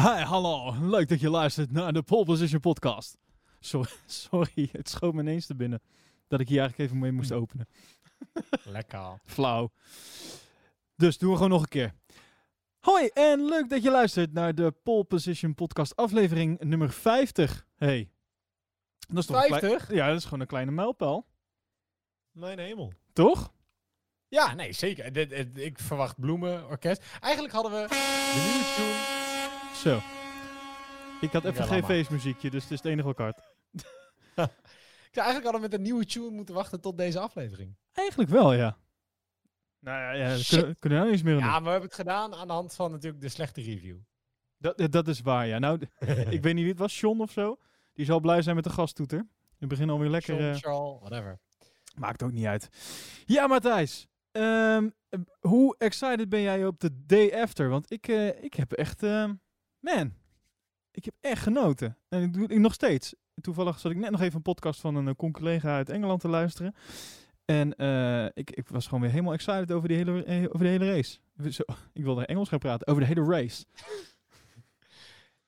[0.00, 0.74] Hi, hallo.
[0.80, 3.16] Leuk dat je luistert naar de Pole Position podcast.
[3.58, 5.82] Sorry, sorry, het schoot me ineens te binnen
[6.28, 7.68] dat ik hier eigenlijk even mee moest openen.
[8.64, 9.20] Lekker.
[9.24, 9.70] Flauw.
[10.96, 11.94] Dus doen we gewoon nog een keer.
[12.78, 17.66] Hoi en leuk dat je luistert naar de Pole Position podcast aflevering nummer 50.
[17.76, 18.10] Hey.
[19.08, 19.94] Dat is toch een klei- 50?
[19.94, 21.26] ja, dat is gewoon een kleine mijlpaal.
[22.30, 22.92] Mijn hemel.
[23.12, 23.52] Toch?
[24.28, 25.16] Ja, nee, zeker.
[25.56, 27.04] Ik verwacht bloemen, orkest.
[27.20, 29.19] Eigenlijk hadden we de nieuwe tune.
[29.74, 30.00] Zo.
[31.20, 33.38] Ik had even Ja, geen feestmuziekje, dus het is het enige wat ik had.
[35.10, 37.76] Ik zou eigenlijk hadden we met een nieuwe tune moeten wachten tot deze aflevering.
[37.92, 38.76] Eigenlijk wel, ja.
[39.78, 40.58] Nou ja, ja daar Shit.
[40.58, 41.48] kunnen, kunnen we nou niets meer aan doen.
[41.48, 43.96] Ja, maar we hebben het gedaan aan de hand van natuurlijk de slechte review.
[44.58, 45.58] Dat, dat is waar, ja.
[45.58, 45.78] Nou,
[46.36, 47.58] ik weet niet wie het was, Sean of zo.
[47.94, 49.26] Die zal blij zijn met de gasttoeter.
[49.58, 50.34] We beginnen alweer lekker.
[50.36, 51.38] Sean, eh, Charles, whatever.
[51.94, 52.68] maakt ook niet uit.
[53.26, 54.06] Ja, Matthijs.
[54.32, 57.68] ehm, eh, hoe excited ben jij op de day after?
[57.68, 59.02] Want ik, eh, ik heb echt...
[59.02, 59.34] ehm,
[59.80, 60.14] man,
[60.90, 61.96] ik heb echt genoten.
[62.08, 63.14] En ik doe ik nog steeds.
[63.40, 66.28] Toevallig zat ik net nog even een podcast van een uh, collega uit Engeland te
[66.28, 66.74] luisteren.
[67.44, 70.68] En eh, ik, ik was gewoon weer helemaal excited over die hele, eh, over de
[70.68, 71.18] hele race.
[71.50, 72.86] Zo, ik wilde Engels gaan praten.
[72.86, 73.64] Over de hele race.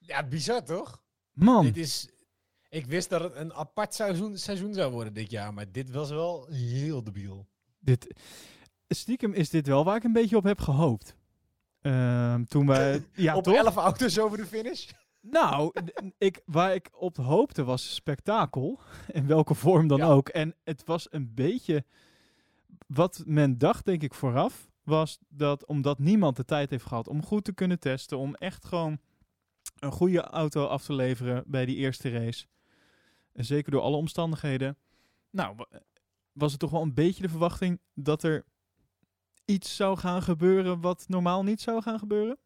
[0.04, 1.02] Ja, bizar toch?
[1.32, 1.64] Man.
[1.64, 2.08] Dit is...
[2.68, 6.10] Ik wist dat het een apart seizoen, seizoen zou worden dit jaar, maar dit was
[6.10, 7.48] wel heel debiel.
[7.78, 8.14] Dit,
[8.88, 11.16] stiekem is dit wel waar ik een beetje op heb gehoopt.
[11.82, 13.04] Ehm, toen wij...
[13.14, 13.54] Ja, Op toch?
[13.54, 14.90] 11 auto's over de finish?
[15.20, 15.72] Nou,
[16.18, 18.80] ik, waar ik op hoopte was spektakel.
[19.12, 20.06] In welke vorm dan Ja.
[20.06, 20.28] ook.
[20.28, 21.84] En het was een beetje...
[22.86, 24.70] Wat men dacht, denk ik, vooraf...
[24.82, 28.18] was dat omdat niemand de tijd heeft gehad om goed te kunnen testen...
[28.18, 28.98] om echt gewoon
[29.78, 32.46] een goede auto af te leveren bij die eerste race...
[33.32, 34.76] En zeker door alle omstandigheden...
[35.30, 35.80] Nou, wa-
[36.32, 37.80] was het toch wel een beetje de verwachting...
[37.94, 38.44] dat er
[39.44, 42.38] iets zou gaan gebeuren wat normaal niet zou gaan gebeuren?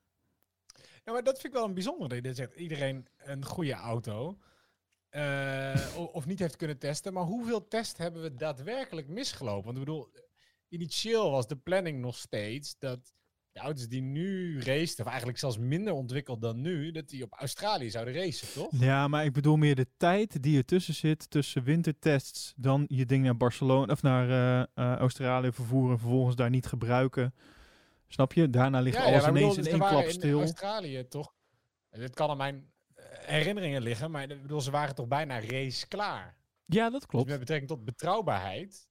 [1.04, 2.08] Ja, maar dat vind ik wel een bijzonder.
[2.08, 4.38] Dat je zegt iedereen een goede auto.
[5.08, 7.12] eh, of niet heeft kunnen testen.
[7.12, 9.64] Maar hoeveel test hebben we daadwerkelijk misgelopen?
[9.64, 10.12] Want ik bedoel,
[10.68, 13.12] initieel was de planning nog steeds dat
[13.56, 17.32] de auto's die nu racen, of eigenlijk zelfs minder ontwikkeld dan nu, dat die op
[17.32, 18.68] Australië zouden racen, toch?
[18.70, 23.24] Ja, maar ik bedoel meer de tijd die ertussen zit tussen wintertests, dan je ding
[23.24, 27.34] naar Barcelona of naar eh, eh, Australië vervoeren, vervolgens daar niet gebruiken.
[28.08, 28.50] Snap je?
[28.50, 30.40] Daarna ligt alles maar ik ineens bedoel, dus in er één klap in stil.
[30.40, 31.34] Australië toch,
[31.90, 35.88] dit kan aan mijn eh, herinneringen liggen, maar ik bedoel, ze waren toch bijna race
[35.88, 36.36] klaar.
[36.64, 37.28] Ja, dat Dus klopt.
[37.28, 38.88] met betrekking tot betrouwbaarheid,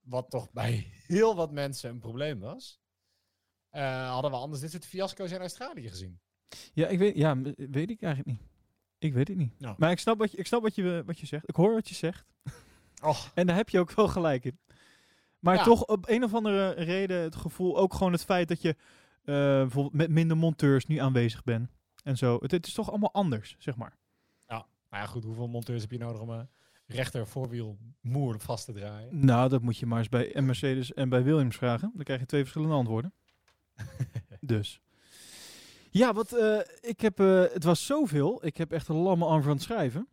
[0.00, 2.80] wat toch bij heel wat mensen een probleem was,
[3.76, 6.18] eh, hadden we anders dit soort fiasco's in Australië gezien.
[6.72, 8.48] Ja, ik weet, ja, weet ik eigenlijk niet.
[8.98, 9.52] Ik weet het niet.
[9.58, 9.74] Ja.
[9.78, 11.48] Maar ik snap, wat je, ik snap wat, je, wat je zegt.
[11.48, 12.26] Ik hoor wat je zegt.
[13.02, 14.58] Och, En daar heb je ook wel gelijk in.
[15.38, 15.62] Maar Ja.
[15.62, 19.34] toch op een of andere reden het gevoel, ook gewoon het feit dat je eh,
[19.34, 21.68] bijvoorbeeld met minder monteurs nu aanwezig bent.
[22.02, 22.38] En zo.
[22.40, 23.96] Het, het is toch allemaal anders, zeg maar.
[24.88, 26.48] maar ja goed, hoeveel monteurs heb je nodig om een
[26.86, 29.24] rechter voorwiel moer vast te draaien?
[29.24, 31.90] Nou, dat moet je maar eens bij Mercedes en bij Williams vragen.
[31.94, 33.12] Dan krijg je twee verschillende antwoorden.
[34.40, 34.80] dus.
[35.90, 38.46] Ja, wat eh, ik heb, eh, het was zoveel.
[38.46, 40.08] Ik heb echt een lamme arm van het schrijven.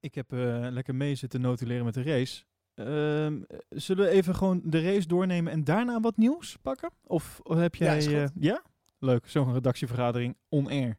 [0.00, 2.44] Ik heb eh, lekker mee zitten notuleren met de race.
[2.74, 6.90] Ehm, eh, zullen we even gewoon de race doornemen en daarna wat nieuws pakken?
[7.02, 8.22] Of heb Ja, jij...
[8.24, 8.62] eh, ja?
[8.98, 10.98] Leuk, zo'n redactievergadering on-air.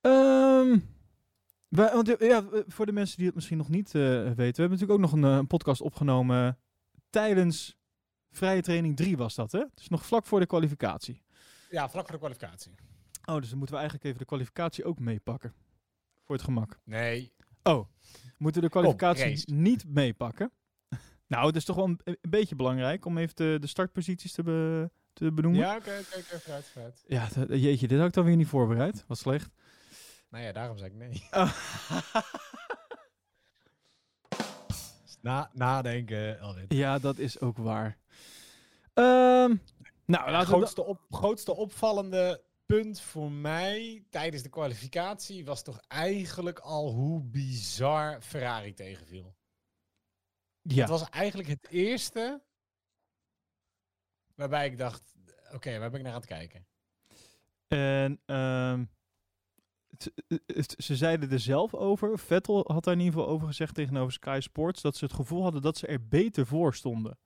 [0.00, 0.78] Ehm,
[1.68, 4.90] wij- want, ja, voor de mensen die het misschien nog niet weten, we hebben natuurlijk
[4.90, 6.58] ook nog een, een podcast opgenomen
[7.10, 7.76] tijdens
[8.32, 9.64] vrije training 3 was dat, hè?
[9.74, 11.22] Dus nog vlak voor de kwalificatie.
[11.70, 12.72] Ja, vlak voor de kwalificatie.
[13.24, 15.54] Oh, dus dan moeten we eigenlijk even de kwalificatie ook meepakken.
[16.24, 16.78] Voor het gemak.
[16.84, 17.32] Nee,
[17.62, 17.88] Oh,
[18.38, 20.52] moeten we de kwalificatie niet meepakken?
[21.26, 24.42] nou, het is toch wel een, een beetje belangrijk om even de, de startposities te,
[24.42, 25.60] be- te benoemen.
[25.60, 27.04] ja, oké, oké, oké, vooruit, vooruit.
[27.06, 29.04] Ja, jeetje, dit had ik dan weer niet voorbereid.
[29.06, 29.50] Wat slecht.
[30.28, 31.22] Nou ja, daarom zei ik nee.
[31.30, 31.52] Oh.
[35.20, 37.98] Na, nadenken, ja, dat is ook waar.
[38.92, 39.56] Ehm,
[40.06, 40.44] nou, we...
[40.44, 47.22] grootste, op, grootste opvallende punt voor mij tijdens de kwalificatie was toch eigenlijk al hoe
[47.22, 49.34] bizar Ferrari tegenviel.
[50.62, 50.80] ja.
[50.80, 52.42] Het was eigenlijk het eerste
[54.34, 55.14] waarbij ik dacht,
[55.52, 56.66] oké, waar ben ik naar aan het kijken?
[57.68, 58.84] En ehm,
[60.76, 62.18] ze zeiden er zelf over.
[62.18, 64.82] Vettel had daar in ieder geval over gezegd tegenover Sky Sports.
[64.82, 67.18] Dat ze het gevoel hadden dat ze er beter voor stonden.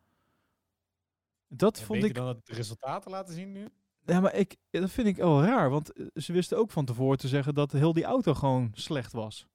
[1.49, 2.15] Dat vond ik.
[2.15, 3.69] dan het resultaten laten zien nu?
[4.05, 5.71] Ja, maar ik, dat vind ik wel raar.
[5.71, 9.13] Want eh, ze wisten ook van tevoren te zeggen dat heel die auto gewoon slecht
[9.13, 9.47] was.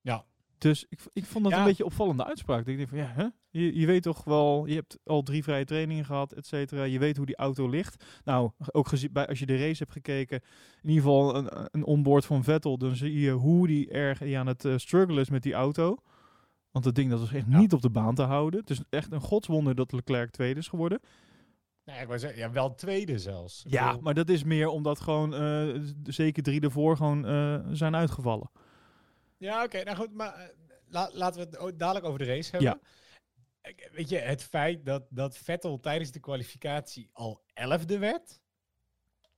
[0.00, 0.24] Ja.
[0.58, 1.58] Dus ik, ik vond dat Ja.
[1.58, 2.66] een beetje opvallende uitspraak.
[2.66, 3.26] Ik denk van, ja, hè?
[3.50, 6.82] Je, je weet toch wel, je hebt al drie vrije trainingen gehad, et cetera.
[6.82, 8.04] Je weet hoe die auto ligt.
[8.24, 10.40] Nou, ook gezien, bij, als je de race hebt gekeken,
[10.82, 14.46] in ieder geval een, een onboard van Vettel, dan zie je hoe die erg aan
[14.46, 15.96] het eh, struggelen is met die auto.
[16.70, 17.58] Want dat ding dat was echt Ja.
[17.58, 18.60] niet op de baan te houden.
[18.60, 21.00] Het is echt een godswonder dat Leclerc tweede is geworden.
[21.84, 23.64] Nou ja, ik zeggen, ja, wel tweede zelfs.
[23.64, 27.60] Ik Ja, bedoel, maar dat is meer omdat gewoon eh, zeker drie ervoor gewoon eh,
[27.72, 28.50] zijn uitgevallen.
[29.36, 29.82] Ja, oké.
[29.82, 30.48] nou goed, maar eh,
[30.88, 32.80] la- laten we het dadelijk over de race hebben.
[33.62, 38.40] Ik- Weet je, het feit dat, dat Vettel tijdens de kwalificatie al elfde werd.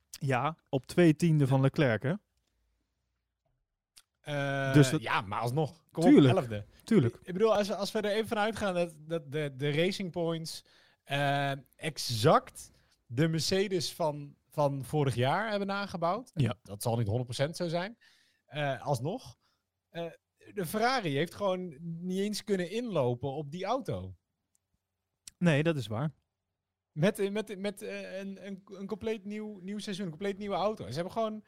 [0.09, 2.13] Ja, op twee tienden van Leclerc, hè?
[4.21, 5.83] Eh, Dus dat- Ja, maar alsnog.
[5.91, 6.33] Kom Tuurlijk.
[6.33, 6.65] op, elfde.
[6.83, 7.15] Tuurlijk.
[7.23, 10.11] Ik bedoel, als we, als we er even van uitgaan dat, dat de, de Racing
[10.11, 10.63] Points
[11.03, 12.71] eh, exact
[13.05, 16.31] de Mercedes van, van vorig jaar hebben nagebouwd.
[16.33, 16.53] Ja.
[16.63, 17.97] Dat zal niet 100% zo zijn.
[18.45, 19.37] Eh, alsnog.
[20.53, 24.15] De Ferrari heeft gewoon niet eens kunnen inlopen op die auto.
[25.37, 26.11] Nee, dat is waar.
[26.91, 30.87] Met, met, met een, een, een compleet nieuw, nieuw seizoen, een compleet nieuwe auto.
[30.87, 31.43] Ze hebben gewoon,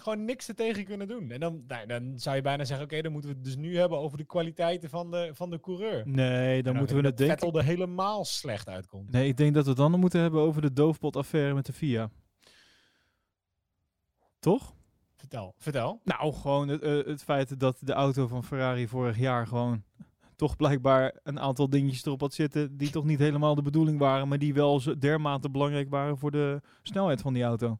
[0.00, 1.30] gewoon niks er tegen kunnen doen.
[1.30, 3.78] En dan, nou, dan zou je bijna zeggen, oké, dan moeten we het dus nu
[3.78, 6.08] hebben over de kwaliteiten van de, van de coureur.
[6.08, 7.38] Nee, dan En moeten we het denken.
[7.38, 9.10] Vettel er helemaal slecht uitkomt.
[9.10, 12.10] Nee, ik denk dat we het dan moeten hebben over de doofpot-affaire met de FIA.
[14.38, 14.74] Toch?
[15.16, 16.00] Vertel, vertel.
[16.04, 19.84] Nou, gewoon het, eh, het feit dat de auto van Ferrari vorig jaar gewoon
[20.36, 24.28] toch blijkbaar een aantal dingetjes erop had zitten die toch niet helemaal de bedoeling waren,
[24.28, 27.78] maar die wel dermate belangrijk waren voor de snelheid van die auto.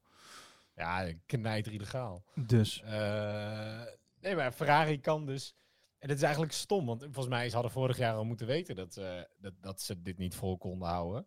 [0.80, 2.24] Ja, knijter illegaal.
[2.34, 3.82] Dus, Eh
[4.20, 5.54] nee, maar Ferrari kan dus...
[5.98, 8.76] En dat is eigenlijk stom, want volgens mij ze hadden vorig jaar al moeten weten
[8.76, 11.26] dat, eh, dat, dat ze dit niet vol konden houden.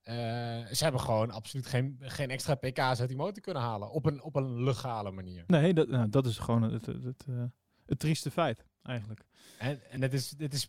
[0.00, 0.14] Eh,
[0.66, 3.90] ze hebben gewoon absoluut geen, geen extra pk's uit die motor kunnen halen.
[3.90, 5.44] Op een, op een legale manier.
[5.46, 7.26] nee, dat, nou, dat is gewoon het, het, het,
[7.86, 9.24] het trieste feit, eigenlijk.
[9.58, 10.68] En, en het, is, het is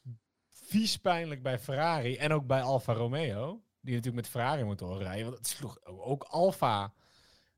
[0.51, 3.63] vies pijnlijk bij Ferrari en ook bij Alfa Romeo.
[3.81, 5.25] Die natuurlijk met Ferrari motoren rijden.
[5.25, 6.93] Want het sloeg ook Alfa.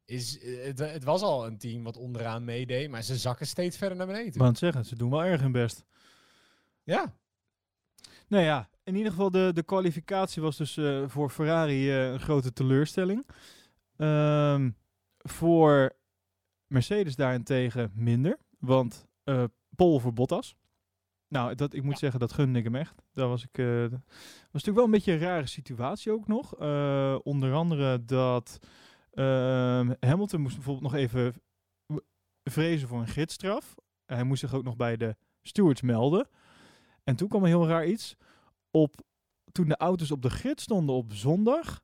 [0.06, 3.78] Is, eh, het, het was al een team wat onderaan meedeed, maar ze zakken steeds
[3.78, 4.38] verder naar beneden.
[4.38, 5.84] Wou het zeggen, ze doen wel erg hun best.
[6.84, 7.14] Ja,
[8.28, 12.20] Nou ja, in ieder geval de, de kwalificatie was dus eh, voor Ferrari eh, een
[12.20, 13.28] grote teleurstelling.
[13.98, 14.72] Ehm,
[15.18, 15.96] voor
[16.68, 19.44] Mercedes daarentegen minder, want eh
[19.76, 20.56] Pol voor Bottas.
[21.28, 22.00] Nou, dat, ik moet Ja.
[22.00, 23.02] zeggen, dat gunde ik hem echt.
[23.12, 26.56] Dat was, ik, eh, dat was natuurlijk wel een beetje een rare situatie ook nog.
[26.60, 28.60] Eh, onder andere dat
[30.00, 31.34] Hamilton moest bijvoorbeeld nog even
[32.44, 33.76] vrezen voor een gidsstraf.
[34.06, 36.28] Hij moest zich ook nog bij de stewards melden.
[37.04, 38.16] En toen kwam een heel raar iets.
[38.72, 38.96] Op,
[39.52, 41.82] toen de auto's op de grid stonden op zondag,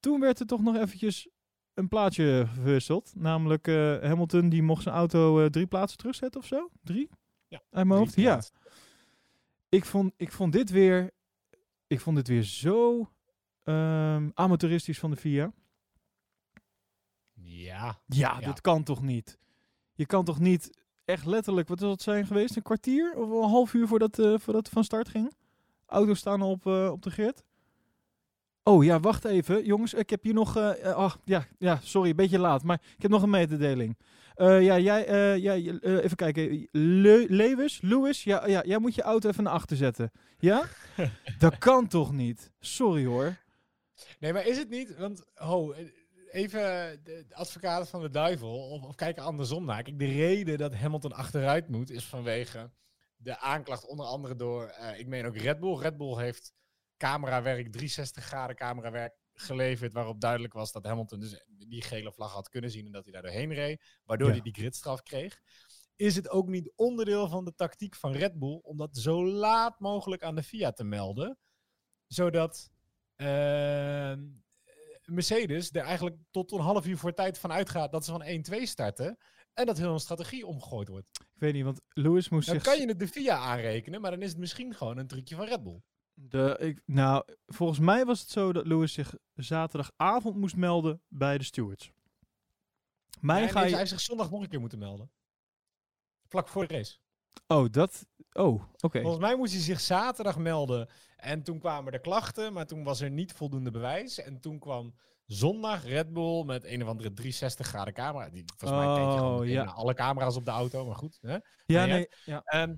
[0.00, 1.28] toen werd er toch nog eventjes
[1.74, 3.12] een plaatje verwisseld.
[3.16, 6.70] Namelijk eh, Hamilton die mocht zijn auto eh, drie plaatsen terugzetten of zo.
[6.82, 7.08] Drie?
[7.48, 8.14] Ja, Uit mijn hoofd?
[8.16, 8.42] Ja.
[9.68, 11.10] Ik vond, ik vond dit weer,
[11.86, 13.10] ik vond dit weer zo
[13.62, 15.52] ehm, amateuristisch van de VIA.
[17.62, 17.98] Ja.
[18.06, 18.46] Ja, Ja.
[18.46, 19.38] dat kan toch niet?
[19.94, 20.70] Je kan toch niet
[21.04, 22.56] echt letterlijk, wat zal het zijn geweest?
[22.56, 25.32] Een kwartier of een half uur voordat, eh voordat het van start ging?
[25.86, 27.44] Auto's staan op, eh, op de grid.
[28.62, 29.64] Oh ja, wacht even.
[29.64, 30.56] Jongens, ik heb hier nog...
[30.56, 32.62] eh eh, ah, ja, ja, sorry, een beetje laat.
[32.62, 33.98] Maar ik heb nog een mededeling.
[34.36, 35.06] Ja, jij...
[35.06, 36.68] eh, even kijken.
[36.72, 37.80] Le Lewis?
[37.80, 38.24] Lewis?
[38.24, 40.10] Ja, ja, jij moet je auto even naar achter zetten.
[40.38, 40.64] Ja?
[41.38, 42.50] Dat kan toch niet?
[42.60, 43.36] Sorry hoor.
[44.18, 44.96] Nee, maar is het niet?
[44.96, 45.84] Want, ho, eh,
[46.34, 46.60] even
[47.04, 49.82] de advocaat van de duivel, of, of kijken andersom naar.
[49.82, 52.70] Kijk, de reden dat Hamilton achteruit moet, is vanwege
[53.16, 55.78] de aanklacht onder andere door, eh, ik meen ook Red Bull.
[55.78, 56.52] Red Bull heeft
[56.96, 62.48] camerawerk, 360 graden camerawerk geleverd, waarop duidelijk was dat Hamilton dus die gele vlag had
[62.48, 64.32] kunnen zien en dat hij daar doorheen reed, waardoor Ja.
[64.34, 65.40] hij die gridstraf kreeg.
[65.96, 69.80] Is het ook niet onderdeel van de tactiek van Red Bull om dat zo laat
[69.80, 71.38] mogelijk aan de FIA te melden,
[72.06, 72.70] zodat
[73.16, 74.22] ehm,
[75.04, 78.62] Mercedes er eigenlijk tot een half uur voor tijd van uitgaat dat ze van 1-2
[78.62, 79.18] starten
[79.54, 81.06] en dat heel een strategie omgegooid wordt.
[81.20, 82.64] Ik weet niet, want Lewis moest Dan zich...
[82.64, 85.46] kan je het de FIA aanrekenen, maar dan is het misschien gewoon een trucje van
[85.46, 85.82] Red Bull.
[86.14, 91.38] De, ik, nou, volgens mij was het zo dat Lewis zich zaterdagavond moest melden bij
[91.38, 91.90] de stewards.
[93.20, 93.68] Mij ga je...
[93.68, 95.10] Hij heeft zich zondag nog een keer moeten melden.
[96.28, 96.98] Vlak voor de race.
[97.46, 98.06] Oh, dat...
[98.32, 99.00] Oh, oké.
[99.00, 100.88] Volgens mij moest hij zich zaterdag melden.
[101.24, 104.18] En toen kwamen er klachten, maar toen was er niet voldoende bewijs.
[104.18, 104.94] En toen kwam
[105.26, 108.30] zondag Red Bull met een of andere 360 graden camera.
[108.30, 109.64] Die, volgens mij keek je gewoon Oh, meteen ja.
[109.64, 111.18] alle camera's op de auto, maar goed.
[111.20, 111.36] Hè?
[111.66, 112.42] Ja, nee, ja.
[112.44, 112.74] Ehm,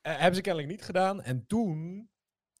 [0.00, 1.22] eh, hebben ze kennelijk niet gedaan.
[1.22, 2.08] En toen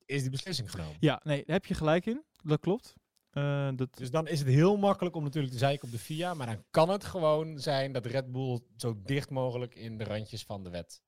[0.06, 0.96] is die beslissing genomen.
[1.00, 2.24] ja, nee, daar heb je gelijk in.
[2.42, 2.94] Dat klopt.
[3.30, 6.34] Eh, dat, Dus dan is het heel makkelijk om natuurlijk te zeiken op de FIA.
[6.34, 10.42] Maar dan kan het gewoon zijn dat Red Bull zo dicht mogelijk in de randjes
[10.42, 11.02] van de wet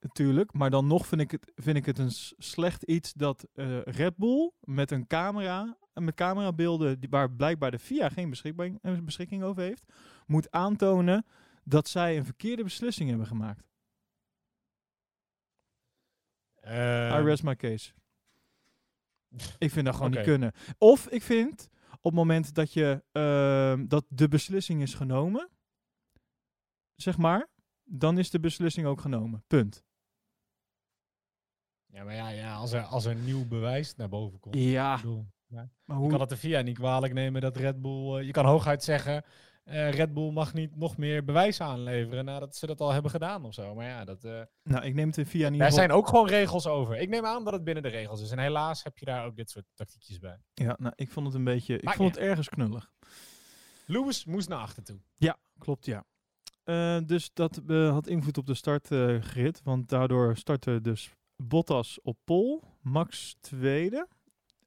[0.00, 3.82] Natuurlijk, maar dan nog vind ik het, vind ik het een slecht iets dat eh,
[3.82, 8.70] Red Bull met een camera, en met camerabeelden die, waar blijkbaar de FIA geen beschikbaar,
[8.82, 9.84] eh, beschikking over heeft,
[10.26, 11.26] moet aantonen
[11.64, 13.68] dat zij een verkeerde beslissing hebben gemaakt.
[16.54, 17.92] Eh, I rest my case.
[19.58, 20.52] Ik vind dat gewoon niet kunnen.
[20.78, 25.48] Of ik vind op het moment dat je ehm, dat de beslissing is genomen,
[26.94, 27.48] zeg maar,
[27.88, 29.44] dan is de beslissing ook genomen.
[29.46, 29.84] Punt.
[31.86, 34.54] ja, maar ja, ja als, er, als er nieuw bewijs naar boven komt.
[34.54, 35.00] Ja,
[35.84, 38.18] maar Je hoe, kan het de VIA niet kwalijk nemen dat Red Bull...
[38.18, 39.24] eh, je kan hooguit zeggen,
[39.64, 43.44] eh, Red Bull mag niet nog meer bewijs aanleveren nadat ze dat al hebben gedaan
[43.44, 43.74] of zo.
[43.74, 45.60] Maar ja, dat, eh, nou, ik neem het in via niet.
[45.60, 46.96] daar zijn ook gewoon regels over.
[46.96, 48.30] Ik neem aan dat het binnen de regels is.
[48.30, 50.40] En helaas heb je daar ook dit soort tactiekjes bij.
[50.54, 51.78] Ja, nou, ik vond het een beetje.
[51.78, 52.90] Ik vond het ergens knullig.
[53.86, 55.00] Lewis moest naar achter toe.
[55.58, 56.04] Klopt, ja.
[56.66, 59.62] Eh, dus dat eh, had invloed op de startgrid.
[59.62, 64.08] want daardoor startte dus Bottas op pol, Max tweede.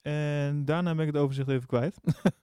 [0.01, 1.99] En daarna ben ik het overzicht even kwijt.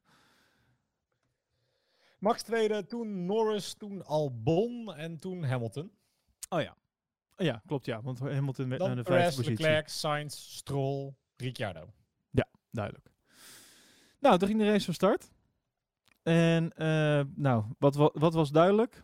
[2.18, 5.90] Max tweede, toen Norris, toen Albon en toen Hamilton.
[6.48, 6.76] Oh ja.
[7.36, 8.02] Ja, klopt ja.
[8.02, 9.64] Want Hamilton werd naar de vijfde positie.
[9.64, 11.90] Leclerc, Sainz, Stroll, Ricciardo.
[12.70, 13.10] Duidelijk.
[14.20, 15.30] Nou, toen ging de race van start.
[16.22, 19.02] En eh, nou, wat, wa- wat was duidelijk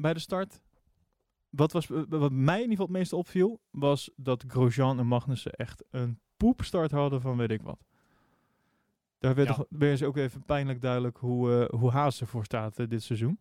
[0.00, 0.60] bij de start?
[1.50, 5.06] Wat, was, eh, wat mij in ieder geval het meeste opviel, was dat Grosjean en
[5.06, 7.84] Magnussen echt een poepstart hadden van weet ik wat.
[9.18, 9.54] Daar werd, Ja.
[9.54, 13.38] toch- ze ook even pijnlijk duidelijk hoe, eh hoe Haas ervoor staat eh, dit seizoen.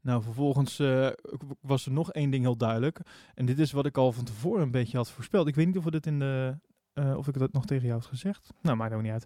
[0.00, 0.82] Nou, vervolgens
[1.60, 3.00] was er nog één ding heel duidelijk.
[3.34, 5.46] En dit is wat ik al van tevoren een beetje had voorspeld.
[5.46, 6.58] Ik weet niet of we dit in de,
[7.16, 8.52] of ik dat nog tegen jou had gezegd.
[8.60, 9.22] Nou, maakt ook niet uit.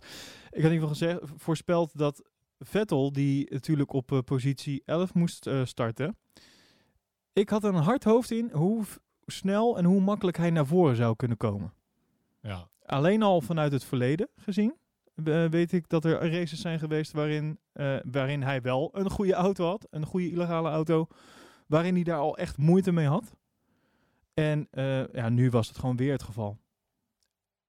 [0.50, 2.22] Ik had in ieder geval gezegd, voorspeld dat
[2.60, 6.16] Vettel, die natuurlijk op eh, positie 11 moest eh, starten.
[7.32, 8.84] Ik had een hard hoofd in hoe
[9.26, 11.72] snel en hoe makkelijk hij naar voren zou kunnen komen.
[12.40, 12.68] Ja.
[12.84, 14.74] Alleen al vanuit het verleden gezien.
[15.50, 19.66] weet ik dat er races zijn geweest waarin, eh, waarin hij wel een goede auto
[19.66, 19.86] had.
[19.90, 21.06] Een goede illegale auto.
[21.66, 23.36] Waarin hij daar al echt moeite mee had.
[24.34, 24.68] En
[25.12, 26.58] ja, nu was het gewoon weer het geval.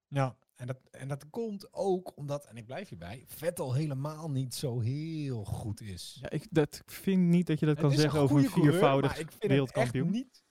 [0.07, 4.55] Ja, en dat, en dat komt ook omdat, en ik blijf hierbij, Vettel helemaal niet
[4.55, 6.17] zo heel goed is.
[6.21, 9.11] Ja, ik dat, vind niet dat je dat Het kan zeggen over een coureur, viervoudig
[9.11, 10.09] maar ik vind het wereldkampioen.
[10.09, 10.43] niet,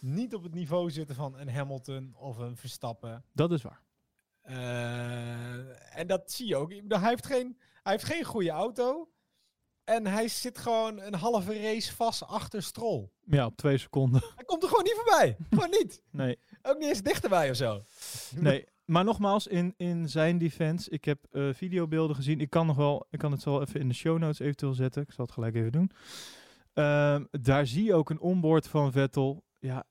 [0.00, 3.24] niet op het niveau zitten van een Hamilton of een Verstappen.
[3.32, 3.82] Dat is waar.
[4.40, 6.72] Eh, en dat zie je ook.
[6.72, 9.12] Hij heeft, geen, hij heeft geen goede auto.
[9.88, 13.08] En hij zit gewoon een halve race vast achter Stroll.
[13.24, 14.22] Ja, op twee seconden.
[14.34, 15.36] Hij komt er gewoon niet voorbij.
[15.50, 16.02] gewoon niet.
[16.10, 17.84] Nee, Ook niet eens dichterbij of zo.
[18.36, 18.64] nee.
[18.84, 22.40] Maar nogmaals, in, in zijn defense, ik heb eh, videobeelden gezien.
[22.40, 25.02] Ik kan nog wel, ik kan het zo even in de show notes eventueel zetten.
[25.02, 25.90] Ik zal het gelijk even doen.
[26.72, 29.44] Ehm, daar zie je ook een onboard van Vettel.
[29.58, 29.84] Ja,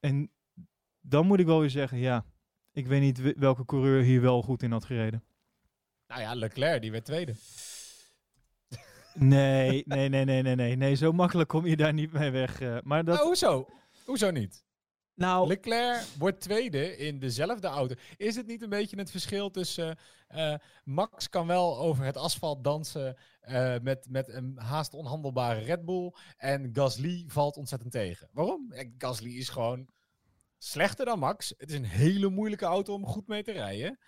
[0.00, 0.30] en
[1.00, 2.24] dan moet ik wel weer zeggen, ja,
[2.72, 5.24] ik weet niet welke coureur hier wel goed in had gereden.
[6.06, 7.34] Nou ja, Leclerc, die werd tweede.
[9.14, 10.76] Nee, nee, nee, nee, nee, nee.
[10.76, 12.60] Nee, zo makkelijk kom je daar niet mee weg.
[12.60, 12.76] eh.
[12.82, 13.66] maar dat, Nou, hoezo?
[14.04, 14.64] Hoezo niet?
[15.14, 17.94] nou, Leclerc wordt tweede in dezelfde auto.
[18.16, 19.98] Is het niet een beetje het verschil tussen...
[20.28, 25.84] eh, Max kan wel over het asfalt dansen eh, met, met een haast onhandelbare Red
[25.84, 26.12] Bull.
[26.36, 28.28] En Gasly valt ontzettend tegen.
[28.32, 28.72] Waarom?
[28.72, 29.88] Eh, Gasly is gewoon
[30.58, 31.54] slechter dan Max.
[31.56, 33.98] Het is een hele moeilijke auto om goed mee te rijden.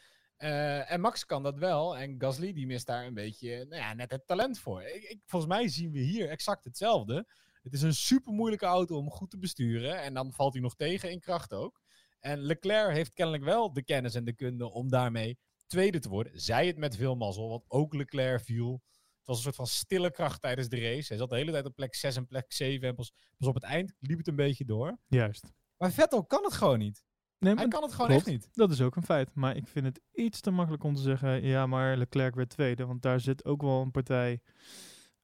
[0.43, 1.97] Eh, en Max kan dat wel.
[1.97, 4.83] En Gasly die mist daar een beetje nou ja, net het talent voor.
[4.83, 7.27] Ik, ik, volgens mij zien we hier exact hetzelfde.
[7.63, 10.01] Het is een super moeilijke auto om goed te besturen.
[10.01, 11.81] En dan valt hij nog tegen in kracht ook.
[12.21, 16.41] En Leclerc heeft kennelijk wel de kennis en de kunde om daarmee tweede te worden.
[16.41, 18.83] Zij het met veel mazzel, want ook Leclerc viel.
[19.19, 21.09] Het was een soort van stille kracht tijdens de race.
[21.09, 22.89] Hij zat de hele tijd op plek 6 en plek 7.
[22.89, 24.99] En pas, pas op het eind liep het een beetje door.
[25.07, 25.53] juist.
[25.77, 27.05] Maar Vettel kan het gewoon niet.
[27.43, 28.23] Nee, Hij kan het gewoon klopt.
[28.23, 28.49] echt niet.
[28.53, 29.35] Dat is ook een feit.
[29.35, 32.87] Maar ik vind het iets te makkelijk om te zeggen, ja, maar Leclerc werd tweede.
[32.87, 34.41] Want daar zit ook wel een partij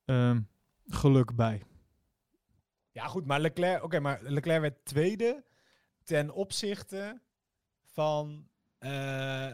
[0.04, 0.40] ehm,
[0.86, 1.62] geluk bij.
[2.90, 5.44] Ja, goed, maar Leclerc, oké, maar Leclerc werd tweede
[6.04, 7.20] ten opzichte
[7.84, 8.48] van.
[8.78, 9.52] eh,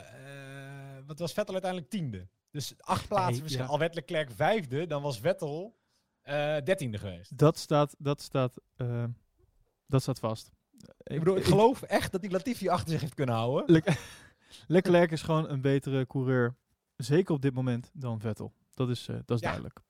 [1.07, 2.29] wat was Vettel uiteindelijk tiende?
[2.51, 3.63] Dus acht plaatsen verschil.
[3.65, 3.69] ja.
[3.71, 5.77] Al werd Leclerc vijfde, dan was Vettel
[6.21, 7.39] eh, dertiende geweest.
[7.39, 8.61] Dat staat, dat staat,
[9.87, 10.51] dat staat vast.
[11.03, 13.73] Ik bedoel, ik geloof echt dat hij Latifi achter zich heeft kunnen houden.
[13.73, 13.95] Le-
[14.77, 16.57] Leclerc is gewoon een betere coureur,
[16.97, 18.53] zeker op dit moment, dan Vettel.
[18.75, 19.47] Dat is, eh, dat is Ja.
[19.49, 19.81] duidelijk.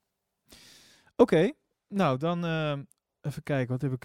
[1.17, 1.53] Oké,
[1.89, 2.79] nou dan eh,
[3.21, 3.73] even kijken.
[3.73, 4.05] Wat heb ik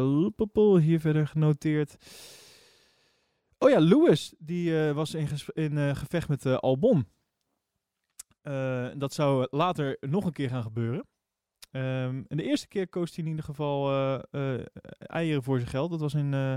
[0.00, 1.96] loepapel hier verder genoteerd?
[3.58, 7.08] Oh ja, Lewis, die was in, in gevecht met Albon.
[8.98, 11.06] Dat zou later nog een keer gaan gebeuren.
[11.70, 14.66] Ehm, en de eerste keer koos hij in ieder geval eh, eh,
[14.98, 15.90] eieren voor zijn geld.
[15.90, 16.54] Dat was in, eh,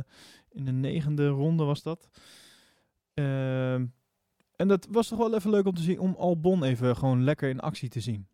[0.52, 2.10] in de negende ronde was dat.
[3.14, 3.86] Ehm,
[4.56, 7.50] en dat was toch wel even leuk om te zien, om Albon even gewoon lekker
[7.50, 8.28] in actie te zien.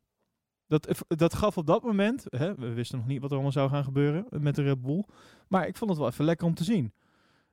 [0.67, 3.69] Dat, dat gaf op dat moment, hè, we wisten nog niet wat er allemaal zou
[3.69, 5.03] gaan gebeuren met de Red Bull.
[5.47, 6.93] Maar ik vond het wel even lekker om te zien.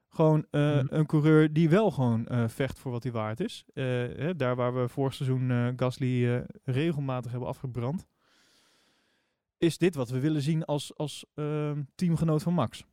[0.08, 0.86] Gewoon Mhm.
[0.88, 3.64] een coureur die wel gewoon vecht voor wat hij waard is.
[3.74, 8.06] Hè, daar waar we vorig seizoen Gasly regelmatig hebben afgebrand.
[9.58, 12.84] Is dit wat we willen zien als, als ehm, teamgenoot van Max?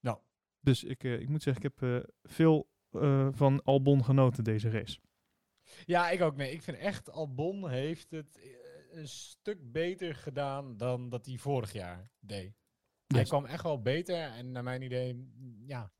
[0.00, 0.20] Ja.
[0.60, 4.70] Dus ik, eh, ik moet zeggen, ik heb eh, veel eh, van Albon genoten deze
[4.70, 5.00] race.
[5.84, 6.36] Ja, ik ook.
[6.36, 8.40] Nee, ik vind echt Albon heeft het
[8.90, 12.54] een stuk beter gedaan dan dat hij vorig jaar deed.
[13.06, 13.28] Hij Yes.
[13.28, 15.92] kwam echt wel beter en naar mijn idee, mm, ja,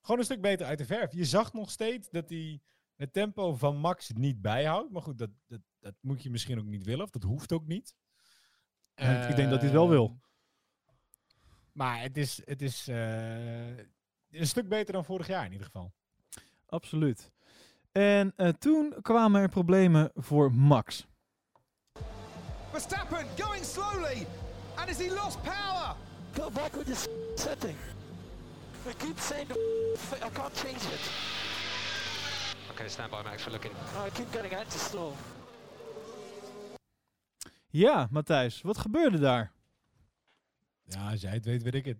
[0.00, 1.12] gewoon een stuk beter uit de verf.
[1.12, 2.60] Je zag nog steeds dat hij
[2.94, 4.90] het tempo van Max niet bijhoudt.
[4.90, 7.66] Maar goed, dat, dat, dat moet je misschien ook niet willen, of dat hoeft ook
[7.66, 7.94] niet.
[8.98, 10.04] Ik denk dat hij het wel wil.
[10.04, 10.16] Ehm,
[11.72, 13.76] Maar het is, het is eh,
[14.30, 15.92] een stuk beter dan vorig jaar in ieder geval.
[16.66, 17.30] Absoluut.
[17.92, 21.06] En eh, toen kwamen er problemen voor Max.
[22.70, 24.26] Verstappen going slowly,
[24.76, 25.96] and has he lost power?
[26.34, 27.76] Go back with this setting.
[28.86, 29.58] I keep saying the
[30.16, 31.10] I can't change it.
[32.70, 33.44] Okay, stand by, Max.
[33.44, 33.72] We're looking.
[34.06, 35.12] I keep getting out to slow.
[37.70, 39.52] Ja, Matthijs, wat gebeurde daar?
[40.84, 41.98] Ja, als jij het weet, weet ik het.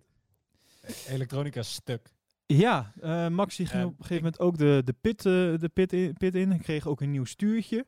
[1.07, 2.13] Elektronica stuk.
[2.45, 5.57] Ja, eh, Max die ging Ehm, op een gegeven moment ook de, de, pit, eh,
[5.57, 6.49] de pit, in, pit in.
[6.49, 7.85] Hij kreeg ook een nieuw stuurtje.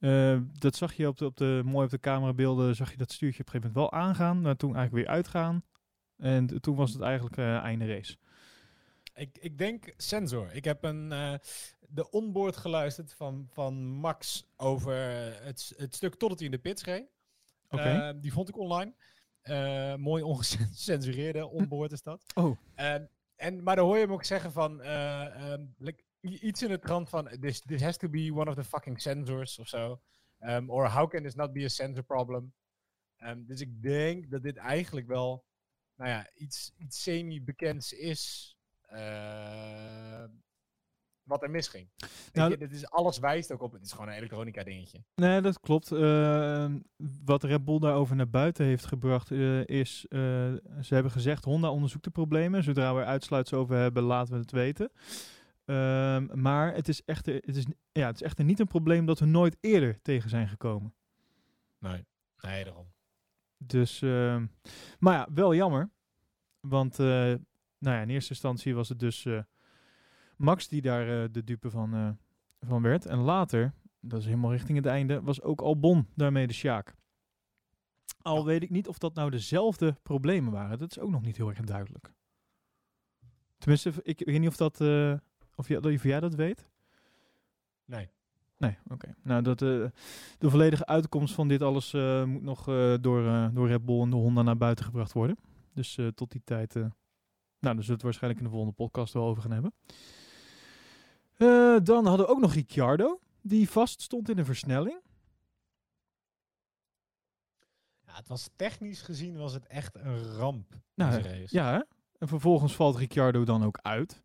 [0.00, 3.12] Eh, dat zag je op de, op de, mooi op de camerabeelden, zag je dat
[3.12, 4.40] stuurtje op een gegeven moment wel aangaan.
[4.40, 5.64] Maar toen eigenlijk weer uitgaan.
[6.16, 8.16] En toen was het eigenlijk eh, einde race.
[9.14, 10.52] Ik, ik denk sensor.
[10.52, 11.34] Ik heb een, eh,
[11.88, 14.94] de onboard geluisterd van, van Max over
[15.42, 17.06] het, het stuk totdat hij in de pits reed.
[17.70, 17.82] Oké.
[17.82, 18.94] Eh, die vond ik online.
[19.40, 22.24] Eh, mooi ongecensureerde onboard is dat.
[22.34, 22.58] Oh.
[22.74, 26.68] En, en, maar dan hoor je hem ook zeggen van eh, ehm, like, iets in
[26.68, 30.00] de trant van this, this has to be one of the fucking sensors of zo.
[30.40, 32.52] Um, or how can this not be a sensor problem?
[33.16, 35.44] Ehm, dus ik denk dat dit eigenlijk wel
[35.96, 40.24] nou ja, iets, iets semi-bekends is eh,
[41.30, 41.88] wat er misging.
[42.32, 45.02] Nou, je, is, alles wijst ook op, het is gewoon een elektronica dingetje.
[45.14, 45.92] Nee, dat klopt.
[45.92, 46.72] Eh,
[47.24, 50.18] wat Red Bull daarover naar buiten heeft gebracht eh, is, eh,
[50.80, 52.62] ze hebben gezegd, Honda onderzoekt de problemen.
[52.62, 54.90] Zodra we er uitsluitsel over hebben, laten we het weten.
[55.64, 59.18] Ehm, maar het is, echter, het, is, ja, het is echter niet een probleem dat
[59.18, 60.94] we nooit eerder tegen zijn gekomen.
[61.78, 62.04] Nee,
[62.40, 62.86] nee, daarom.
[63.56, 64.46] Dus, ehm,
[64.98, 65.90] maar ja, wel jammer.
[66.60, 69.26] Want nou ja, in eerste instantie was het dus
[70.40, 72.08] Max die daar eh, de dupe van, eh,
[72.60, 73.06] van werd.
[73.06, 76.94] En later, dat is helemaal richting het einde, was ook Albon daarmee de Sjaak.
[78.22, 78.44] Al Ja.
[78.44, 80.78] weet ik niet of dat nou dezelfde problemen waren.
[80.78, 82.12] Dat is ook nog niet heel erg duidelijk.
[83.58, 85.14] Tenminste, ik, weet niet of dat, eh,
[85.54, 86.68] of, jij, of jij dat weet.
[87.84, 88.08] Nee.
[88.56, 89.14] Nee, oké.
[89.22, 89.92] Nou, dat, de
[90.38, 91.92] volledige uitkomst van dit alles
[92.24, 92.64] moet nog
[93.00, 95.36] door, door Red Bull en de Honda naar buiten gebracht worden.
[95.74, 96.90] Dus tot die tijd, nou,
[97.60, 99.72] daar zullen we het waarschijnlijk in de volgende podcast wel over gaan hebben.
[101.40, 105.00] Eh, dan hadden we ook nog Ricciardo, die vast stond in een versnelling.
[108.06, 110.80] Ja, het was technisch gezien was het echt een ramp.
[110.94, 111.56] Nou, race.
[111.56, 111.82] Ja, hè?
[112.18, 114.22] en vervolgens valt Ricciardo dan ook uit.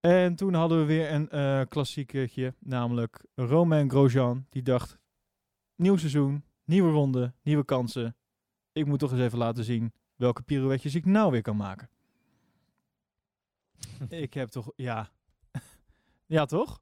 [0.00, 4.46] En toen hadden we weer een eh klassiekertje, namelijk Romain Grosjean.
[4.50, 4.98] Die dacht,
[5.74, 8.16] nieuw seizoen, nieuwe ronde, nieuwe kansen.
[8.72, 11.90] Ik moet toch eens even laten zien welke pirouetjes ik nou weer kan maken.
[14.08, 15.10] ik heb toch, ja.
[16.30, 16.80] Ja, toch?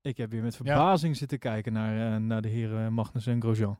[0.00, 3.78] Ik heb weer met verbazing zitten kijken naar, eh, naar de heren Magnussen en Grosjean.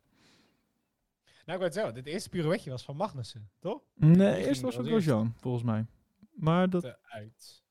[1.44, 1.92] Nou, ik weet het zo.
[1.92, 3.82] Dit eerste pirouetje was van Magnussen, toch?
[3.94, 5.02] Nee, eerst was het eerste.
[5.10, 5.86] Grosjean, volgens mij.
[6.32, 7.64] Maar dat, uit.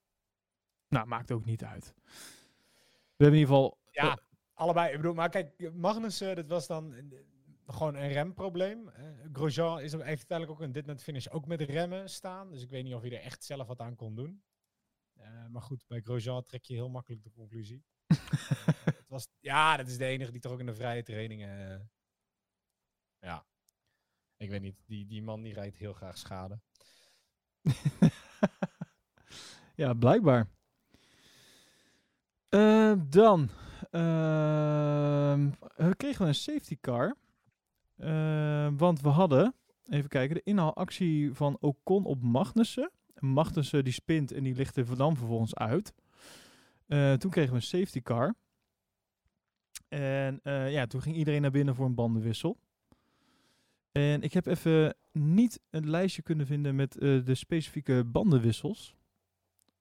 [0.88, 1.94] Nou, maakt ook niet uit.
[2.06, 3.78] We hebben in ieder geval...
[3.92, 4.20] Ja,
[4.54, 4.90] allebei.
[4.92, 7.14] Ik bedoel, maar kijk, Magnussen, dat was dan een-
[7.68, 8.90] gewoon een remprobleem.
[8.90, 12.52] Eh, Grosjean is, heeft uiteindelijk ook een dit net finish ook met remmen staan.
[12.52, 14.42] Dus ik weet niet of hij er echt zelf wat aan kon doen.
[15.16, 17.84] Eh, maar goed, bij Grosjean trek je heel makkelijk de conclusie.
[18.86, 21.72] het was, ja, dat is de enige die toch ook in de vrije trainingen...
[21.72, 21.86] eh,
[23.20, 23.46] ja,
[24.38, 24.84] ik weet niet.
[24.86, 26.60] Die, die man die rijdt heel graag schade.
[29.76, 30.50] ja, blijkbaar.
[32.50, 33.50] Eh, dan
[33.92, 37.18] ehm, we kregen een safety car.
[38.78, 42.92] Want we hadden, even kijken, de inhaalactie van Ocon op Magnussen.
[43.20, 45.94] Magnussen die spint en die ligt er dan vervolgens uit.
[46.88, 48.36] Eh, toen kregen we een safety car.
[49.88, 52.58] En eh, ja, toen ging iedereen naar binnen voor een bandenwissel.
[53.92, 58.96] En ik heb even niet een lijstje kunnen vinden met eh, de specifieke bandenwissels.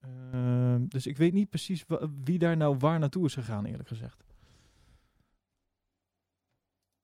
[0.01, 1.85] Ehm, dus ik weet niet precies
[2.25, 4.25] wie daar nou waar naartoe is gegaan, eerlijk gezegd.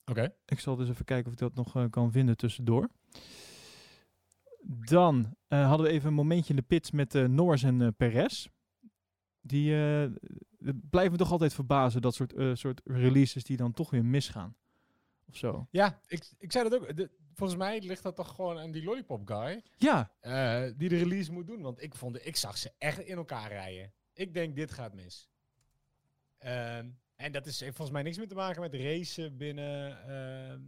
[0.04, 0.34] Oké.
[0.46, 2.88] Ik zal dus even kijken of ik dat nog kan vinden tussendoor.
[4.64, 7.88] Dan eh, hadden we even een momentje in de pits met eh Norris en eh,
[7.96, 8.46] Perez.
[9.42, 9.74] Die
[10.90, 14.56] blijft me toch altijd verbazen, dat soort, soort releases die dan toch weer misgaan.
[15.28, 15.66] Of zo.
[15.70, 16.96] Ja, ik, ik zei dat ook.
[16.96, 19.62] De- volgens mij ligt dat toch gewoon aan die Lollipop guy.
[19.76, 20.12] Ja,
[20.76, 21.62] die de release moet doen.
[21.62, 23.92] Want ik, vond, ik zag ze echt in elkaar rijden.
[24.12, 25.30] Ik denk, dit gaat mis.
[26.38, 30.10] Ehm, en dat is, heeft volgens mij niks meer te maken met racen binnen, ehm,
[30.50, 30.58] eh,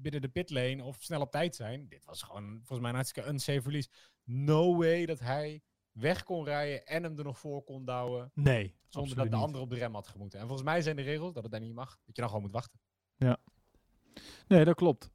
[0.00, 1.88] binnen de pitlane of snel op tijd zijn.
[1.88, 3.88] Dit was gewoon volgens mij een hartstikke unsafe release.
[4.24, 5.62] No way dat hij
[5.92, 8.30] weg kon rijden en hem er nog voor kon douwen.
[8.34, 8.76] nee.
[8.88, 9.44] Zonder dat de niet.
[9.44, 10.40] andere op de rem had gemoeten.
[10.40, 11.88] En volgens mij zijn de regels dat het daar niet mag.
[11.90, 12.80] Dat je dan gewoon moet wachten.
[14.46, 15.10] Nee, dat klopt.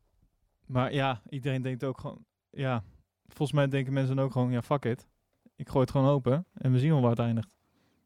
[0.65, 2.25] Maar ja, iedereen denkt ook gewoon...
[2.49, 2.83] Ja,
[3.27, 4.51] volgens mij denken mensen dan ook gewoon...
[4.51, 5.07] Ja, fuck it.
[5.55, 7.55] Ik gooi het gewoon open en we zien wel waar het eindigt.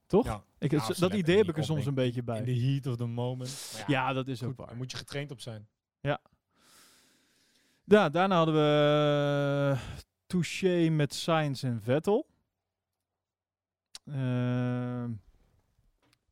[0.06, 0.26] Toch?
[0.26, 0.44] Ja.
[0.60, 2.38] ik, Ja, dat idee heb ik er soms een beetje bij.
[2.40, 3.84] In the heat of the moment.
[3.88, 4.68] Ja, dat is ook waar.
[4.68, 5.68] daar moet je getraind op zijn.
[6.00, 6.22] Ja,
[7.88, 9.80] daarna hadden we uh,
[10.26, 12.28] Touché met Sainz en Vettel.
[14.06, 15.12] Ehm,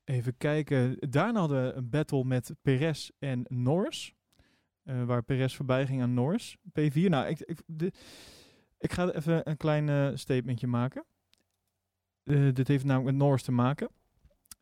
[0.03, 0.97] even kijken.
[1.09, 4.13] Daarna hadden we een battle met Perez en Norris.
[4.83, 6.57] Eh, waar Perez voorbij ging aan Norris.
[6.79, 7.09] P4.
[7.09, 7.91] Nou, ik, ik, de-
[8.77, 11.05] ik ga even een klein eh, statementje maken.
[12.23, 13.89] Eh, dit heeft namelijk met Norris te maken.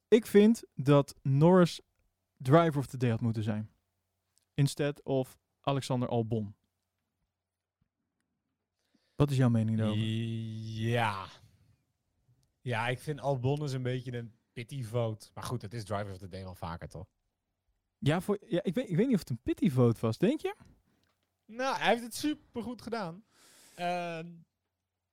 [0.07, 1.81] Ik vind dat Norris
[2.37, 3.69] driver of the day had moeten zijn.
[4.53, 6.55] Instead of Alexander Albon.
[9.23, 10.01] Wat is jouw mening daarover?
[10.03, 11.25] Ja.
[12.61, 15.29] Ja, ik vind Albon is een beetje een pity vote.
[15.33, 17.07] Maar goed, het is Driver of the Day wel vaker, toch?
[17.97, 20.41] Ja, voor, ja ik, weet, ik weet niet of het een pity vote was, denk
[20.41, 20.55] je?
[21.45, 23.23] Nou, hij heeft het super goed gedaan.
[23.75, 24.27] Ehm,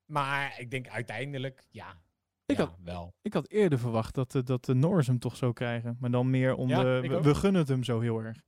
[0.04, 2.00] maar ik denk uiteindelijk, ja.
[2.46, 3.14] Ik ja, had- wel.
[3.22, 5.96] Ik had eerder verwacht dat, eh, dat de Norris hem toch zou krijgen.
[6.00, 7.20] Maar dan meer om Ja, de...
[7.22, 8.42] We, gunnen het hem zo heel erg.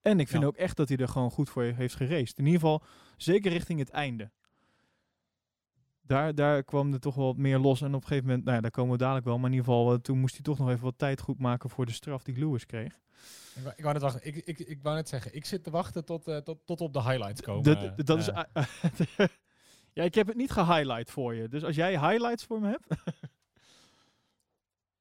[0.00, 0.48] En ik vind Ja.
[0.48, 2.38] ook echt dat hij er gewoon goed voor heeft geraced.
[2.38, 2.82] In ieder geval,
[3.16, 4.30] zeker richting het einde.
[6.06, 7.80] Daar, daar kwam er toch wel wat meer los.
[7.80, 9.38] En op een gegeven moment, nou ja, daar komen we dadelijk wel.
[9.38, 11.70] Maar in ieder geval, eh, toen moest hij toch nog even wat tijd goed maken
[11.70, 12.92] voor de straf die Lewis kreeg.
[13.56, 14.26] Ik, wou- ik wou net wachten.
[14.26, 16.92] Ik, ik, ik wou net zeggen, ik zit te wachten tot, eh, tot, tot op
[16.92, 17.62] de highlights komen.
[17.62, 18.30] Dat, dat is...
[19.92, 21.48] Ja, ik heb het niet gehighlight voor je.
[21.48, 22.86] Dus als jij highlights voor me hebt,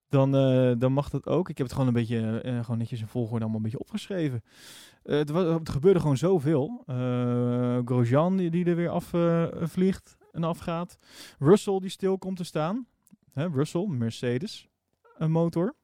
[0.09, 1.49] dan, eh, dan mag dat ook.
[1.49, 4.43] Ik heb het gewoon een beetje, gewoon netjes in volgorde allemaal een beetje opgeschreven.
[5.03, 6.83] Eh, het, wa- het gebeurde gewoon zoveel.
[7.85, 10.97] Grosjean die, die er weer afvliegt vliegt en afgaat.
[11.39, 12.87] Russell die stil komt te staan.
[13.33, 14.67] Hè, Russell, Mercedes,
[15.17, 15.75] een motor.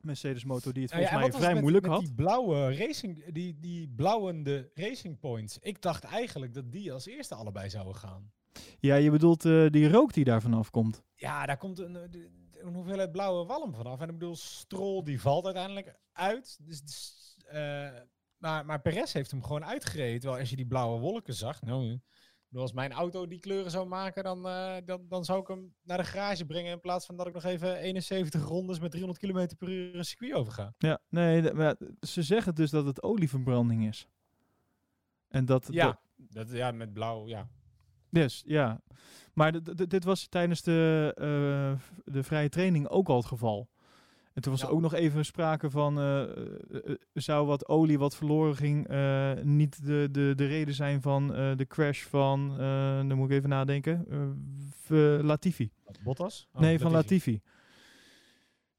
[0.00, 2.04] Mercedes motor die het ja, volgens en mij vrij met- moeilijk met had.
[2.04, 5.58] Die blauwe racing, die, die blauwende racing points.
[5.60, 8.32] Ik dacht eigenlijk dat die als eerste allebei zouden gaan.
[8.78, 11.02] Ja, je bedoelt eh, die rook die daar vanaf komt.
[11.14, 12.02] Ja, daar komt een, eh,
[12.52, 14.00] een hoeveelheid blauwe walm vanaf.
[14.00, 16.58] En ik bedoel, Stroll die valt uiteindelijk uit.
[16.62, 17.90] Dus, dus, eh,
[18.36, 20.20] maar, maar Perez heeft hem gewoon uitgereden.
[20.20, 21.98] Terwijl als je die blauwe wolken zag, nou,
[22.52, 25.74] bedoel, als mijn auto die kleuren zou maken, dan, eh, dan, dan zou ik hem
[25.82, 29.20] naar de garage brengen in plaats van dat ik nog even 71 rondes met 300
[29.26, 30.74] km per uur een circuit overga.
[30.78, 34.06] Ja, nee, maar ze zeggen dus dat het olieverbranding is.
[35.28, 37.48] En dat, Ja, dat- dat, ja met blauw, ja.
[38.10, 38.80] dus, ja.
[39.34, 43.68] Maar dit was tijdens de, eh, de vrije training ook al het geval.
[44.34, 46.28] En toen was er ook nog even sprake van, eh, eh,
[46.70, 48.88] eh, zou wat olie wat verloren ging,
[49.44, 52.56] niet de, de, de reden zijn van de crash van,
[53.08, 54.06] dan moet ik even nadenken,
[55.22, 55.70] Latifi.
[56.04, 56.48] Bottas?
[56.52, 57.30] Oh, nee, van Latifi.
[57.30, 57.50] Latifi.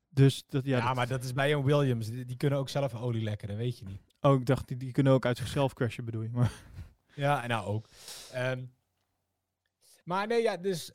[0.09, 2.09] Dus dat, ja, Ja, dat- maar dat is bij een Williams.
[2.09, 4.01] Die, die kunnen ook zelf olie lekken, dat weet je niet.
[4.21, 6.29] oh, ik dacht, die, die kunnen ook uit zichzelf crashen, bedoel je.
[6.31, 6.51] Maar,
[7.15, 7.87] Ja, nou ook.
[8.31, 8.63] Ehm,
[10.03, 10.91] maar nee, ja, dus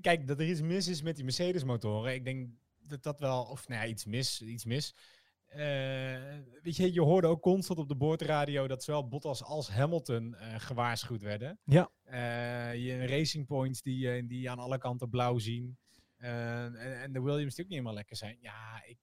[0.00, 2.14] kijk, dat er iets mis is met die Mercedes-motoren.
[2.14, 2.48] Ik denk
[2.88, 4.94] dat dat wel, of nou ja, iets mis, iets mis.
[5.48, 10.34] Eh, weet je, je hoorde ook constant op de boordradio dat zowel Bottas als Hamilton
[10.34, 11.60] eh, gewaarschuwd werden.
[11.64, 11.90] Ja.
[12.02, 15.78] Eh, je racing points die, die aan alle kanten blauw zien.
[16.16, 18.36] En, en de Williams die ook niet helemaal lekker zijn.
[18.40, 18.98] Ja, ik,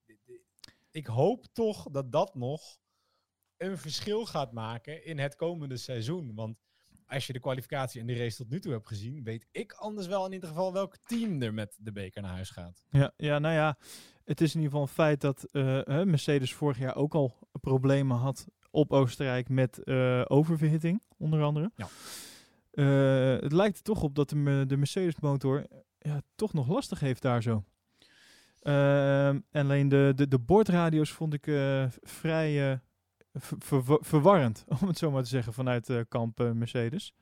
[0.92, 2.78] ik hoop toch dat dat nog
[3.58, 6.36] een verschil gaat maken in het komende seizoen.
[6.36, 6.58] Want
[7.08, 10.08] als je de kwalificatie en de race tot nu toe hebt gezien, weet ik anders
[10.08, 12.86] wel in ieder geval welk team er met de beker naar huis gaat.
[12.90, 13.78] Ja, ja, nou ja,
[14.24, 18.18] het is in ieder geval een feit dat eh, Mercedes vorig jaar ook al problemen
[18.18, 21.72] had op Oostenrijk met eh, oververhitting, onder andere.
[21.76, 21.88] Ja.
[22.72, 25.66] Eh, het lijkt er toch op dat de, de Mercedes-motor
[26.00, 27.64] ja, toch nog lastig heeft daar zo.
[28.60, 31.44] Ehm, en alleen de, de, de bordradio's vond ik
[32.02, 32.82] vrij,
[33.40, 37.14] ver- ver- verwarrend, om het zo maar te zeggen, vanuit eh, kamp eh, Mercedes.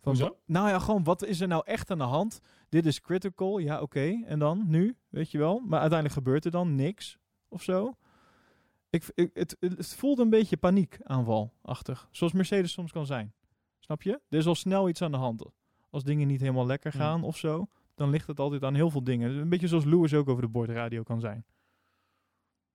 [0.00, 0.36] Van, Hoezo?
[0.46, 2.40] nou ja, gewoon, wat is er nou echt aan de hand?
[2.68, 4.22] Dit is critical, ja, oké.
[4.26, 5.58] En dan, nu, weet je wel.
[5.60, 7.94] Maar uiteindelijk gebeurt er dan niks, of zo.
[8.90, 12.08] Ik, ik, het, het voelde een beetje paniekaanvalachtig.
[12.10, 13.32] Zoals Mercedes soms kan zijn.
[13.78, 14.20] Snap je?
[14.28, 15.44] Er is al snel iets aan de hand.
[15.90, 17.00] Als dingen niet helemaal lekker Hmm.
[17.00, 19.30] gaan of zo, dan ligt het altijd aan heel veel dingen.
[19.30, 21.44] Een beetje zoals Lewis ook over de bordradio kan zijn.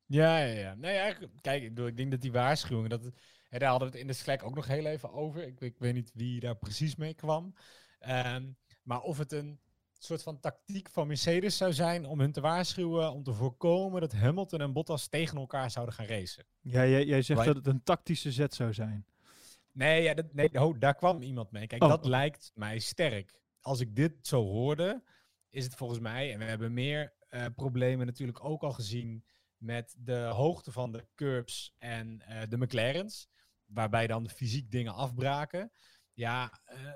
[0.09, 0.75] Ja, ja, ja.
[0.75, 3.11] Nee, eigenlijk, kijk, ik, bedoel, ik denk dat die waarschuwingen, dat,
[3.49, 5.47] hè, daar hadden we het in de Slack ook nog heel even over.
[5.47, 7.53] Ik, ik weet niet wie daar precies mee kwam.
[7.99, 8.51] Ehm,
[8.83, 9.59] maar of het een
[9.93, 14.11] soort van tactiek van Mercedes zou zijn om hun te waarschuwen, om te voorkomen dat
[14.11, 16.45] Hamilton en Bottas tegen elkaar zouden gaan racen.
[16.61, 19.05] Ja, jij, jij zegt dat het een tactische zet zou zijn.
[19.71, 21.67] Nee, ja, dat, nee ho, daar kwam iemand mee.
[21.67, 21.89] Kijk, Oh.
[21.89, 23.39] dat lijkt mij sterk.
[23.61, 25.03] Als ik dit zo hoorde,
[25.49, 29.23] is het volgens mij, en we hebben meer eh, problemen natuurlijk ook al gezien
[29.59, 33.27] met de hoogte van de curbs en eh, de McLaren's,
[33.65, 35.71] waarbij dan de fysiek dingen afbraken.
[36.13, 36.91] Ja, eh,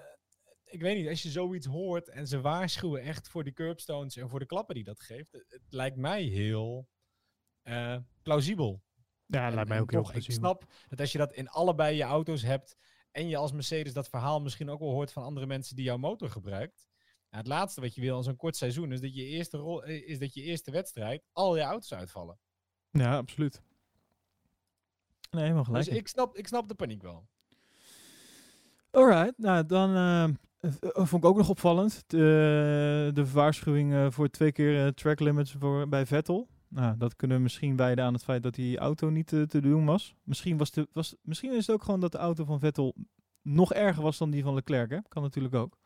[0.64, 4.30] ik weet niet, als je zoiets hoort en ze waarschuwen echt voor die curbstones en
[4.30, 6.88] voor de klappen die dat geeft, het, het lijkt mij heel
[7.62, 8.84] eh, plausibel.
[9.26, 10.48] Ja, En- lijkt mij ook heel toch, Ik plausibel.
[10.50, 12.76] snap dat als je dat in allebei je auto's hebt
[13.12, 15.98] en je als Mercedes dat verhaal misschien ook wel hoort van andere mensen die jouw
[15.98, 16.88] motor gebruikt.
[17.30, 19.84] Nou, het laatste wat je wil in zo'n kort seizoen is dat je eerste, rol,
[19.84, 22.40] eh, is dat je eerste wedstrijd al je auto's uitvallen.
[22.94, 23.62] Ja, absoluut.
[25.32, 25.86] Nee, helemaal gelijk.
[25.86, 27.28] Dus ik snap, ik snap de paniek wel.
[28.92, 32.04] Alright, nou dan eh, eh, vond ik ook nog opvallend.
[32.08, 36.48] De, de waarschuwing eh, voor twee keer eh, track limits voor, bij Vettel.
[36.68, 39.62] Nou, dat kunnen we misschien wijden aan het feit dat die auto niet eh, te
[39.62, 40.16] doen was.
[40.24, 41.16] Misschien, was de, was.
[41.22, 42.96] misschien is het ook gewoon dat de auto van Vettel
[43.42, 44.90] nog erger was dan die van Leclerc.
[44.90, 44.98] Hè?
[45.08, 45.78] Kan natuurlijk ook.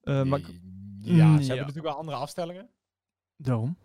[0.00, 0.46] Eh, maar ja,
[1.26, 1.46] Mm, ze ja.
[1.46, 2.70] hebben natuurlijk wel andere afstellingen.
[3.36, 3.76] daarom.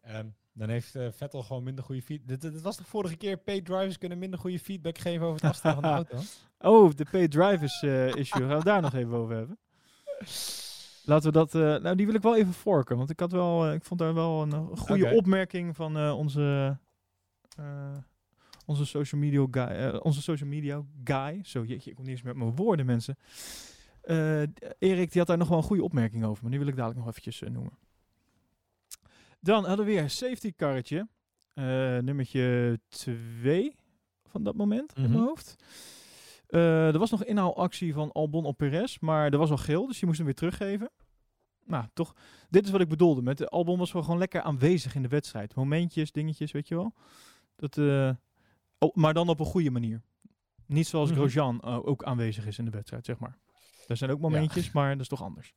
[0.00, 0.26] Ehm,
[0.58, 2.40] dan heeft eh, Vettel gewoon minder goede feedback.
[2.40, 5.80] Dit, was toch vorige keer, paid drivers kunnen minder goede feedback geven over het afstellen
[5.82, 6.18] van de auto?
[6.58, 8.40] Oh, de paid drivers eh, issue.
[8.40, 9.58] Gaan we het daar nog even over hebben?
[11.04, 11.54] Laten we dat.
[11.54, 12.96] eh, nou, die wil ik wel even forken.
[12.96, 13.72] Want ik had wel.
[13.72, 16.78] ik vond daar wel een, goede opmerking van onze.
[18.66, 19.88] onze social media guy.
[19.98, 21.40] onze social media guy.
[21.44, 23.16] Zo, jeetje, ik kom niet eens met mijn woorden, mensen.
[24.78, 26.42] Erik, die had daar nog wel een goede opmerking over.
[26.42, 27.78] Maar die wil ik dadelijk nog eventjes noemen.
[29.40, 31.08] Dan hadden we weer een safety karretje.
[31.54, 31.64] eh,
[31.98, 33.74] nummertje 2
[34.24, 35.12] van dat moment in Mhm.
[35.12, 35.54] mijn hoofd.
[36.46, 40.00] Eh, er was nog inhaalactie van Albon op Perez, maar er was al geel, dus
[40.00, 40.90] je moest hem weer teruggeven.
[41.64, 42.14] Nou, toch,
[42.48, 43.22] dit is wat ik bedoelde.
[43.22, 45.54] Met de Albon was wel gewoon lekker aanwezig in de wedstrijd.
[45.54, 46.92] Momentjes, dingetjes, weet je wel.
[47.56, 48.10] Dat, eh,
[48.78, 50.02] oh, maar dan op een goede manier.
[50.66, 51.18] Niet zoals Mhm.
[51.18, 53.38] Grosjean eh, ook aanwezig is in de wedstrijd, zeg maar.
[53.86, 55.54] Er zijn ook momentjes, maar dat is toch anders.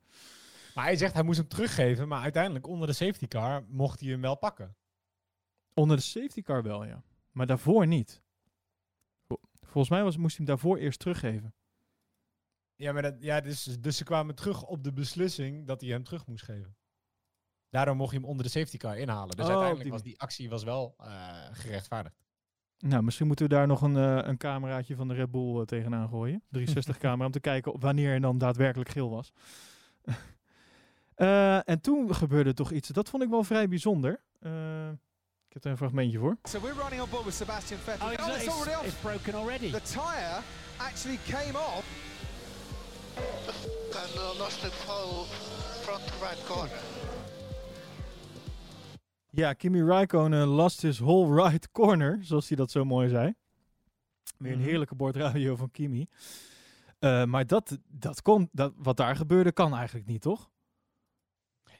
[0.76, 4.10] Maar hij zegt hij moest hem teruggeven, maar uiteindelijk onder de safety car mocht hij
[4.10, 4.76] hem wel pakken.
[5.74, 7.04] Onder de safety car wel, ja.
[7.32, 8.22] Maar daarvoor niet.
[9.28, 11.54] Vol- Volgens mij was, moest hij hem daarvoor eerst teruggeven.
[12.76, 16.04] Ja, maar dat, ja, dus, dus ze kwamen terug op de beslissing dat hij hem
[16.04, 16.76] terug moest geven.
[17.70, 19.36] Daardoor mocht je hem onder de safety car inhalen.
[19.36, 22.16] Dus Oh, uiteindelijk die was die actie was wel eh, gerechtvaardigd.
[22.78, 25.66] Nou, misschien moeten we daar nog een, eh, een cameraatje van de Red Bull eh,
[25.66, 26.44] tegenaan gooien.
[26.50, 29.32] 360 camera, om te kijken wanneer er dan daadwerkelijk geel was.
[31.22, 34.22] Eh, en toen gebeurde toch iets, dat vond ik wel vrij bijzonder.
[34.40, 34.90] Eh,
[35.48, 36.38] ik heb er een fragmentje voor.
[36.44, 38.08] So we're running on board with Sebastian Vettel.
[38.08, 38.86] Oh, it's, it's it's, already off.
[38.86, 39.72] it's broken already.
[39.72, 40.40] The tyre
[40.78, 41.86] actually came off.
[44.04, 45.26] and uh, lost the pole
[45.82, 46.78] front right corner.
[49.30, 53.34] Ja, Kimi Raikkonen lost his whole right corner, zoals hij dat zo mooi zei.
[54.38, 54.68] Weer een Mhm.
[54.68, 56.08] heerlijke bordradio van Kimi.
[57.00, 60.50] Eh, maar dat, dat kon, dat, wat daar gebeurde kan eigenlijk niet, toch?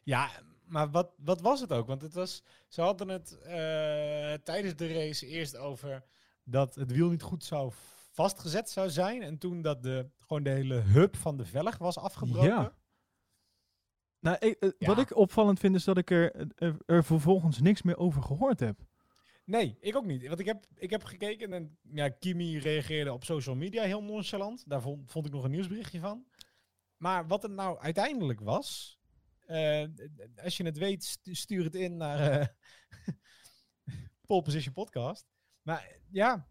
[0.04, 0.30] Ja,
[0.66, 1.88] maar wat, wat was het ook?
[1.88, 6.04] Want het was, ze hadden het eh, tijdens de race eerst over
[6.44, 7.72] dat het wiel niet goed zou
[8.12, 9.22] vastgezet zou zijn.
[9.22, 12.50] En toen dat de, gewoon de hele hub van de velg was afgebroken.
[12.50, 12.74] Ja.
[14.20, 14.88] Nou, ik, eh, Ja.
[14.88, 18.60] wat ik opvallend vind is dat ik er, er, er vervolgens niks meer over gehoord
[18.60, 18.80] heb.
[19.46, 20.28] Nee, ik ook niet.
[20.28, 24.70] Want ik heb, ik heb gekeken en ja, Kimi reageerde op social media heel nonchalant.
[24.70, 26.26] Daar vond, vond ik nog een nieuwsberichtje van.
[26.98, 29.00] Maar wat het nou uiteindelijk was,
[30.44, 32.48] als je het weet, stu- stuur het in naar eh
[34.28, 35.26] Pole Position Podcast.
[35.62, 36.48] Maar ja,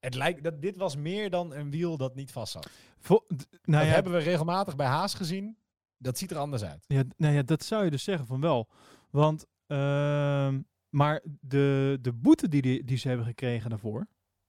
[0.00, 2.70] het lijkt dat dit was meer dan een wiel dat niet vast zat.
[2.98, 5.56] Vo- nou dat ja, hebben we regelmatig bij Haas gezien.
[5.96, 6.84] Dat ziet er anders uit.
[6.86, 8.68] ja, nou ja, dat zou je dus zeggen van wel.
[9.10, 14.06] Want, ehm, maar de, de boete die, die, die ze hebben gekregen daarvoor,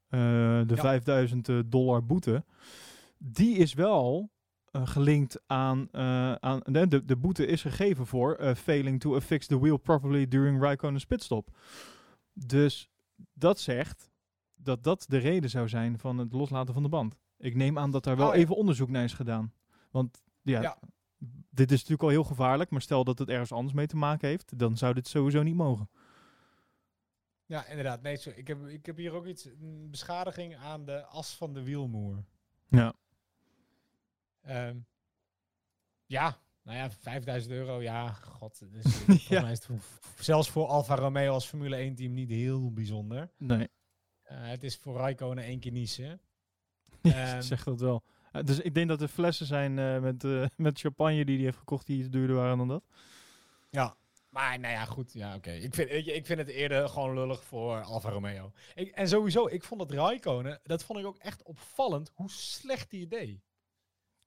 [0.07, 0.19] eh,
[0.67, 0.81] de Ja.
[0.81, 2.45] 5000 eh, dollar boete,
[3.17, 4.32] die is wel eh,
[4.83, 9.47] gelinkt aan, eh, aan de, de, de boete is gegeven voor eh, failing to affix
[9.47, 11.57] the wheel properly during Raikkonen's pitstop.
[12.33, 12.89] Dus
[13.33, 14.09] dat zegt
[14.55, 17.15] dat dat de reden zou zijn van het loslaten van de band.
[17.37, 18.39] Ik neem aan dat daar wel Oh, ja.
[18.39, 19.53] even onderzoek naar is gedaan.
[19.91, 20.77] Want ja, Ja.
[21.49, 24.27] dit is natuurlijk al heel gevaarlijk, maar stel dat het ergens anders mee te maken
[24.27, 25.89] heeft, dan zou dit sowieso niet mogen.
[27.45, 28.01] Ja, inderdaad.
[28.01, 31.63] Nee, ik, heb, ik heb hier ook iets, een beschadiging aan de as van de
[31.63, 32.23] wielmoer.
[32.67, 32.93] Ja.
[34.43, 34.77] Ehm,
[36.05, 38.63] ja, nou ja, 5000 euro, ja, god.
[38.71, 39.41] Dus, Ja.
[39.41, 39.81] mij is het
[40.19, 43.31] zelfs voor Alfa Romeo als Formule 1 team niet heel bijzonder.
[43.37, 43.69] Nee,
[44.23, 46.21] Eh, het is voor Raikkonen één keer niezen.
[47.01, 47.41] ja, Ehm.
[47.41, 48.03] zeg dat wel.
[48.31, 50.23] Eh, dus ik denk dat er flessen zijn eh, met,
[50.67, 52.83] met champagne die hij heeft gekocht die iets duurder waren dan dat.
[53.69, 53.95] Ja.
[54.29, 55.13] Maar nou ja, goed.
[55.13, 55.51] Ja, oké.
[55.51, 58.51] Ik, vind, je, ik vind het eerder gewoon lullig voor Alfa Romeo.
[58.75, 62.91] Ik, en sowieso, ik vond dat Raikkonen, dat vond ik ook echt opvallend hoe slecht
[62.91, 63.39] hij het deed.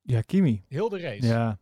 [0.07, 0.65] Ja, Kimi.
[0.69, 1.27] Heel de race.
[1.27, 1.59] Ja,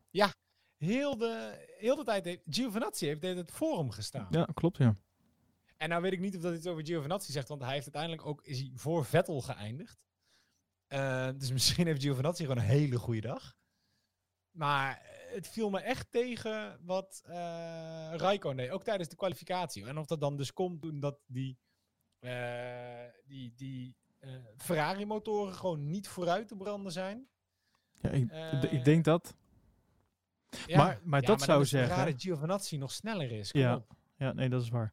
[0.77, 4.27] Heel, de, heel de tijd heeft Giovinazzi heeft deed het hem gestaan.
[4.31, 4.97] ja, klopt ja.
[5.77, 8.27] En nou weet ik niet of dat iets over Giovinazzi zegt, want hij heeft uiteindelijk
[8.27, 10.05] ook is hij voor Vettel geëindigd.
[10.87, 13.57] Eh, dus misschien heeft Giovinazzi gewoon een hele goede dag.
[14.51, 19.87] Maar het viel me echt tegen wat eh Raikkonen deed, ook tijdens de kwalificatie.
[19.87, 21.59] En of dat dan dus komt omdat die,
[22.19, 23.97] eh, die, die
[24.57, 27.29] Ferrari-motoren gewoon niet vooruit te branden zijn.
[28.01, 29.35] Ja ik, Eh, ik denk dat.
[30.67, 33.51] Ja, Maar- maar dat zou zeggen- dat Giovinazzi nog sneller is.
[33.53, 33.75] Kom Ja.
[33.75, 33.93] op.
[34.17, 34.93] Ja, nee, dat is waar.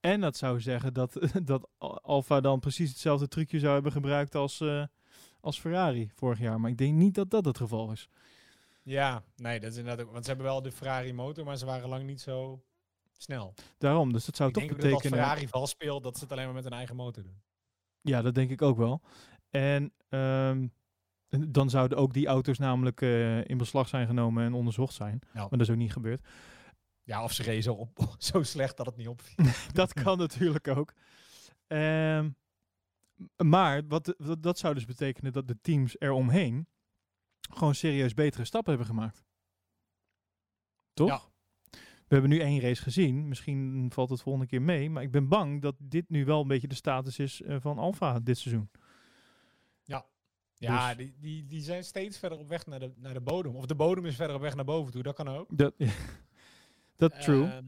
[0.00, 1.12] En dat zou zeggen dat,
[1.44, 4.84] dat Al- Alfa dan precies hetzelfde trucje zou hebben gebruikt als, eh,
[5.40, 6.60] als Ferrari vorig jaar.
[6.60, 8.08] Maar ik denk niet dat dat het geval is.
[8.82, 10.12] Ja, nee, dat is inderdaad ook.
[10.12, 12.62] Want ze hebben wel de Ferrari motor, maar ze waren lang niet zo
[13.18, 13.54] snel.
[13.78, 15.18] Daarom, dus dat zou Ik toch ook dat als betekenen...
[15.18, 17.40] Ferrari vals speelt, dat ze het alleen maar met hun eigen motor doen.
[18.00, 19.00] Ja, dat denk ik ook wel.
[19.50, 20.20] En ehm,
[20.58, 20.72] en
[21.28, 25.18] dan zouden ook die auto's namelijk eh, in beslag zijn genomen en onderzocht zijn.
[25.32, 25.40] Ja.
[25.40, 26.26] Maar dat is ook niet gebeurd.
[27.02, 29.44] Ja, of ze reden zo, op, zo slecht dat het niet opviel.
[29.72, 30.92] dat kan natuurlijk ook.
[31.66, 32.30] Ehm,
[33.44, 36.66] maar wat, wat, dat zou dus betekenen dat de teams eromheen
[37.54, 39.24] gewoon serieus betere stappen hebben gemaakt.
[40.92, 41.08] Toch?
[41.08, 41.20] Ja.
[41.80, 43.28] We hebben nu één race gezien.
[43.28, 44.90] Misschien valt het volgende keer mee.
[44.90, 47.78] Maar ik ben bang dat dit nu wel een beetje de status is eh, van
[47.78, 48.70] Alfa dit seizoen.
[50.58, 53.56] Ja, Dus- die, die, die zijn steeds verder op weg naar de, naar de bodem.
[53.56, 55.56] Of de bodem is verder op weg naar boven toe, dat kan ook.
[55.56, 55.74] Dat,
[56.96, 57.44] dat true.
[57.44, 57.64] Ehm,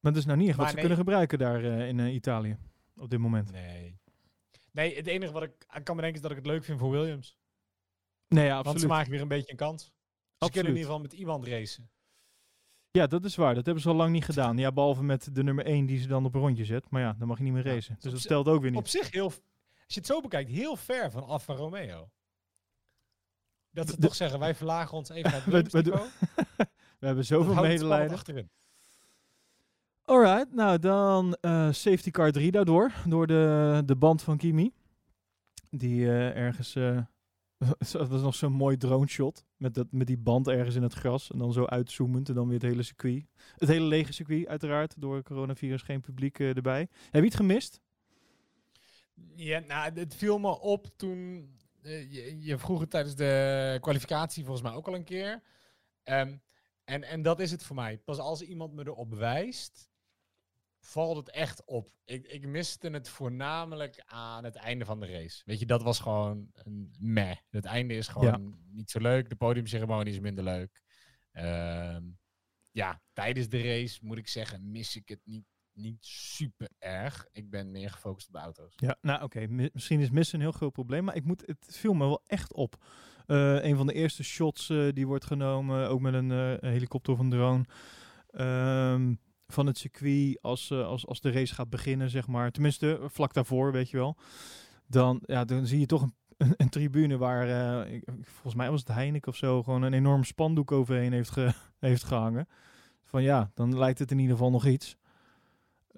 [0.00, 0.80] maar het is nou niet echt wat ze nee.
[0.80, 2.58] kunnen gebruiken daar eh, in eh, Italië.
[2.96, 3.52] Op dit moment.
[3.52, 3.98] nee.
[4.72, 6.90] Nee, het enige wat ik aan kan bedenken is dat ik het leuk vind voor
[6.90, 7.38] Williams.
[8.28, 8.80] Nee, ja, Want absoluut.
[8.80, 9.84] ze maken weer een beetje een kans.
[9.84, 9.90] Ze
[10.38, 10.52] Absoluut.
[10.52, 11.90] kunnen in ieder geval met iemand racen.
[12.90, 13.54] Ja, dat is waar.
[13.54, 14.58] Dat hebben ze al lang niet gedaan.
[14.58, 16.90] Ja, behalve met de nummer 1 die ze dan op een rondje zet.
[16.90, 17.94] Maar ja, dan mag je niet meer racen.
[17.94, 18.80] op Dus dat stelt ook weer niet.
[18.80, 19.32] Op zich heel,
[19.94, 22.10] je het zo bekijkt, heel ver van Alfa Romeo.
[23.70, 25.82] Dat ze De- toch zeggen, wij verlagen ons even naar het We-
[26.62, 26.66] we
[27.06, 28.16] hebben zoveel medelijden.
[28.16, 28.50] achterin.
[30.04, 32.92] Alright, nou dan eh, safety car 3 daardoor.
[33.06, 34.72] Door de, de band van Kimi.
[35.70, 36.74] Die eh, ergens...
[36.74, 36.98] eh,
[37.92, 39.44] dat was nog zo'n mooi drone shot.
[39.56, 41.30] Met, dat, met die band ergens in het gras.
[41.30, 42.28] En dan zo uitzoomend.
[42.28, 43.24] En dan weer het hele circuit.
[43.56, 44.94] Het hele lege circuit uiteraard.
[44.98, 46.88] Door coronavirus geen publiek erbij.
[47.10, 47.80] Heb je het gemist?
[49.34, 51.50] Ja, nou, het viel me op toen...
[51.82, 55.42] eh, je, je vroeg het tijdens de kwalificatie volgens mij ook al een keer.
[56.02, 56.36] Ehm,
[56.84, 57.98] en, en dat is het voor mij.
[57.98, 59.90] Pas als iemand me erop wijst,
[60.80, 61.90] valt het echt op.
[62.04, 65.42] Ik, ik miste het voornamelijk aan het einde van de race.
[65.44, 67.36] Weet je, dat was gewoon een meh.
[67.50, 69.28] Het einde is gewoon niet zo leuk.
[69.28, 70.82] De podiumceremonie is minder leuk.
[71.32, 72.04] Ehm,
[72.70, 77.26] ja, tijdens de race moet ik zeggen, mis ik het niet, niet super erg.
[77.32, 78.72] Ik ben meer gefocust op de auto's.
[78.76, 79.46] Ja, nou oké.
[79.46, 81.04] mi- Misschien is missen een heel groot probleem.
[81.04, 82.76] Maar ik moet, het viel me wel echt op.
[83.26, 85.88] Eh, een van de eerste shots eh, die wordt genomen.
[85.88, 87.64] Ook met een eh, helikopter of een drone.
[88.30, 89.14] ehm,
[89.46, 92.50] van het circuit als, als, als de race gaat beginnen, zeg maar.
[92.50, 94.16] Tenminste, vlak daarvoor, weet je wel.
[94.86, 96.14] Dan, ja, dan zie je toch een,
[96.56, 97.86] een, tribune waar,
[98.22, 102.02] volgens mij was het Heineken of zo, gewoon een enorm spandoek overheen heeft, ge, heeft
[102.04, 102.48] gehangen.
[103.04, 104.96] Van ja, dan lijkt het in ieder geval nog iets.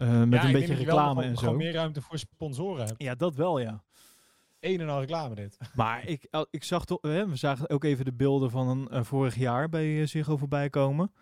[0.03, 1.59] Eh, met Ja, een beetje dat wel reclame en Gewoon zo.
[1.59, 3.03] meer ruimte voor sponsoren hebt.
[3.03, 3.82] Ja, dat wel, ja.
[4.61, 5.59] Een en al reclame dit.
[5.74, 9.03] Maar ik, ik zag toch, hè, we zagen ook even de beelden van een, eh,
[9.05, 11.12] vorig jaar bij uh, Ziggo voorbij komen.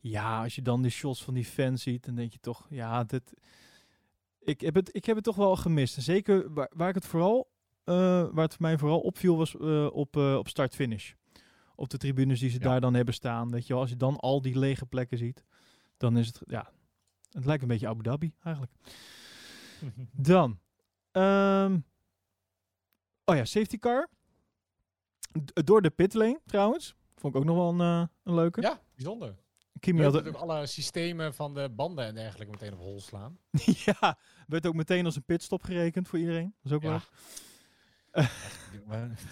[0.00, 3.04] Ja, als je dan die shots van die fans ziet, dan denk je toch, ja,
[3.04, 3.32] dit,
[4.40, 6.02] ik, heb het, ik heb het toch wel gemist.
[6.02, 7.50] Zeker waar, waar ik het vooral,
[7.84, 7.94] eh,
[8.32, 11.12] waar het voor mij vooral opviel, was eh, op, eh, op start-finish.
[11.76, 12.64] Op de tribunes die ze Ja.
[12.68, 13.50] daar dan hebben staan.
[13.50, 15.44] Weet je wel, als je dan al die lege plekken ziet,
[15.96, 16.70] dan is het, ja,
[17.34, 18.72] het lijkt een beetje Abu Dhabi eigenlijk.
[20.12, 20.60] Dan.
[21.10, 21.78] ehm,
[23.24, 24.08] oh ja, safety car.
[25.44, 26.94] D- door de pitlane trouwens.
[27.16, 28.60] Vond ik ook nog wel een, eh, een leuke.
[28.60, 29.42] ja, bijzonder.
[29.80, 33.38] Kimi had ook alle systemen van de banden en dergelijke meteen op hol slaan.
[33.86, 36.54] ja, werd ook meteen als een pitstop gerekend voor iedereen.
[36.62, 36.88] Dat is ook Ja.
[36.88, 37.00] wel.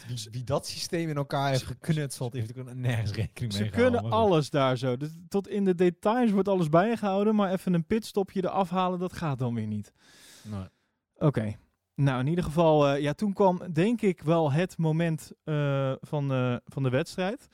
[0.07, 4.11] Wie, wie dat systeem in elkaar heeft geknutseld, heeft er nergens rekening mee Ze kunnen
[4.11, 4.97] alles daar zo.
[4.97, 9.13] Dus tot in de details wordt alles bijgehouden, maar even een pitstopje eraf halen, dat
[9.13, 9.93] gaat dan weer niet.
[11.15, 11.57] Oké.
[11.95, 16.29] Nou, in ieder geval, eh, ja, toen kwam denk ik wel het moment eh, van,
[16.29, 17.49] de van de wedstrijd.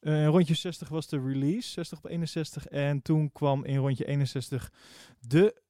[0.00, 2.66] Eh, in rondje 60 was de release, 60 op 61.
[2.66, 4.72] En toen kwam in rondje 61
[5.18, 5.62] de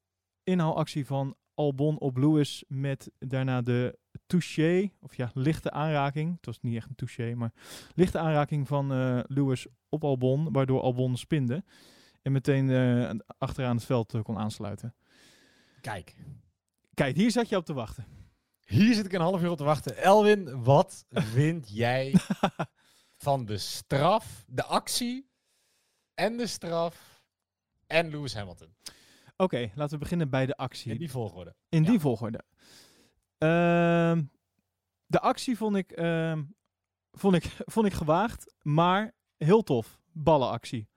[0.43, 6.37] inhaalactie van Albon op Lewis met daarna de touché, of ja, lichte aanraking.
[6.37, 7.53] Het was niet echt een touché, maar
[7.95, 11.65] lichte aanraking van eh, Lewis op Albon, waardoor Albon spinde.
[12.23, 14.95] En meteen eh, achteraan het veld eh, kon aansluiten.
[15.81, 16.15] Kijk,
[16.95, 18.07] Kijk, hier zat je op te wachten.
[18.67, 19.97] hier zit ik een half uur op te wachten.
[19.97, 22.15] Elwin, wat vind jij
[23.17, 25.29] van de straf, de actie
[26.15, 27.23] en de straf
[27.87, 28.75] en Lewis Hamilton?
[29.37, 30.93] Oké, laten we beginnen bij de actie.
[30.93, 31.55] In die volgorde.
[31.69, 31.91] In Ja.
[31.91, 32.41] die volgorde.
[33.39, 34.23] Ehm,
[35.07, 36.43] de actie vond ik, ehm,
[37.13, 40.01] vond, ik, vond ik gewaagd, maar heel tof.
[40.13, 40.89] Ballenactie.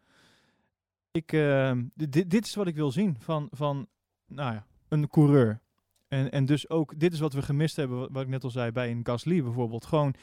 [1.12, 3.88] Ik, ehm, di- dit, dit is wat ik wil zien van, van
[4.26, 5.62] nou ja, een coureur.
[6.08, 8.72] En, en dus ook, dit is wat we gemist hebben, wat, ik net al zei
[8.72, 9.86] bij een Gasly bijvoorbeeld.
[9.86, 10.14] Gewoon,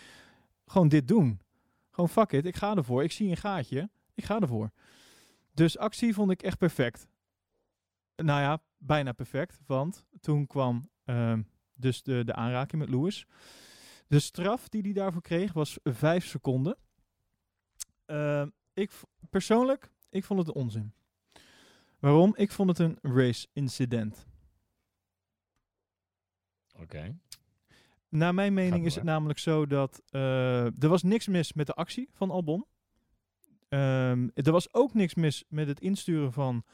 [0.67, 1.41] gewoon dit doen.
[1.91, 3.03] Gewoon fuck it, ik ga ervoor.
[3.03, 4.71] Ik zie een gaatje, ik ga ervoor.
[5.53, 7.09] Dus actie vond ik echt perfect.
[8.17, 9.61] Nou ja, bijna perfect.
[9.67, 10.89] Want toen kwam
[11.75, 13.27] dus de, de aanraking met Lewis.
[14.07, 16.77] De straf die hij daarvoor kreeg was vijf seconden.
[18.07, 18.91] Ehm, ik
[19.31, 20.93] persoonlijk, ik vond het onzin.
[21.99, 22.33] Waarom?
[22.37, 24.27] Ik vond het een race incident.
[26.77, 27.17] Oké.
[28.09, 31.75] Naar mijn mening is het namelijk zo dat eh, er was niks mis met de
[31.75, 32.67] actie van Albon.
[33.69, 36.65] Ehm, er was ook niks mis met het insturen van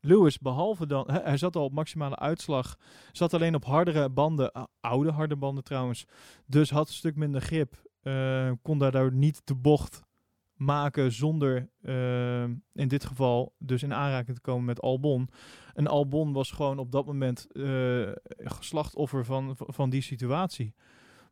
[0.00, 2.78] Lewis, behalve dan, hij, zat al op maximale uitslag,
[3.12, 6.04] zat alleen op hardere banden, oude harde banden trouwens,
[6.46, 10.06] dus had een stuk minder grip, eh, kon daardoor niet de bocht
[10.54, 12.42] maken zonder eh,
[12.72, 15.28] in dit geval dus in aanraking te komen met Albon.
[15.74, 18.12] En Albon was gewoon op dat moment eh
[18.58, 20.74] slachtoffer van, van die situatie.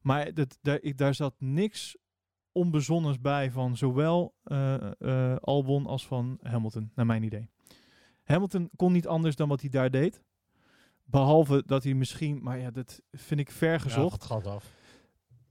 [0.00, 1.96] Maar dat, daar, ik, daar zat niks
[2.52, 4.34] onbezonnens bij van zowel
[5.40, 7.50] Albon als van Hamilton, naar mijn idee.
[8.26, 10.22] Hamilton kon niet anders dan wat hij daar deed.
[11.04, 14.28] Behalve dat hij misschien, maar ja, dat vind ik ver gezocht.
[14.28, 14.72] Ja, het gat af.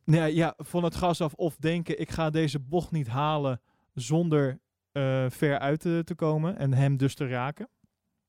[0.03, 3.61] Nee, ja, van het gas af of denken ik ga deze bocht niet halen
[3.93, 4.59] zonder
[4.91, 7.69] eh, ver uit te, te komen en hem dus te raken.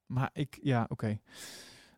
[0.07, 1.19] Maar ik, ja, oké.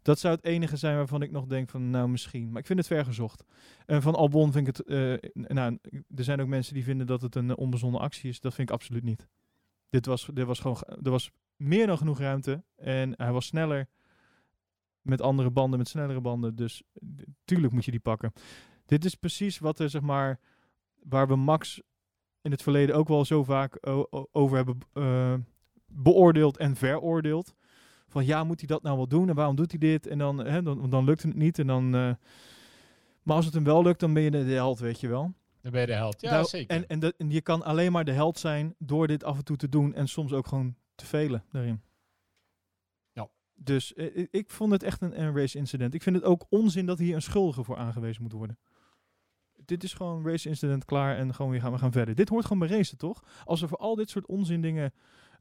[0.02, 2.50] Dat zou het enige zijn waarvan ik nog denk van, nou misschien.
[2.50, 3.44] Maar ik vind het ver gezocht.
[3.86, 5.78] En van Albon vind ik het, eh, nou,
[6.14, 8.40] er zijn ook mensen die vinden dat het een onbezonnen actie is.
[8.40, 9.26] Dat vind ik absoluut niet.
[9.90, 13.46] Dit was, dit was gewoon, ge- er was meer dan genoeg ruimte en hij was
[13.46, 13.88] sneller
[15.02, 16.56] met andere banden, met snellere banden.
[16.56, 16.82] Dus
[17.44, 18.32] tuurlijk moet je die pakken.
[18.86, 20.40] Dit is precies wat er, zeg maar,
[21.02, 21.82] waar we Max
[22.42, 23.78] in het verleden ook wel zo vaak
[24.32, 25.34] over hebben eh,
[25.86, 27.54] beoordeeld en veroordeeld.
[28.08, 30.06] Van ja, moet hij dat nou wel doen en waarom doet hij dit?
[30.06, 31.58] En dan, hè, dan, dan lukt het niet.
[31.58, 32.10] En dan, eh,
[33.22, 35.32] maar als het hem wel lukt, dan ben je de, held, weet je wel.
[35.62, 36.20] Dan ben je de held.
[36.20, 36.84] Ja, Nou, zeker.
[36.86, 39.68] En, en je kan alleen maar de held zijn door dit af en toe te
[39.68, 41.82] doen en soms ook gewoon te velen daarin.
[43.12, 43.28] Ja.
[43.54, 45.94] Dus eh, ik, ik vond het echt een, race incident.
[45.94, 48.58] Ik vind het ook onzin dat hier een schuldige voor aangewezen moet worden.
[49.64, 52.14] Dit is gewoon race incident klaar en gewoon weer gaan we gaan verder.
[52.14, 53.24] Dit hoort gewoon bij racen, toch?
[53.44, 54.94] Als we voor al dit soort onzin dingen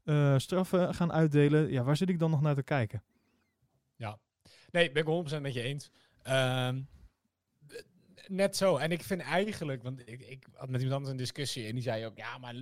[0.04, 3.02] eh, straffen gaan uitdelen, ja, waar zit ik dan nog naar te kijken?
[4.70, 5.90] Nee, ben ik 100% met je eens.
[6.22, 6.80] Ehm,
[8.28, 8.76] net zo.
[8.76, 11.82] En ik vind eigenlijk, want ik, ik had met iemand anders een discussie en die
[11.82, 12.54] zei ook, ja, maar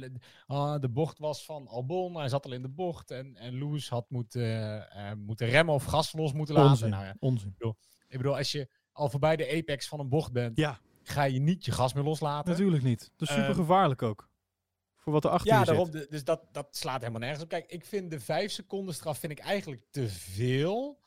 [0.46, 3.88] ah, de bocht was van Albon, hij zat al in de bocht en, en Lewis
[3.88, 6.70] had moeten, eh, moeten remmen of gas los moeten laten.
[6.70, 6.90] Onzin.
[6.90, 7.54] Nou ja, Onzin.
[8.08, 10.80] ik bedoel, als je al voorbij de apex van een bocht bent, Ja.
[11.02, 12.50] ga je niet je gas meer loslaten.
[12.52, 13.10] Natuurlijk niet.
[13.16, 14.28] Dat is Ehm, super gevaarlijk ook.
[14.96, 15.92] Voor wat er achter Ja, daarom.
[15.92, 16.10] zit.
[16.10, 17.48] Dus dat, dat slaat helemaal nergens op.
[17.48, 20.98] Kijk, ik vind de vijf seconden straf vind ik eigenlijk te veel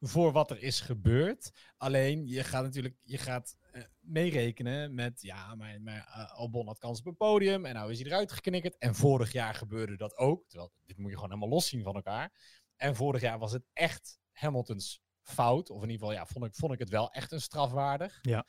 [0.00, 1.50] voor wat er is gebeurd.
[1.76, 3.65] Alleen, je gaat natuurlijk je gaat, eh,
[4.00, 7.98] meerekenen met, ja, maar, maar eh, Albon had kans op een podium en nou is
[7.98, 8.78] hij eruit geknikkerd.
[8.78, 10.48] En vorig jaar gebeurde dat ook.
[10.48, 12.32] Terwijl, dit moet je gewoon helemaal loszien van elkaar.
[12.76, 15.70] En vorig jaar was het echt Hamiltons fout.
[15.70, 18.18] Of in ieder geval, ja, vond ik, vond ik het wel echt een strafwaardig.
[18.22, 18.46] Ja.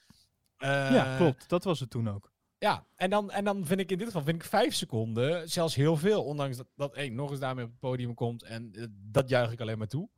[0.57, 1.49] Eh, ja, klopt.
[1.49, 2.31] Dat was het toen ook.
[2.57, 5.75] ja, en dan, en dan vind ik in dit geval vind ik vijf seconden zelfs
[5.75, 6.23] heel veel.
[6.23, 8.43] Ondanks dat, dat één nog eens daarmee op het podium komt.
[8.43, 10.09] En eh, dat juich ik alleen maar toe.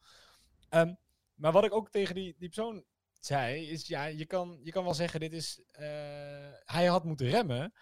[0.70, 0.94] Ehm,
[1.34, 2.84] maar wat ik ook tegen die, die persoon
[3.26, 5.62] zei, is ja, je kan, je kan wel zeggen, dit is.
[5.72, 5.84] eh,
[6.66, 7.74] hij had moeten remmen.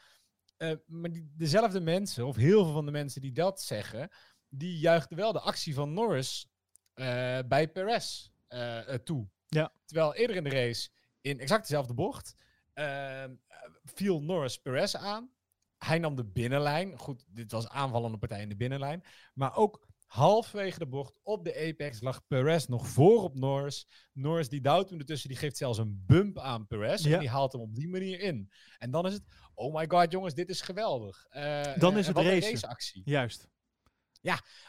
[0.57, 4.09] Eh, maar die, dezelfde mensen, of heel veel van de mensen die dat zeggen,
[4.49, 6.47] die juichte wel de actie van Norris
[6.93, 8.29] eh, bij Perez
[9.03, 9.29] toe.
[9.47, 9.73] Ja.
[9.85, 10.89] Terwijl eerder in de race,
[11.21, 12.35] in exact dezelfde bocht,
[13.83, 15.31] viel Norris Perez aan.
[15.77, 16.97] Hij nam de binnenlijn.
[16.97, 19.03] Goed, dit was aanvallende partij in de binnenlijn.
[19.33, 23.87] Maar ook halfwege de bocht op de apex lag Perez nog voor op Norris.
[24.13, 27.03] Norris die duwt hem ertussen, die geeft zelfs een bump aan Perez.
[27.03, 27.13] Ja.
[27.13, 28.51] En die haalt hem op die manier in.
[28.77, 31.25] En dan is het, oh my god jongens, dit is geweldig.
[31.29, 32.51] Eh, Dan is het racen.
[32.51, 33.47] raceactie Juist.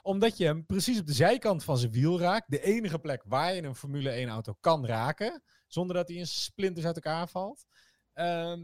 [0.02, 2.50] omdat je hem precies op de zijkant van zijn wiel raakt.
[2.50, 5.42] De enige plek waar je een Formule 1 auto kan raken.
[5.66, 7.66] Zonder dat hij in splinters uit elkaar valt.
[8.12, 8.60] Ehm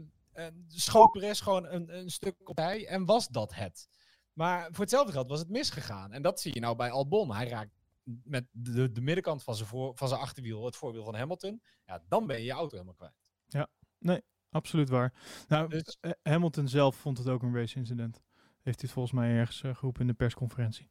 [0.67, 2.87] schoot Perez gewoon een, een stuk opzij.
[2.87, 3.87] En was dat het.
[4.35, 6.11] Maar voor hetzelfde geld was het misgegaan.
[6.11, 7.35] En dat zie je nou bij Albon.
[7.35, 7.71] Hij raakt
[8.03, 11.61] met de, de middenkant van zijn, voor, van zijn achterwiel het voorwiel van Hamilton.
[11.85, 14.23] Ja, dan ben je je auto helemaal kwijt.
[14.49, 15.13] Absoluut waar.
[15.47, 18.21] Nou, Dus- eh, Hamilton zelf vond het ook een race incident.
[18.61, 20.89] Heeft hij het volgens mij ergens eh, geroepen in de persconferentie.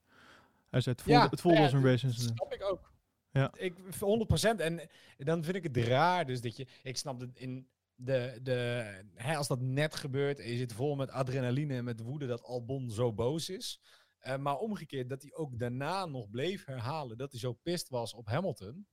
[0.70, 2.36] Hij zei het voelde, Ja, het voelde ja, als een dat race incident.
[2.36, 2.92] snap ik ook.
[3.30, 3.52] Ja.
[3.56, 4.60] Ik, 100%.
[4.60, 6.26] En dan vind ik het raar.
[6.26, 6.66] Dus dat je.
[6.82, 7.68] Ik snap het in.
[7.96, 8.84] De, de,
[9.14, 12.42] hè, als dat net gebeurt en je zit vol met adrenaline en met woede dat
[12.42, 13.80] Albon zo boos is.
[14.18, 18.14] Eh, maar omgekeerd dat hij ook daarna nog bleef herhalen dat hij zo pist was
[18.14, 18.86] op Hamilton.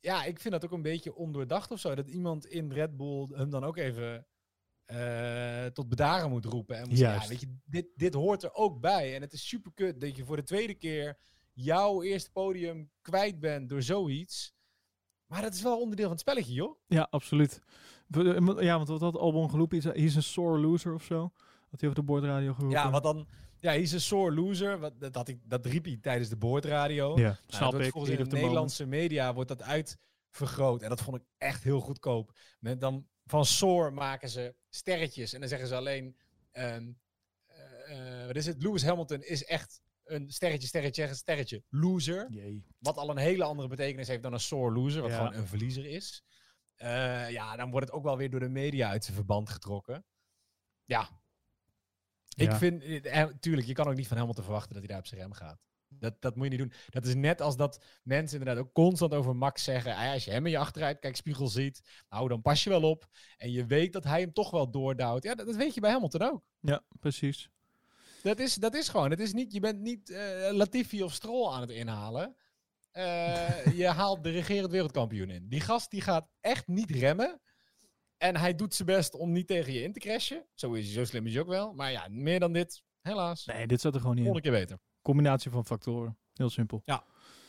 [0.00, 1.94] Ja, ik vind dat ook een beetje ondoordacht of zo.
[1.94, 4.26] Dat iemand in Red Bull hem dan ook even
[4.84, 6.76] eh, tot bedaren moet roepen.
[6.76, 9.14] En moet ja, weet je, dit, dit hoort er ook bij.
[9.14, 11.18] En het is super kut dat je voor de tweede keer
[11.52, 14.54] jouw eerste podium kwijt bent door zoiets.
[15.28, 16.78] Maar dat is wel onderdeel van het spelletje, joh.
[16.86, 17.60] Ja, absoluut.
[18.10, 18.22] Eh,
[18.58, 19.82] Ja, want wat had Albon geroepen?
[19.82, 21.20] Hij is een sore loser of zo.
[21.70, 22.78] Had hij over de boordradio geroepen?
[22.78, 23.28] Ja, wat dan...
[23.60, 24.78] Ja, hij is een sore loser.
[24.78, 27.08] Wat, dat, had hij, dat riep hij tijdens de boordradio.
[27.16, 27.92] Ja, Nou, dat snap wordt ik.
[27.92, 28.42] Volgens in de moment.
[28.42, 30.82] Nederlandse media wordt dat uitvergroot.
[30.82, 32.32] En dat vond ik echt heel goedkoop.
[32.60, 35.32] Met dan van Soar maken ze sterretjes.
[35.32, 36.16] En dan zeggen ze alleen...
[36.50, 38.62] eh, eh, wat is het?
[38.62, 42.26] Lewis Hamilton is echt een sterretje, sterretje, sterretje, loser.
[42.30, 42.64] Jee.
[42.78, 45.02] Wat al een hele andere betekenis heeft dan een sore loser.
[45.02, 45.16] Wat Ja.
[45.16, 46.22] gewoon een verliezer is.
[46.74, 50.04] Eh, ja, dan wordt het ook wel weer door de media uit zijn verband getrokken.
[50.84, 51.20] Ja.
[52.36, 52.58] Ik Ja.
[52.58, 55.06] vind, eh, eh, tuurlijk, je kan ook niet van Hamilton verwachten dat hij daar op
[55.06, 55.60] zijn rem gaat.
[55.90, 56.72] Dat, dat moet je niet doen.
[56.90, 59.94] Dat is net als dat mensen inderdaad ook constant over Max zeggen.
[59.94, 63.08] "Ah als je hem in je achteruitkijkspiegel ziet, nou dan pas je wel op.
[63.36, 65.22] En je weet dat hij hem toch wel doordouwt.
[65.22, 66.44] Ja, dat, dat weet je bij Hamilton ook.
[66.60, 67.50] Ja, precies.
[68.28, 69.10] Dat is, dat is gewoon.
[69.10, 72.36] Het is niet, je bent niet eh, Latifi of Stroll aan het inhalen.
[72.90, 75.48] Eh, je haalt de regerend wereldkampioen in.
[75.48, 77.40] Die gast die gaat echt niet remmen.
[78.16, 80.46] En hij doet zijn best om niet tegen je in te crashen.
[80.54, 81.72] Zo is hij, zo slim is hij ook wel.
[81.72, 83.44] Maar ja, meer dan dit, helaas.
[83.44, 84.30] Nee, dit zat er gewoon niet in.
[84.32, 84.78] Volgende keer beter.
[85.02, 86.18] Combinatie van factoren.
[86.32, 86.82] Heel simpel.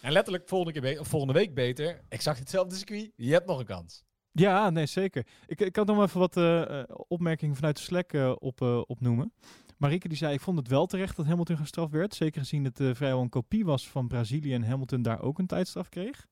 [0.01, 2.01] En letterlijk volgende, keer volgende week beter.
[2.09, 3.11] Exact hetzelfde circuit.
[3.15, 4.03] Je hebt nog een kans.
[4.31, 5.27] Ja, nee, zeker.
[5.45, 9.33] Ik, ik had nog even wat eh, opmerkingen vanuit de Slack op, opnoemen.
[9.79, 12.15] Marieke die zei, ik vond het wel terecht dat Hamilton gestraft werd.
[12.15, 15.47] Zeker gezien het eh, vrijwel een kopie was van Brazilië en Hamilton daar ook een
[15.47, 16.27] tijdstraf kreeg.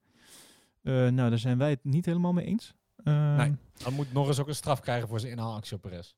[0.82, 2.74] Eh, nou, daar zijn wij het niet helemaal mee eens.
[3.04, 3.56] Ehm, Nee.
[3.84, 6.14] Dan moet nog eens ook een straf krijgen voor zijn inhaalactie op Perez.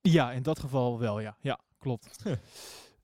[0.00, 1.36] Ja, in dat geval wel, ja.
[1.40, 2.22] Ja, klopt.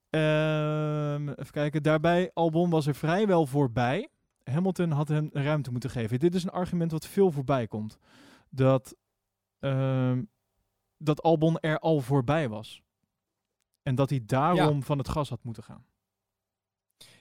[0.09, 1.83] Ehm, even kijken.
[1.83, 4.09] Daarbij, Albon was er vrijwel voorbij.
[4.43, 6.19] Hamilton had hem ruimte moeten geven.
[6.19, 7.97] Dit is een argument wat veel voorbij komt.
[8.49, 8.95] Dat,
[9.59, 10.23] ehm,
[10.97, 12.81] dat Albon er al voorbij was.
[13.87, 15.85] En dat hij daarom van het gas had moeten gaan.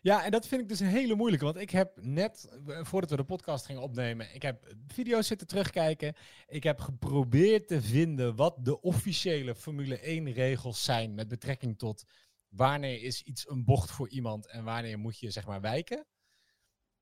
[0.00, 1.44] Ja, en dat vind ik dus een hele moeilijke.
[1.44, 5.46] Want ik heb net, eh, voordat we de podcast gingen opnemen, ik heb video's zitten
[5.46, 6.14] terugkijken.
[6.46, 12.04] Ik heb geprobeerd te vinden wat de officiële Formule 1 regels zijn met betrekking tot
[12.48, 16.06] wanneer is iets een bocht voor iemand en wanneer moet je zeg maar wijken.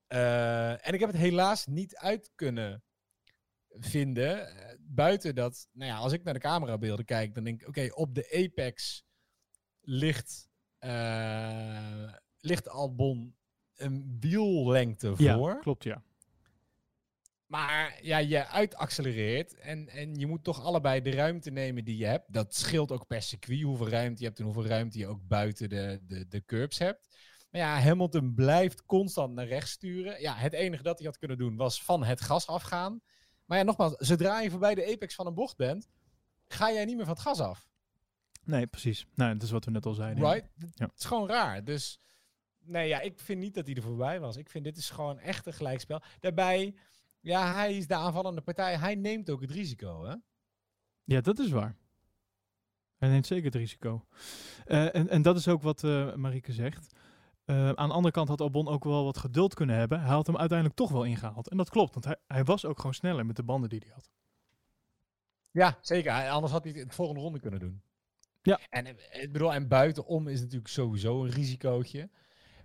[0.06, 2.84] Eh, en ik heb het helaas niet uit kunnen
[3.68, 4.48] vinden.
[4.48, 7.88] eh, buiten dat, nou ja, als ik naar de camerabeelden kijk, dan denk ik, oké,
[7.94, 9.04] op de apex
[9.84, 13.36] ligt, eh, ligt Albon
[13.74, 15.58] een wiellengte Ja, voor.
[15.60, 16.02] klopt, ja.
[17.46, 22.06] Maar ja, je uitaccelereert en, en je moet toch allebei de ruimte nemen die je
[22.06, 22.32] hebt.
[22.32, 25.68] Dat scheelt ook per circuit hoeveel ruimte je hebt en hoeveel ruimte je ook buiten
[25.68, 27.08] de, de, de curbs hebt.
[27.50, 30.20] Maar ja, Hamilton blijft constant naar rechts sturen.
[30.20, 33.00] Ja, het enige dat hij had kunnen doen was van het gas afgaan.
[33.44, 35.88] Maar ja, nogmaals, zodra je voorbij de apex van een bocht bent,
[36.46, 37.68] ga jij niet meer van het gas af.
[38.44, 39.06] Nee, precies.
[39.14, 40.24] Nou, dat is wat we net al zeiden.
[40.24, 40.48] Right?
[40.74, 40.84] Ja.
[40.86, 41.64] Het is gewoon raar.
[41.64, 42.00] Dus
[42.58, 44.36] nee, ja, ik vind niet dat hij er voorbij was.
[44.36, 46.02] Ik vind dit is gewoon echt een gelijkspel.
[46.20, 46.74] Daarbij,
[47.20, 48.76] ja, hij is de aanvallende partij.
[48.78, 50.14] Hij neemt ook het risico, hè?
[51.04, 51.76] Ja, dat is waar.
[52.96, 54.06] Hij neemt zeker het risico.
[54.64, 56.94] Eh, en, en dat is ook wat eh Marieke zegt.
[57.44, 60.00] Eh, aan de andere kant had Albon ook wel wat geduld kunnen hebben.
[60.00, 61.48] Hij had hem uiteindelijk toch wel ingehaald.
[61.48, 63.92] En dat klopt, want hij, hij was ook gewoon sneller met de banden die hij
[63.94, 64.10] had.
[65.50, 66.28] Ja, zeker.
[66.28, 67.82] Anders had hij het de volgende ronde kunnen doen.
[68.44, 68.60] Ja.
[68.70, 68.86] En,
[69.22, 72.10] ik bedoel, en buitenom is natuurlijk sowieso een risicootje.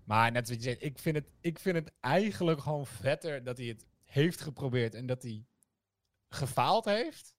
[0.03, 3.57] Maar net wat je zegt, ik vind, het, ik vind het eigenlijk gewoon vetter dat
[3.57, 5.45] hij het heeft geprobeerd en dat hij
[6.29, 7.35] gefaald heeft,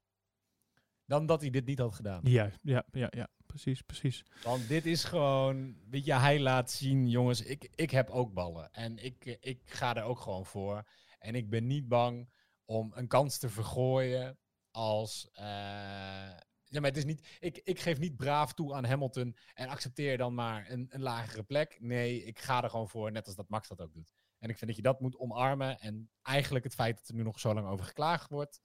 [1.05, 2.20] dan dat hij dit niet had gedaan.
[2.22, 4.24] Juist, ja, ja, ja, precies, precies.
[4.43, 8.72] Want dit is gewoon, weet je, hij laat zien, jongens, ik, ik heb ook ballen.
[8.72, 10.88] En ik, ik ga er ook gewoon voor.
[11.18, 12.30] En ik ben niet bang
[12.64, 14.38] om een kans te vergooien
[14.70, 15.28] als...
[15.32, 16.36] eh,
[16.70, 20.18] ja, maar het is niet, ik, ik geef niet braaf toe aan Hamilton en accepteer
[20.18, 21.76] dan maar een, een lagere plek.
[21.80, 24.12] Nee, ik ga er gewoon voor, net als dat Max dat ook doet.
[24.38, 25.80] En ik vind dat je dat moet omarmen.
[25.80, 28.60] En eigenlijk het feit dat er nu nog zo lang over geklaagd wordt,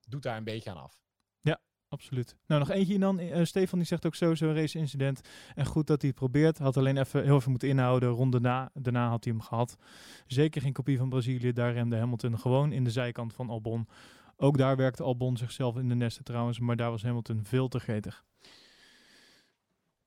[0.00, 1.06] doet daar een beetje aan af.
[1.88, 2.36] Absoluut.
[2.46, 3.18] Nou, nog eentje dan.
[3.18, 5.20] Eh, Stefan die zegt ook sowieso een race incident.
[5.54, 6.58] En goed dat hij het probeert.
[6.58, 8.08] Had alleen even heel even moeten inhouden.
[8.08, 9.76] Ronde na, daarna had hij hem gehad.
[10.26, 11.52] Zeker geen kopie van Brazilië.
[11.52, 13.88] Daar remde Hamilton gewoon in de zijkant van Albon.
[14.36, 16.58] Ook daar werkte Albon zichzelf in de nesten trouwens.
[16.58, 18.24] Maar daar was Hamilton veel te gretig.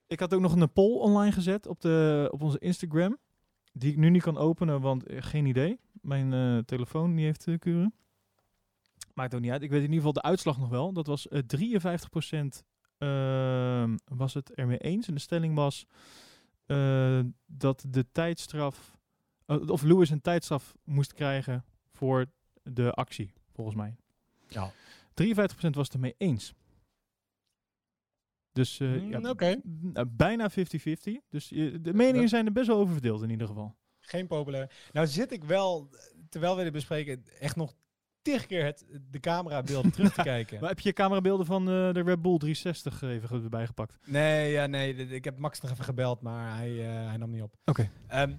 [0.07, 3.17] Ik had ook nog een poll online gezet op, de, op onze Instagram.
[3.73, 5.80] Die ik nu niet kan openen, want eh, geen idee.
[6.01, 7.93] Mijn eh, telefoon die heeft uh, kuren.
[9.13, 9.61] Maakt ook niet uit.
[9.61, 10.93] Ik weet in ieder geval de uitslag nog wel.
[10.93, 12.63] Dat was eh 53%
[12.97, 15.07] ehm, was het ermee eens.
[15.07, 15.88] En de stelling was
[16.69, 18.97] eh, dat de tijdstraf...
[19.45, 22.25] eh, of Lewis een tijdstraf moest krijgen voor
[22.63, 23.95] de actie, volgens mij.
[24.49, 24.71] Ja.
[25.13, 26.53] 53% was het ermee eens.
[28.51, 29.55] Dus eh, Mm, ja, Oké.
[29.67, 30.53] n- bijna 50-50.
[31.29, 33.75] Dus eh, de meningen zijn er best wel over verdeeld in ieder geval.
[33.99, 34.71] Geen populair.
[34.91, 35.89] Nou zit ik wel,
[36.29, 37.73] terwijl we dit bespreken, echt nog
[38.21, 40.59] tig keer het, de camerabeelden terug te kijken.
[40.59, 43.97] Maar heb je camerabeelden van eh, de Red Bull 360 even erbij gepakt?
[44.05, 44.95] Nee, ja, nee.
[44.95, 47.55] Ik heb Max nog even gebeld, maar hij, hij nam niet op.
[47.65, 47.89] Oké.
[48.07, 48.35] Ehm,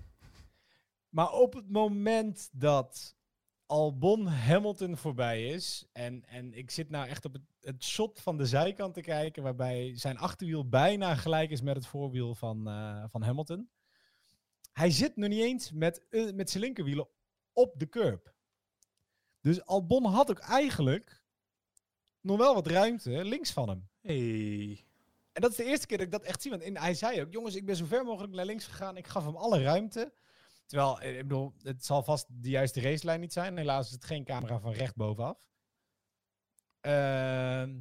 [1.09, 3.17] maar op het moment dat
[3.71, 8.37] Albon Hamilton voorbij is, en, en ik zit nou echt op het, het shot van
[8.37, 13.05] de zijkant te kijken, waarbij zijn achterwiel bijna gelijk is met het voorwiel van, eh,
[13.09, 13.71] van Hamilton.
[14.73, 17.09] Hij zit nog niet eens met, eh, met zijn linkerwielen
[17.53, 18.35] op de curb.
[19.41, 21.23] Dus Albon had ook eigenlijk
[22.21, 23.89] nog wel wat ruimte links van hem.
[24.01, 24.85] Hey.
[25.33, 26.51] En dat is de eerste keer dat ik dat echt zie.
[26.51, 28.97] Want in, hij zei ook, jongens, ik ben zo ver mogelijk naar links gegaan.
[28.97, 30.13] Ik gaf hem alle ruimte.
[30.71, 33.57] Terwijl, eh, ik bedoel, het zal vast de juiste racelijn niet zijn.
[33.57, 35.49] Helaas is het geen camera van recht bovenaf.
[36.81, 37.81] Ehm,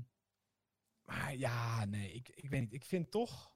[1.05, 2.73] maar ja, nee, ik, ik weet niet.
[2.73, 3.51] Ik vind toch...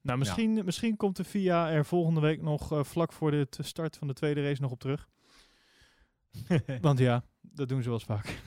[0.00, 3.96] Nou, misschien, misschien komt de VIA er volgende week nog eh, vlak voor de start
[3.96, 5.08] van de tweede race nog op terug.
[6.80, 8.42] Want ja, dat doen ze wel eens vaak.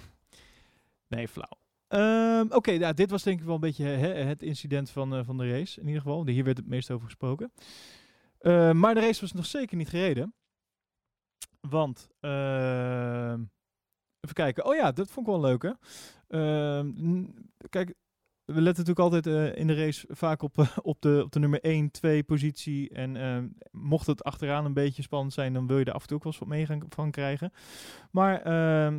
[1.08, 1.58] Nee, flauw.
[1.88, 5.26] Ehm, Oké, ja, dit was denk ik wel een beetje hè, het incident van, eh,
[5.26, 5.80] van de race.
[5.80, 7.52] In ieder geval, hier werd het meest over gesproken.
[8.44, 10.34] Eh, maar de race was nog zeker niet gereden.
[11.62, 13.42] Want, ehm,
[14.20, 14.66] even kijken.
[14.66, 15.72] Oh ja, dat vond ik wel leuk hè.
[16.28, 17.26] Ehm,
[17.70, 17.94] kijk,
[18.46, 21.40] we letten natuurlijk altijd eh, in de race vaak op, eh, op, de, op de
[21.40, 22.90] nummer 1, 2 positie.
[22.90, 26.08] En ehm, mocht het achteraan een beetje spannend zijn, dan wil je er af en
[26.08, 27.52] toe wel wat mee gaan, van krijgen.
[28.12, 28.42] Maar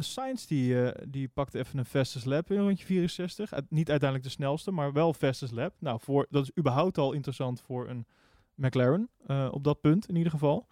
[0.02, 3.52] Sainz die, die pakte even een fastest lap in rondje 64.
[3.52, 5.74] Uit- niet uiteindelijk de snelste, maar wel fastest lap.
[5.78, 8.06] Nou, voor, dat is überhaupt al interessant voor een
[8.54, 10.66] McLaren, eh, op dat punt in ieder geval.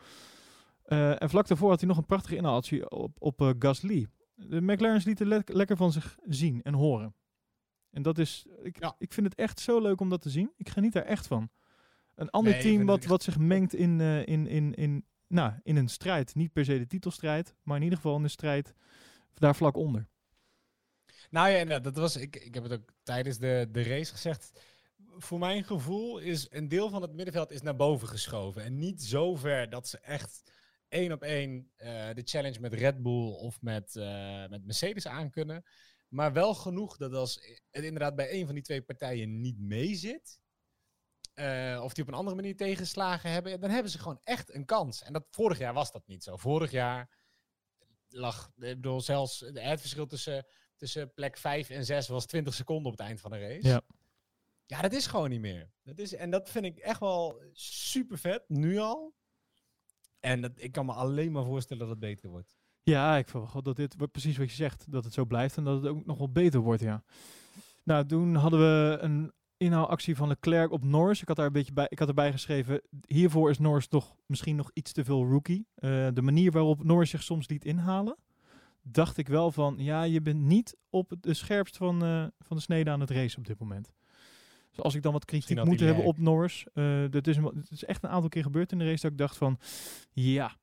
[0.83, 4.07] Eh, en vlak daarvoor had hij nog een prachtige inhaalactie op, op eh, Gasly.
[4.35, 7.14] De McLaren's lieten le- lekker van zich zien en horen.
[7.91, 8.95] En dat is, ik, Ja.
[8.99, 10.53] ik vind het echt zo leuk om dat te zien.
[10.57, 11.51] Ik geniet daar echt van.
[12.14, 15.89] Een ander Nee, team wat, wat zich mengt in, in, in, in, nou, in een
[15.89, 16.35] strijd.
[16.35, 18.74] Niet per se de titelstrijd, maar in ieder geval in de strijd
[19.35, 20.09] daar vlak onder.
[21.30, 24.61] Nou ja, dat was, ik, ik heb het ook tijdens de, de race gezegd.
[25.16, 28.62] Voor mijn gevoel is een deel van het middenveld is naar boven geschoven.
[28.62, 30.42] En niet zo ver dat ze echt
[30.88, 35.64] één op één eh, de challenge met Red Bull of met, eh, met Mercedes aankunnen.
[36.08, 40.40] Maar wel genoeg dat als het inderdaad bij een van die twee partijen niet meezit.
[41.32, 44.64] eh, of die op een andere manier tegenslagen hebben, dan hebben ze gewoon echt een
[44.64, 45.02] kans.
[45.02, 46.36] En dat, vorig jaar was dat niet zo.
[46.36, 47.10] Vorig jaar
[48.08, 50.46] lag, ik zelfs het verschil tussen
[50.76, 53.68] tussen plek 5 en 6 was 20 seconden op het eind van de race.
[53.68, 53.82] Ja.
[54.72, 55.70] Ja, dat is gewoon niet meer.
[55.82, 59.14] Dat is, en dat vind ik echt wel super vet, nu al.
[60.20, 62.56] En dat, ik kan me alleen maar voorstellen dat het beter wordt.
[62.82, 65.82] Ja, ik verwacht dat dit, precies wat je zegt, dat het zo blijft en dat
[65.82, 67.04] het ook nog wel beter wordt, ja.
[67.82, 71.20] Nou, toen hadden we een inhaalactie van Leclerc op Norris.
[71.22, 74.56] Ik had daar een beetje bij, ik had erbij geschreven, hiervoor is Norris toch misschien
[74.56, 75.66] nog iets te veel rookie.
[75.74, 78.16] Eh, de manier waarop Norris zich soms liet inhalen,
[78.82, 82.62] dacht ik wel van, ja, je bent niet op de scherpst van, eh, van de
[82.62, 83.92] snede aan het race op dit moment.
[84.72, 88.02] Dus als ik dan wat kritiek moet hebben op Norris, eh dat is, is echt
[88.02, 89.58] een aantal keer gebeurd in de race dat ik dacht van,
[90.12, 90.56] ja,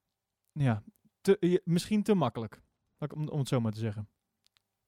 [0.51, 0.83] ja,
[1.21, 2.61] te, misschien te makkelijk.
[3.15, 4.07] Om, om het zo maar te zeggen.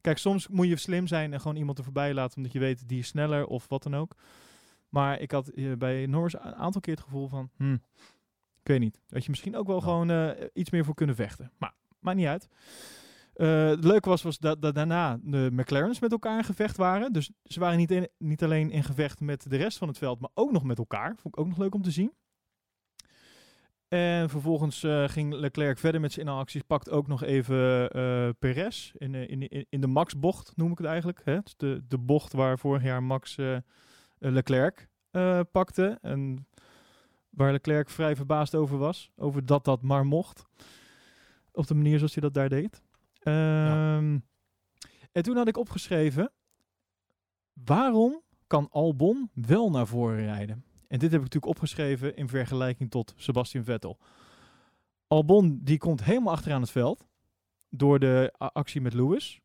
[0.01, 2.87] Kijk, soms moet je slim zijn en gewoon iemand er voorbij laten omdat je weet
[2.87, 4.15] die is sneller of wat dan ook.
[4.89, 7.73] Maar ik had eh, bij Norris een aantal keer het gevoel van, hm,
[8.59, 9.01] ik weet niet.
[9.07, 11.51] Dat je misschien ook wel gewoon eh, iets meer voor kunnen vechten.
[11.57, 12.47] Maar maakt niet uit.
[13.41, 17.13] Eh, het leuke was, was dat, dat daarna de McLaren's met elkaar in gevecht waren.
[17.13, 20.29] Dus ze waren niet, niet alleen in gevecht met de rest van het veld, maar
[20.33, 21.15] ook nog met elkaar.
[21.17, 22.13] Vond ik ook nog leuk om te zien.
[23.87, 26.61] En vervolgens eh, ging Leclerc verder met zijn inhaalacties.
[26.61, 31.21] Pakt ook nog even eh Perez in, in, in, de Max-bocht, noem ik het eigenlijk.
[31.23, 31.37] Hè?
[31.57, 33.37] De, de bocht waar vorig jaar Max
[34.17, 34.87] Leclerc
[35.51, 35.97] pakte.
[36.01, 36.47] En
[37.29, 39.11] waar Leclerc vrij verbaasd over was.
[39.15, 40.45] Over dat dat maar mocht.
[41.51, 42.81] Op de manier zoals hij dat daar deed.
[43.21, 44.19] Ehm,
[45.11, 46.31] En toen had ik opgeschreven...
[47.53, 50.63] Waarom kan Albon wel naar voren rijden?
[50.87, 53.97] En dit heb ik natuurlijk opgeschreven in vergelijking tot Sebastian Vettel.
[55.07, 57.05] Albon die komt helemaal achteraan het veld
[57.69, 59.41] door de actie met Lewis.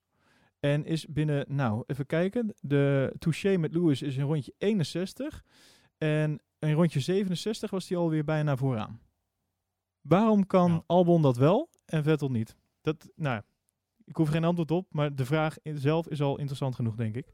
[0.60, 5.44] En is binnen, nou even kijken, de touché met Lewis is een rondje 61.
[5.98, 9.00] En in rondje 67 was hij alweer bijna vooraan.
[10.00, 10.82] Waarom kan Ja.
[10.86, 12.56] Albon dat wel en Vettel niet?
[12.80, 13.42] Dat, nou,
[14.06, 17.26] ik hoef geen antwoord op, maar de vraag zelf is al interessant genoeg, denk ik.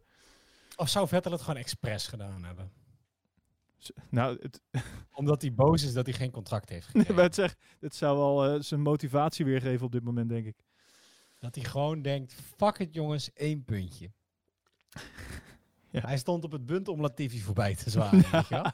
[0.77, 2.73] Of zou Vettel het gewoon expres gedaan hebben?
[4.11, 4.61] Nou, het,
[5.13, 7.17] Omdat hij boos is dat hij geen contract heeft gekregen.
[7.17, 10.57] het, zegt, het zou wel eh, zijn motivatie weergeven op dit moment, denk ik.
[11.39, 14.11] dat hij gewoon denkt, fuck het jongens, één puntje.
[15.91, 16.01] Ja.
[16.01, 18.31] Hij stond op het punt om Latifi voorbij te zwaaien.
[18.33, 18.73] weet je wel?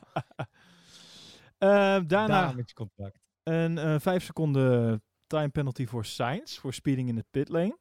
[1.59, 3.20] Eh, daarna met je contract.
[3.42, 7.78] een eh 5 seconden time penalty voor Sainz, voor speeding in het pitlane.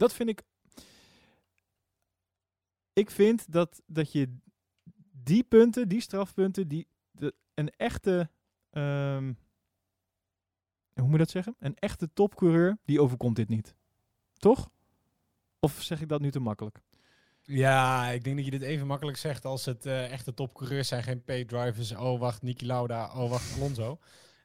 [0.00, 0.42] Dat vind ik...
[2.92, 4.36] Ik vind dat, dat je
[5.12, 8.30] die punten, die strafpunten, die de, een echte...
[8.70, 9.32] ehm,
[10.94, 11.54] hoe moet je dat zeggen?
[11.58, 13.74] Een echte topcoureur, die overkomt dit niet.
[14.32, 14.70] Toch?
[15.58, 16.80] Of zeg ik dat nu te makkelijk?
[17.42, 21.02] Ja, ik denk dat je dit even makkelijk zegt als het eh, echte topcoureurs zijn.
[21.02, 21.92] Geen paid drivers.
[21.92, 23.12] Oh, wacht, Niki Lauda.
[23.14, 23.98] Oh, wacht, Alonso.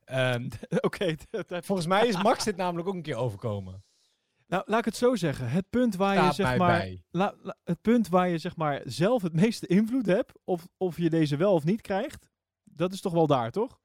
[0.06, 0.49] Ehm,
[0.88, 1.16] Oké,
[1.47, 3.84] volgens mij is Max dit namelijk ook een keer overkomen.
[4.47, 5.49] Nou laat ik het zo zeggen.
[5.49, 6.79] Het punt waar je zeg maar...
[6.79, 7.03] bij.
[7.11, 10.97] La- la- het punt waar je zeg maar zelf het meeste invloed hebt, of, of
[10.97, 12.27] je deze wel of niet krijgt,
[12.63, 13.79] dat is toch wel daar, toch?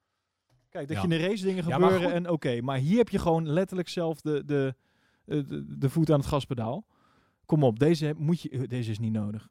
[0.69, 1.03] Kijk, dat Ja.
[1.03, 3.89] je in de race dingen Ja, gebeuren en oké, maar hier heb je gewoon letterlijk
[3.89, 4.75] zelf de, de,
[5.25, 6.87] eh, de, de voet aan het gaspedaal.
[7.45, 9.49] Kom op, deze, moet je, eh, deze is niet nodig.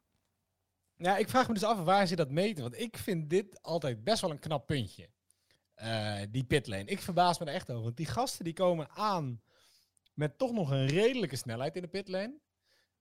[0.96, 2.62] Ja, ik vraag me dus af waar ze dat meten.
[2.62, 5.08] Want ik vind dit altijd best wel een knap puntje.
[5.74, 6.84] Eh, die pitlane.
[6.84, 7.82] Ik verbaas me er echt over.
[7.82, 9.40] Want die gasten die komen aan
[10.14, 12.40] met toch nog een redelijke snelheid in de pitlane.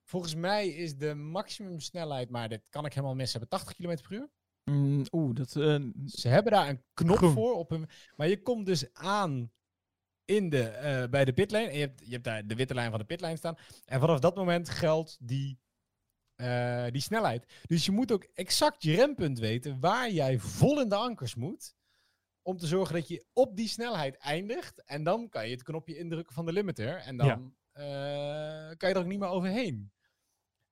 [0.03, 4.17] Volgens mij is de maximumsnelheid, maar dit kan ik helemaal missen, hebben 80 km per
[4.17, 4.29] uur.
[4.63, 5.55] Mm, Oeh, dat...
[5.55, 7.33] eh, Ze hebben daar een knop Groen.
[7.33, 7.89] voor op hun.
[8.15, 9.51] Maar je komt dus aan
[10.25, 11.67] in de, eh, bij de pitlane.
[11.67, 13.57] En je hebt, je hebt daar de witte lijn van de pitlane staan.
[13.85, 15.59] En vanaf dat moment geldt die,
[16.35, 17.53] eh, die snelheid.
[17.65, 21.75] Dus je moet ook exact je rempunt weten waar jij vol in de ankers moet.
[22.49, 24.83] Om te zorgen dat je op die snelheid eindigt.
[24.83, 26.95] En dan kan je het knopje indrukken van de limiter.
[26.95, 28.69] En dan Ja.
[28.69, 29.91] eh, kan je er ook niet meer overheen.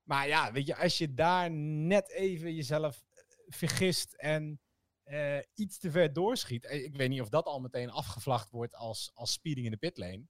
[0.03, 4.59] Maar ja, weet je, als je daar net even jezelf eh, vergist en
[5.03, 6.65] eh, iets te ver doorschiet.
[6.71, 10.23] Ik weet niet of dat al meteen afgevlacht wordt als, als speeding in de pitlane.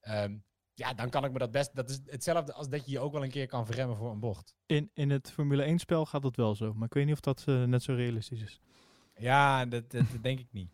[0.00, 0.38] Ehm,
[0.74, 1.74] ja, dan kan ik me dat best.
[1.76, 4.20] Dat is hetzelfde als dat je je ook wel een keer kan verremmen voor een
[4.20, 4.54] bocht.
[4.66, 7.20] in, in het Formule 1 spel gaat dat wel zo, maar ik weet niet of
[7.20, 8.60] dat net zo realistisch is.
[9.18, 10.70] Ja, dat, dat, denk ik niet.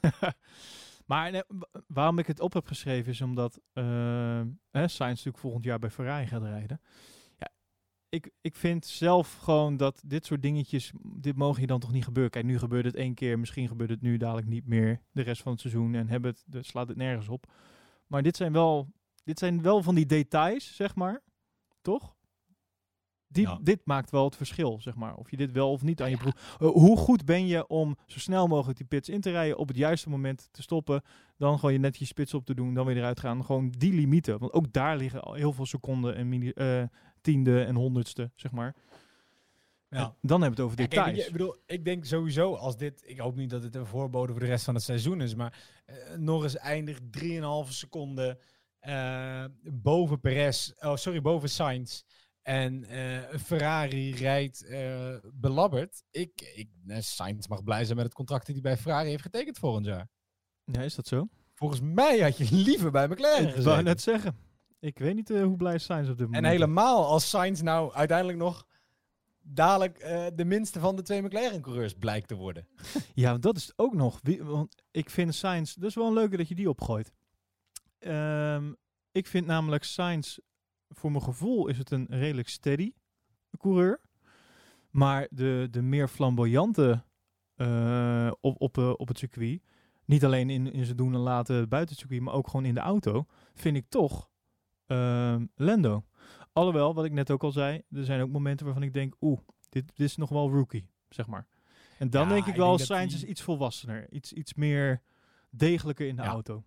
[1.06, 1.44] maar
[1.86, 5.90] waarom ik het op heb geschreven is omdat eh hè, Sainz natuurlijk volgend jaar bij
[5.90, 6.80] Ferrari gaat rijden.
[7.38, 7.48] Ja,
[8.08, 12.04] ik, ik vind zelf gewoon dat dit soort dingetjes, dit mogen je dan toch niet
[12.04, 12.32] gebeuren.
[12.32, 15.42] Kijk, nu gebeurt het één keer, misschien gebeurt het nu dadelijk niet meer de rest
[15.42, 17.52] van het seizoen en hebben het, de, slaat het nergens op.
[18.06, 18.92] Maar dit zijn wel,
[19.24, 21.22] dit zijn wel van die details, zeg maar,
[21.82, 22.15] toch?
[23.36, 23.58] Die, Ja.
[23.62, 25.14] Dit maakt wel het verschil, zeg maar.
[25.14, 26.34] Of je dit wel of niet aan je broek.
[26.60, 29.68] Eh, hoe goed ben je om zo snel mogelijk die pits in te rijden, op
[29.68, 31.02] het juiste moment te stoppen,
[31.38, 33.44] dan gewoon je net je spits op te doen, dan weer eruit gaan.
[33.44, 34.38] Gewoon die limieten.
[34.38, 36.82] Want ook daar liggen al heel veel seconden en mini, eh,
[37.20, 38.74] tiende en honderdste, zeg maar.
[39.90, 39.98] Ja.
[39.98, 41.26] En dan hebben we het over Ja, kijk, details.
[41.26, 43.02] ik, bedoel, ik denk sowieso als dit.
[43.06, 45.34] Ik hoop niet dat het een voorbode voor de rest van het seizoen is.
[45.34, 48.38] Maar eh, Norris eindigt 3,5 seconden
[48.80, 50.72] eh, boven Perez.
[50.80, 52.02] Oh, sorry, boven Sainz.
[52.46, 56.02] En eh, Ferrari rijdt eh, belabberd.
[56.10, 59.22] Ik, ik, eh, Sainz mag blij zijn met het contract dat hij bij Ferrari heeft
[59.22, 60.08] getekend volgend jaar.
[60.64, 61.28] ja, is dat zo?
[61.54, 63.84] Volgens mij had je liever bij McLaren Ik wou gezeten.
[63.84, 64.36] net zeggen.
[64.80, 66.50] Ik weet niet hoe blij Sainz op dit En moment is.
[66.60, 68.66] helemaal als Sainz nou uiteindelijk nog
[69.42, 69.98] dadelijk
[70.34, 72.66] de minste van de twee McLaren-coureurs blijkt te worden.
[73.14, 74.18] Ja, dat is het ook nog.
[74.22, 77.12] Wie, want ik vind Sainz, dat is wel een leuke dat je die opgooit.
[77.98, 78.72] Ehm,
[79.12, 80.38] ik vind namelijk Sainz
[80.88, 82.92] voor mijn gevoel is het een redelijk steady
[83.58, 84.00] coureur.
[84.90, 87.04] Maar de, de meer flamboyante
[87.54, 89.62] eh, op, op, eh, op het circuit,
[90.04, 92.74] niet alleen in, in zijn doen en laten buiten het circuit, maar ook gewoon in
[92.74, 94.30] de auto, vind ik toch
[94.86, 96.04] ehm, Lando.
[96.52, 99.40] Alhoewel, wat ik net ook al zei, er zijn ook momenten waarvan ik denk, oeh,
[99.68, 101.46] dit, dit is nog wel rookie, zeg maar.
[101.98, 105.02] En dan Ja, denk ik ik wel, Sainz die- is iets volwassener, iets, iets meer
[105.50, 106.28] degelijker in de Ja.
[106.28, 106.64] auto.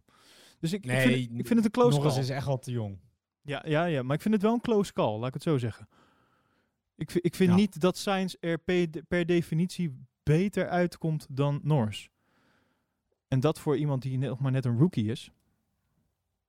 [0.59, 2.21] Dus ik, ik, Nee, vind, het, ik vind het een close Norris call.
[2.23, 2.99] is echt al te jong.
[3.41, 5.57] Ja, ja, ja, maar ik vind het wel een close call, laat ik het zo
[5.57, 5.87] zeggen.
[6.95, 7.55] Ik, ik vind Ja.
[7.55, 12.09] niet dat Sainz er per, per definitie beter uitkomt dan Norris.
[13.27, 15.31] En dat voor iemand die nog maar net een rookie is.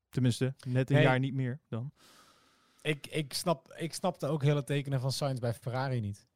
[0.08, 1.92] Tenminste, net een jaar niet meer dan.
[2.80, 6.26] Ik, ik, snap, ik snap de ook hele tekenen van Sainz bij Ferrari niet.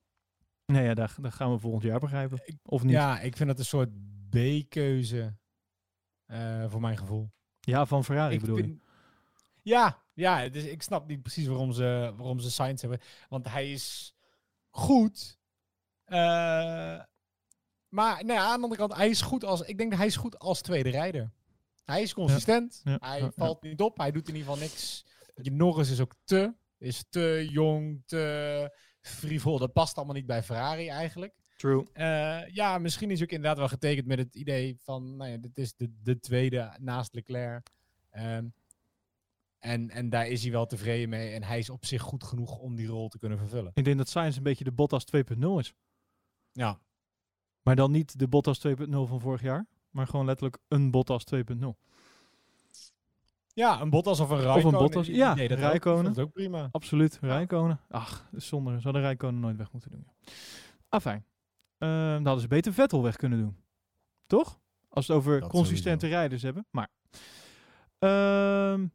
[0.66, 2.38] Nee, ja, daar, daar gaan we volgend jaar begrijpen.
[2.44, 2.92] Ik- Of niet?
[2.92, 3.90] Ja, Ja, ik vind het een soort
[4.30, 5.34] B-keuze
[6.26, 7.30] eh, voor mijn gevoel.
[7.60, 8.62] van Ferrari ik bedoel je.
[8.62, 8.82] vind-
[9.64, 13.00] Ja, ja dus ik snap niet precies waarom ze, waarom ze Sainz hebben.
[13.28, 14.14] Want hij is
[14.70, 15.38] goed.
[16.04, 17.00] eh,
[17.88, 20.16] maar nee, aan de andere kant, hij is goed als, ik denk dat hij is
[20.16, 21.32] goed als tweede rijder.
[21.84, 22.80] Hij is consistent.
[22.84, 23.32] Ja, hij ja, ja.
[23.36, 23.98] valt niet op.
[23.98, 25.04] Hij doet in ieder geval niks.
[25.42, 26.54] Je Norris is ook te.
[26.78, 29.58] Is te jong, te frivol.
[29.58, 31.34] Dat past allemaal niet bij Ferrari eigenlijk.
[31.56, 31.86] True.
[31.92, 35.36] Eh, ja, misschien is hij ook inderdaad wel getekend met het idee van, nou ja,
[35.36, 37.70] dit is de, de tweede naast Leclerc.
[38.10, 38.46] Ehm,
[39.64, 41.32] en, en daar is hij wel tevreden mee.
[41.34, 43.70] En hij is op zich goed genoeg om die rol te kunnen vervullen.
[43.74, 45.74] Ik denk dat Sainz een beetje de Bottas 2.0 is.
[46.52, 46.78] Ja,
[47.62, 49.66] Maar dan niet de Bottas 2.0 van vorig jaar.
[49.90, 51.68] Maar gewoon letterlijk een Bottas 2.0.
[53.54, 54.80] ja een Bottas of een Raikkonen.
[54.80, 55.98] Bottas, die- ja, nee, dat Raikkonen.
[55.98, 56.68] Ook, dat is ook prima.
[56.72, 57.18] Absoluut.
[57.20, 57.80] Rijkonen.
[57.88, 58.76] Ach, zonde.
[58.76, 60.06] Ze hadden Rijkonen nooit weg moeten doen.
[60.88, 61.24] Afijn.
[61.78, 63.56] Eh, dan hadden ze beter Vettel weg kunnen doen.
[64.26, 64.60] Toch?
[64.88, 66.66] Als we het over Dat consistente rijders hebben.
[66.70, 66.88] Maar.
[67.98, 68.86] Ehm,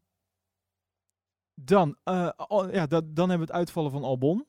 [1.63, 2.29] dan, eh,
[2.71, 4.45] ja, dat, dan hebben we het uitvallen van Albon.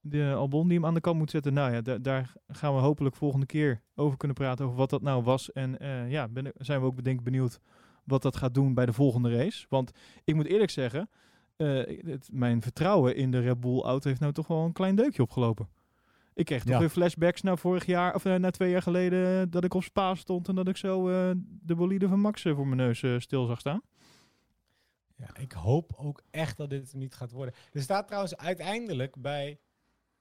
[0.00, 1.52] De Albon die hem aan de kant moet zetten.
[1.52, 4.64] Nou ja, da- daar gaan we hopelijk volgende keer over kunnen praten.
[4.64, 5.52] Over wat dat nou was.
[5.52, 7.60] En eh, ja, ben, zijn we ook denk ik benieuwd
[8.04, 9.66] wat dat gaat doen bij de volgende race.
[9.68, 9.90] Want
[10.24, 11.08] ik moet eerlijk zeggen.
[11.56, 11.66] eh,
[12.06, 15.22] het, mijn vertrouwen in de Red Bull auto heeft nou toch wel een klein deukje
[15.22, 15.68] opgelopen.
[16.34, 16.78] Ik kreeg toch Ja.
[16.78, 20.48] weer flashbacks naar vorig jaar, of naar twee jaar geleden, dat ik op Spa stond
[20.48, 21.04] en dat ik zo
[21.62, 23.80] de bolide van Max voor mijn neus stil zag staan.
[25.16, 27.54] Ja, ik hoop ook echt dat dit niet gaat worden.
[27.72, 29.60] Er staat trouwens uiteindelijk bij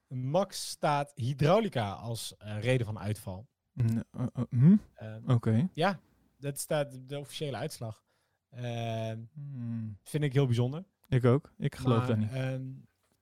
[0.08, 3.48] Max staat hydraulica als eh, reden van uitval.
[3.74, 4.76] Mm, eh, eh, hm?
[4.94, 5.70] Ehm, Oké.
[5.74, 6.00] Ja,
[6.38, 8.04] dat staat de officiële uitslag.
[8.50, 10.86] Ehm, Hmm, vind ik heel bijzonder.
[11.08, 11.54] ik ook.
[11.58, 12.32] Ik geloof Maar, dat niet.
[12.32, 12.64] ehm,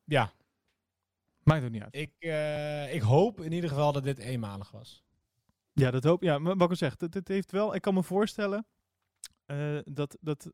[0.04, 0.32] ja,
[1.44, 1.96] Maakt ook niet uit.
[1.96, 2.14] ik,
[2.94, 5.04] ik hoop in ieder geval dat dit eenmalig was.
[5.74, 7.76] Ja, dat hoop Ja, maar wat ik al zeg, het heeft wel.
[7.76, 8.66] Ik kan me voorstellen
[9.84, 10.52] dat, dat,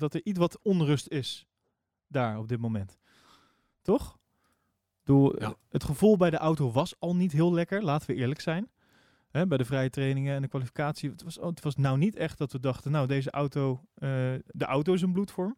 [0.00, 1.46] dat er iets wat onrust is
[2.06, 2.98] daar op dit moment.
[3.82, 4.18] Toch?
[5.04, 5.54] Doe, Ja.
[5.68, 8.70] Het gevoel bij de auto was al niet heel lekker, laten we eerlijk zijn.
[9.30, 11.10] Hè, bij de vrije trainingen en de kwalificatie.
[11.10, 14.08] Het was, het was nou niet echt dat we dachten, nou deze auto, eh,
[14.46, 15.56] de auto is een bloedvorm.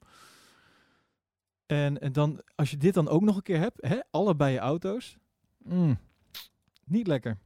[1.67, 4.59] En, en dan, als je dit dan ook nog een keer hebt, hè, allebei je
[4.59, 5.17] auto's.
[5.59, 5.99] mm,
[6.85, 7.39] niet lekker.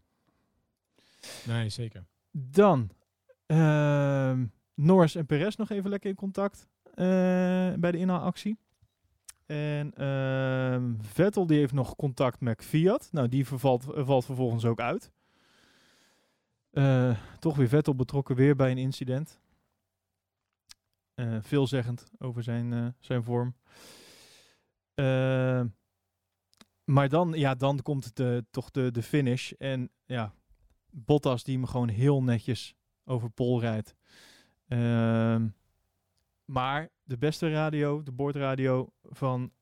[1.46, 2.06] Nee, zeker.
[2.30, 2.90] Dan
[3.46, 6.68] ehm Norris en Perez nog even lekker in contact
[7.80, 8.58] bij de inhaalactie.
[9.46, 13.08] En ehm, Vettel die heeft nog contact met Fiat.
[13.12, 15.12] Nou, die vervalt, eh, valt vervolgens ook uit.
[16.70, 19.40] Eh, toch weer Vettel betrokken weer bij een incident.
[21.14, 23.54] Eh, veelzeggend over zijn, eh, zijn vorm.
[24.94, 25.64] Eh,
[26.84, 29.52] maar dan, ja, dan komt eh, toch de, de finish.
[29.52, 30.34] En ja,
[30.90, 32.74] Bottas die hem gewoon heel netjes
[33.04, 33.94] over Pol rijdt.
[34.68, 35.48] Ehm,
[36.46, 39.52] maar de beste radio, de boordradio van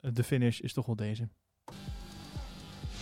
[0.00, 1.28] eh, de finish is toch wel deze.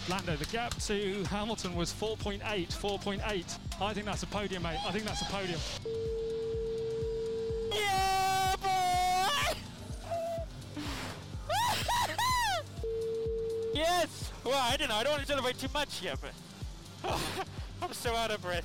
[0.09, 3.59] Lando, the gap to Hamilton was 4.8, 4.8.
[3.80, 4.78] I think that's a podium, mate.
[4.89, 5.61] I think that's a podium.
[7.72, 9.55] Yeah, boy!
[13.74, 14.30] yes!
[14.45, 14.97] Well, I don't know.
[14.97, 16.32] I don't want to celebrate too much yet, but
[17.82, 18.64] I'm so out of breath.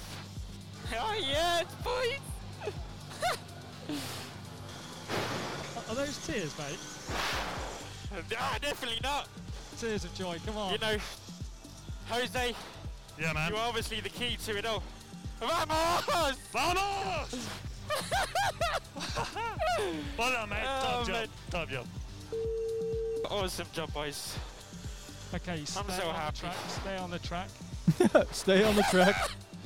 [0.93, 2.19] Oh yes, boys!
[5.89, 6.80] Are those tears, mate?
[8.38, 9.28] Ah, definitely not.
[9.80, 10.38] Tears of joy.
[10.45, 10.74] Come on.
[10.74, 10.97] You know,
[12.09, 12.55] Jose,
[13.20, 13.51] yeah, man.
[13.51, 14.82] you're obviously the key to it all.
[15.39, 16.38] Vamos!
[16.51, 17.49] Vamos!
[20.18, 20.64] well done, mate.
[20.66, 21.28] Oh, Top job.
[21.51, 21.86] Top job.
[23.30, 24.36] Awesome job, boys.
[25.34, 26.36] Okay, stay so on happy.
[26.36, 26.55] the track.
[26.70, 27.47] Stay on the track.
[28.32, 29.16] Stay on the track.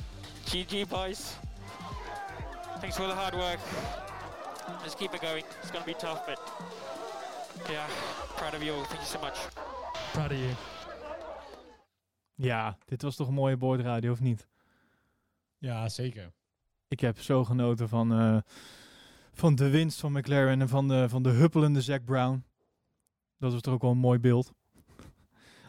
[0.46, 1.34] GG, boys.
[2.80, 3.58] Thanks for all the hard work.
[4.82, 5.44] Let's keep it going.
[5.62, 6.38] It's going to be tough, but
[7.66, 7.86] Yeah,
[8.36, 8.74] proud of you.
[8.84, 9.48] Thank you so much.
[10.12, 10.54] Proud of you.
[12.34, 14.48] Ja, dit was toch een mooie boordradio, of niet?
[15.58, 16.32] Ja, zeker.
[16.88, 18.38] Ik heb zo genoten van, eh,
[19.32, 22.44] van de winst van McLaren en van de, van de huppelende Zack Brown.
[23.38, 24.52] Dat was toch ook wel een mooi beeld.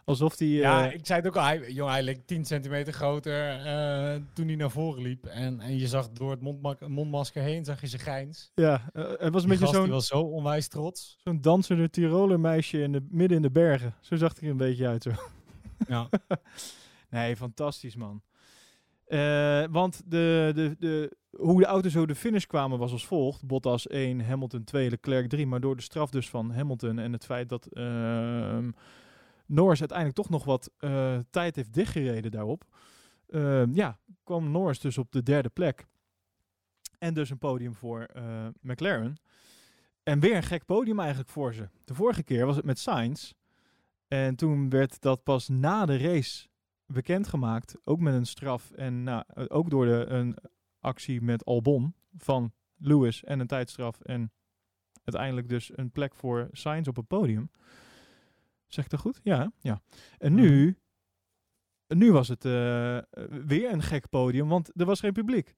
[0.10, 0.55] Alsof die...
[0.57, 1.43] Ja, eh, ik zei het ook al.
[1.43, 5.26] Hij, jongen, hij leek 10 centimeter groter eh, toen hij naar voren liep.
[5.26, 8.51] En, en je zag door het mondmak- mondmasker heen, zag je zijn grijns.
[8.55, 11.18] ja eh, het was een beetje zo'n was zo onwijs trots.
[11.24, 13.95] zo'n dansende Tiroler meisje in de, midden in de bergen.
[14.01, 15.03] Zo zag hij er een beetje uit.
[15.03, 15.12] Zo.
[15.88, 16.10] Ja.
[17.10, 18.22] Nee, fantastisch man.
[19.72, 23.45] Want de, de, de, hoe de auto's zo de finish kwamen was als volgt.
[23.45, 25.47] Bottas 1, Hamilton 2, Leclerc 3.
[25.47, 28.70] Maar door de straf dus van Hamilton en het feit dat ehm,
[29.50, 32.64] Norris uiteindelijk toch nog wat eh, tijd heeft dichtgereden daarop.
[33.28, 35.88] ehm, ja, kwam Norris dus op de derde plek.
[36.97, 39.16] En dus een podium voor eh, McLaren.
[40.04, 41.70] En weer een gek podium eigenlijk voor ze.
[41.86, 43.34] De vorige keer was het met Sainz.
[44.08, 46.47] En toen werd dat pas na de race
[46.86, 47.76] bekendgemaakt.
[47.84, 50.38] Ook met een straf en nou, ook door de, een
[50.80, 54.02] actie met Albon van Lewis en een tijdstraf.
[54.02, 54.32] En
[55.04, 57.52] uiteindelijk dus een plek voor Sainz op het podium.
[58.70, 59.20] Zeg ik dat goed?
[59.24, 59.82] Ja, ja.
[60.17, 60.78] En nu,
[61.88, 62.97] nu was het eh,
[63.45, 65.55] weer een gek podium, want er was geen publiek.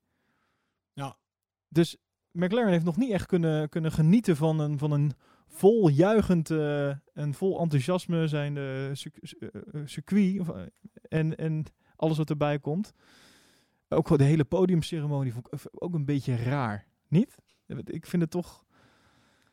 [0.94, 1.18] Ja.
[1.68, 1.98] Dus
[2.32, 5.12] McLaren heeft nog niet echt kunnen, kunnen genieten van een, van een
[5.48, 8.92] vol juichend eh, en vol enthousiasme zijn de
[9.86, 10.62] circuit of, eh,
[11.02, 12.94] en, en alles wat erbij komt.
[13.90, 16.88] Ook de hele podiumceremonie vond ik ook een beetje raar.
[17.08, 17.36] Niet?
[17.84, 18.66] Ik vind het toch...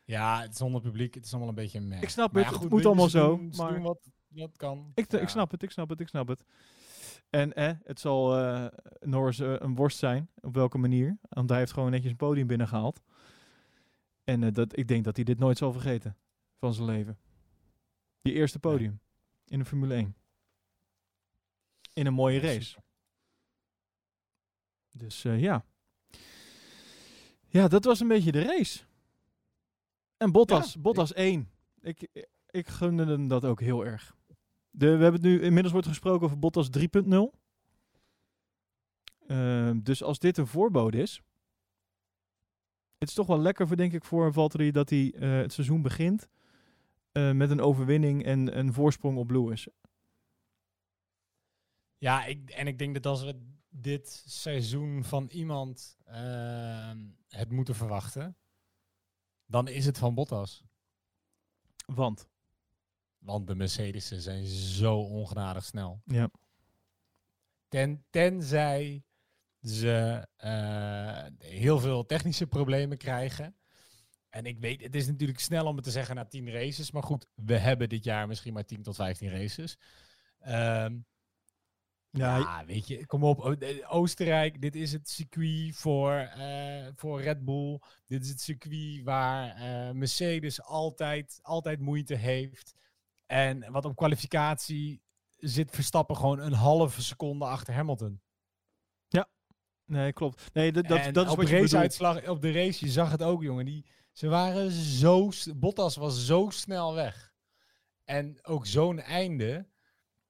[0.09, 1.13] ja, het is zonder publiek.
[1.15, 2.01] Het is allemaal een beetje meh.
[2.01, 4.57] Ik snap Maar het, ja, het goed, moet allemaal zo, doen- maar- doen wat, wat
[4.57, 4.91] kan.
[4.95, 5.19] Ik, Ja.
[5.19, 6.45] ik snap het, ik snap het, ik snap het.
[7.29, 8.65] En eh, het zal eh
[8.99, 11.17] Norris eh, een worst zijn, op welke manier.
[11.29, 13.01] Want hij heeft gewoon netjes een podium binnengehaald.
[14.23, 16.17] En eh, dat, ik denk dat hij dit nooit zal vergeten
[16.59, 17.17] van zijn leven.
[18.21, 18.99] Die eerste podium
[19.45, 20.15] in de Formule 1.
[21.93, 22.61] In een mooie race.
[22.61, 22.83] super.
[24.91, 25.65] Dus eh, ja.
[27.47, 28.83] Ja, dat was een beetje de race.
[30.19, 31.49] En Bottas, Ja, Bottas 1.
[31.81, 34.17] Ik, ik gunde hem dat ook heel erg.
[34.69, 37.39] De, we hebben het nu, inmiddels wordt gesproken over Bottas 3.0.
[39.27, 41.21] Ehm, dus als dit een voorbode is.
[42.97, 45.81] Het is toch wel lekker voor, denk ik, voor Valtteri dat hij eh, het seizoen
[45.81, 46.27] begint.
[47.11, 49.67] eh, met een overwinning en een voorsprong op Lewis.
[51.97, 53.39] Ja, ik, en ik denk dat als we
[53.69, 56.97] dit seizoen van iemand ehm,
[57.27, 58.37] het moeten verwachten,
[59.49, 60.63] dan is het van Bottas.
[61.85, 62.29] Want,
[63.17, 66.01] Want de Mercedes'en zijn zo ongenadig snel.
[66.05, 66.29] ja.
[67.67, 69.03] Ten, tenzij
[69.61, 73.55] ze eh, heel veel technische problemen krijgen.
[74.29, 76.91] En ik weet, het is natuurlijk snel om het te zeggen na 10 races.
[76.91, 79.77] Maar goed, we hebben dit jaar misschien maar 10 tot 15 races.
[80.39, 80.99] Ehm,
[82.11, 83.57] Ja, ja, weet je, kom op.
[83.87, 87.79] Oostenrijk, dit is het circuit voor, eh, voor Red Bull.
[88.07, 92.75] Dit is het circuit waar eh, Mercedes altijd, altijd moeite heeft.
[93.25, 95.01] En wat op kwalificatie
[95.37, 98.21] zit Verstappen gewoon een halve seconde achter Hamilton.
[99.85, 100.53] nee, klopt.
[100.53, 101.71] Nee, dat, dat, en dat is op wat je bedoelt.
[101.71, 103.65] raceuitslag, op de race, je zag het ook, jongen.
[103.65, 105.29] Die, ze waren zo...
[105.55, 107.33] Bottas was zo snel weg.
[108.03, 109.67] En ook zo'n einde.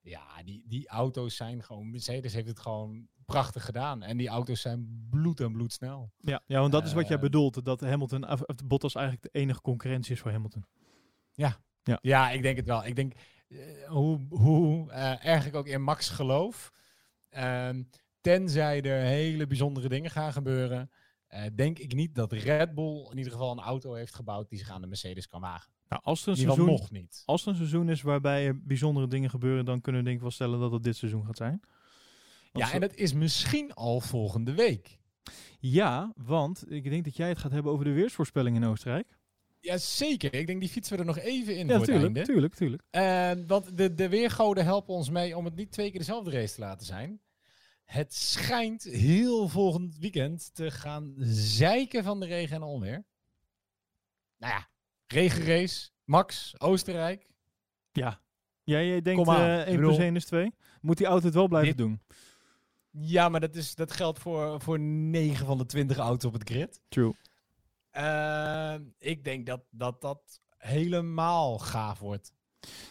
[0.01, 1.91] Ja, die, die auto's zijn gewoon...
[1.91, 4.03] Mercedes heeft het gewoon prachtig gedaan.
[4.03, 6.11] En die auto's zijn bloed en bloed snel.
[6.17, 7.65] Ja, ja, want dat is wat jij Eh, bedoelt.
[7.65, 10.65] Dat Hamilton, of, Bottas eigenlijk de enige concurrentie is voor Hamilton.
[12.01, 12.85] Ja, ik denk het wel.
[12.85, 13.13] Ik denk,
[13.47, 16.71] eh, hoe, hoe eh, erg ik ook in Max geloof...
[17.29, 17.83] ehm,
[18.21, 20.91] tenzij er hele bijzondere dingen gaan gebeuren...
[21.55, 24.49] denk ik niet dat Red Bull in ieder geval een auto heeft gebouwd...
[24.49, 25.71] die zich aan de Mercedes kan wagen.
[25.89, 27.21] Nou, als er een seizoen, nog niet.
[27.25, 30.23] als er een seizoen is waarbij er bijzondere dingen gebeuren, dan kunnen we denk ik
[30.23, 31.61] wel stellen dat het dit seizoen gaat zijn.
[32.51, 34.99] Want Ja, en dat is misschien al volgende week.
[35.59, 39.17] ja, want ik denk dat jij het gaat hebben over de weersvoorspelling in Oostenrijk.
[39.61, 40.33] Ja, zeker.
[40.33, 42.21] Ik denk die fietsen we er nog even in Ja, voor tuurlijk, einde.
[42.31, 42.83] tuurlijk, tuurlijk.
[42.89, 46.53] Eh, want de, de weergoden helpen ons mee om het niet twee keer dezelfde race
[46.53, 47.21] te laten zijn.
[47.85, 53.05] Het schijnt heel volgend weekend te gaan zeiken van de regen en onweer.
[54.37, 54.67] Nou ja,
[55.13, 57.27] regenrace, Max, Oostenrijk.
[57.91, 58.19] Ja.
[58.63, 59.41] Jij, jij denkt aan.
[59.41, 60.53] eh Ik 1 bedoel- plus 1 is 2?
[60.81, 62.01] Moet die auto het wel blijven doen?
[62.91, 66.49] Ja, maar dat, is, dat geldt voor, voor 9 van de 20 auto's op het
[66.49, 66.81] grid.
[66.89, 67.13] True.
[67.91, 72.33] Eh, ik denk dat, dat dat helemaal gaaf wordt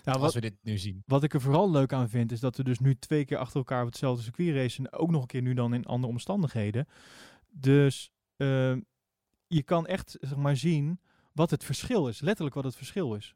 [0.05, 1.03] Nou, als wat, we dit nu zien.
[1.07, 3.57] wat ik er vooral leuk aan vind, is dat we dus nu twee keer achter
[3.57, 4.85] elkaar op hetzelfde circuit racen.
[4.91, 6.87] En ook nog een keer nu dan in andere omstandigheden.
[7.51, 8.77] Dus eh,
[9.47, 11.01] je kan echt zeg maar zien
[11.39, 12.21] wat het verschil is.
[12.21, 13.35] Letterlijk wat het verschil is.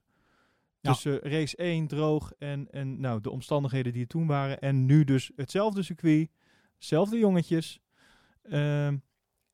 [0.80, 4.60] Tussen race 1 droog en, en nou, de omstandigheden die er toen waren.
[4.60, 6.30] En nu dus hetzelfde circuit,
[6.78, 7.80] zelfde jongetjes.
[8.42, 8.96] ehm,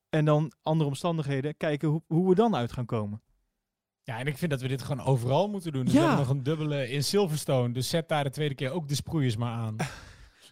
[0.09, 1.57] en dan andere omstandigheden.
[1.57, 3.21] Kijken hoe, hoe we dan uit gaan komen.
[4.03, 5.85] Ja, en ik vind dat we dit gewoon overal moeten doen.
[5.85, 5.99] Dus Ja.
[5.99, 7.73] we hebben nog een dubbele in Silverstone.
[7.73, 9.75] Dus zet daar de tweede keer ook de sproeiers maar aan.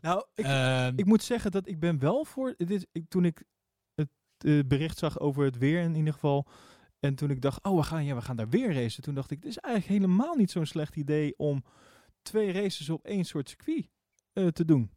[0.01, 2.53] Nou, ik, Ehm, ik moet zeggen dat ik ben wel voor.
[2.57, 3.43] Dit, ik, toen ik
[3.95, 6.47] het eh, bericht zag over het weer in ieder geval.
[6.99, 9.03] En toen ik dacht, oh, we gaan, ja, we gaan daar weer racen.
[9.03, 11.63] Toen dacht ik, het is eigenlijk helemaal niet zo'n slecht idee om
[12.21, 13.89] twee races op één soort circuit
[14.33, 14.91] eh, te doen.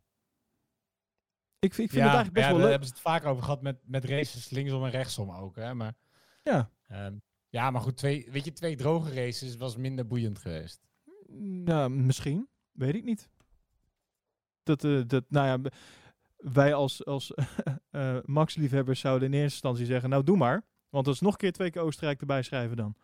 [1.59, 2.70] Ik, vind- ik vind ja, het eigenlijk best ja, wel daar leuk.
[2.70, 5.57] hebben ze het vaak over gehad met, met races linksom en rechtsom ook.
[5.57, 5.74] Hè?
[5.74, 5.94] Maar,
[6.42, 6.70] Ja.
[6.86, 7.16] ehm,
[7.48, 10.80] ja, maar goed, twee, weet je, twee droge races was minder boeiend geweest.
[11.64, 12.48] Nou, misschien.
[12.72, 13.28] Weet ik niet.
[14.62, 15.70] Dat, eh, dat nou ja,
[16.36, 17.34] wij als, als
[17.90, 20.66] eh, Max-liefhebbers zouden in eerste instantie zeggen, nou doe maar.
[20.91, 22.95] Want dat is nog een keer twee keer Oostenrijk erbij schrijven dan.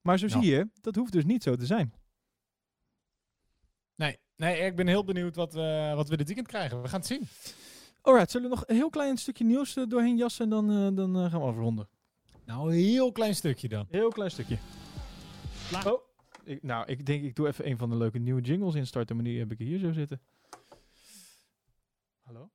[0.00, 1.92] Maar zo zie je, dat hoeft dus niet zo te zijn.
[3.94, 6.82] Nee, nee, ik ben heel benieuwd wat we, wat we dit weekend krijgen.
[6.82, 7.28] We gaan het zien.
[8.02, 10.96] Alright, zullen we nog een heel klein stukje nieuws eh, doorheen jassen en dan, eh,
[10.96, 11.88] dan eh, gaan we afronden.
[12.44, 13.86] Nou, een heel klein stukje dan.
[13.90, 14.58] Heel klein stukje.
[15.72, 16.00] La- Oh,
[16.44, 19.24] ik, nou, ik denk ik doe even een van de leuke nieuwe jingles instarten, maar
[19.24, 20.20] die heb ik hier zo zitten.
[22.22, 22.50] Hallo?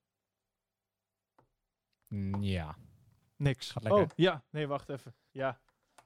[2.07, 2.78] Mm, Ja.
[3.42, 3.72] Niks.
[3.72, 4.02] Gaat lekker.
[4.02, 4.44] Oh, ja.
[4.50, 5.14] Nee, wacht even.
[5.32, 5.60] Ja.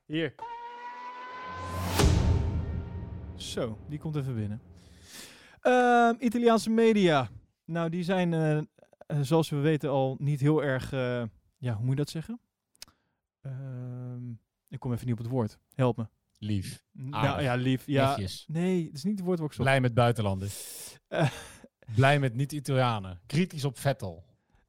[0.05, 0.35] Hier.
[3.35, 4.61] Zo, die komt even binnen.
[5.61, 7.29] Ehm, Italiaanse media.
[7.65, 8.63] Nou, die zijn, eh, eh,
[9.21, 10.91] zoals we weten, al niet heel erg...
[10.91, 11.23] eh,
[11.57, 12.39] ja, hoe moet je dat zeggen?
[13.41, 14.29] Ehm,
[14.69, 15.59] ik kom even niet op het woord.
[15.73, 16.07] Help me.
[16.37, 16.83] Lief.
[16.91, 17.85] Nou ja, lief.
[17.85, 18.17] Ja,
[18.47, 19.67] nee, het is niet het woord wat ik zocht.
[19.67, 20.97] Blij met buitenlanders.
[21.95, 23.19] Blij met niet-Italianen.
[23.25, 24.25] Kritisch op Vettel.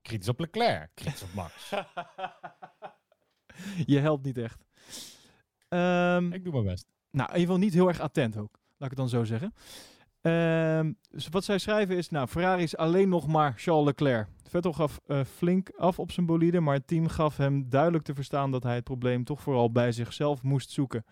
[0.06, 0.90] Kritisch op Leclerc.
[0.94, 1.70] Kritisch op Max.
[3.92, 4.64] Je helpt niet echt.
[5.68, 6.86] Ehm, ik doe mijn best.
[7.10, 8.58] Nou, in ieder geval niet heel erg attent ook.
[8.76, 9.54] Laat ik het dan zo zeggen.
[10.20, 14.28] Ehm, dus wat zij schrijven is, nou, Ferrari is alleen nog maar Charles Leclerc.
[14.42, 18.14] Vettel gaf eh, flink af op zijn bolide, maar het team gaf hem duidelijk te
[18.14, 21.04] verstaan dat hij het probleem toch vooral bij zichzelf moest zoeken.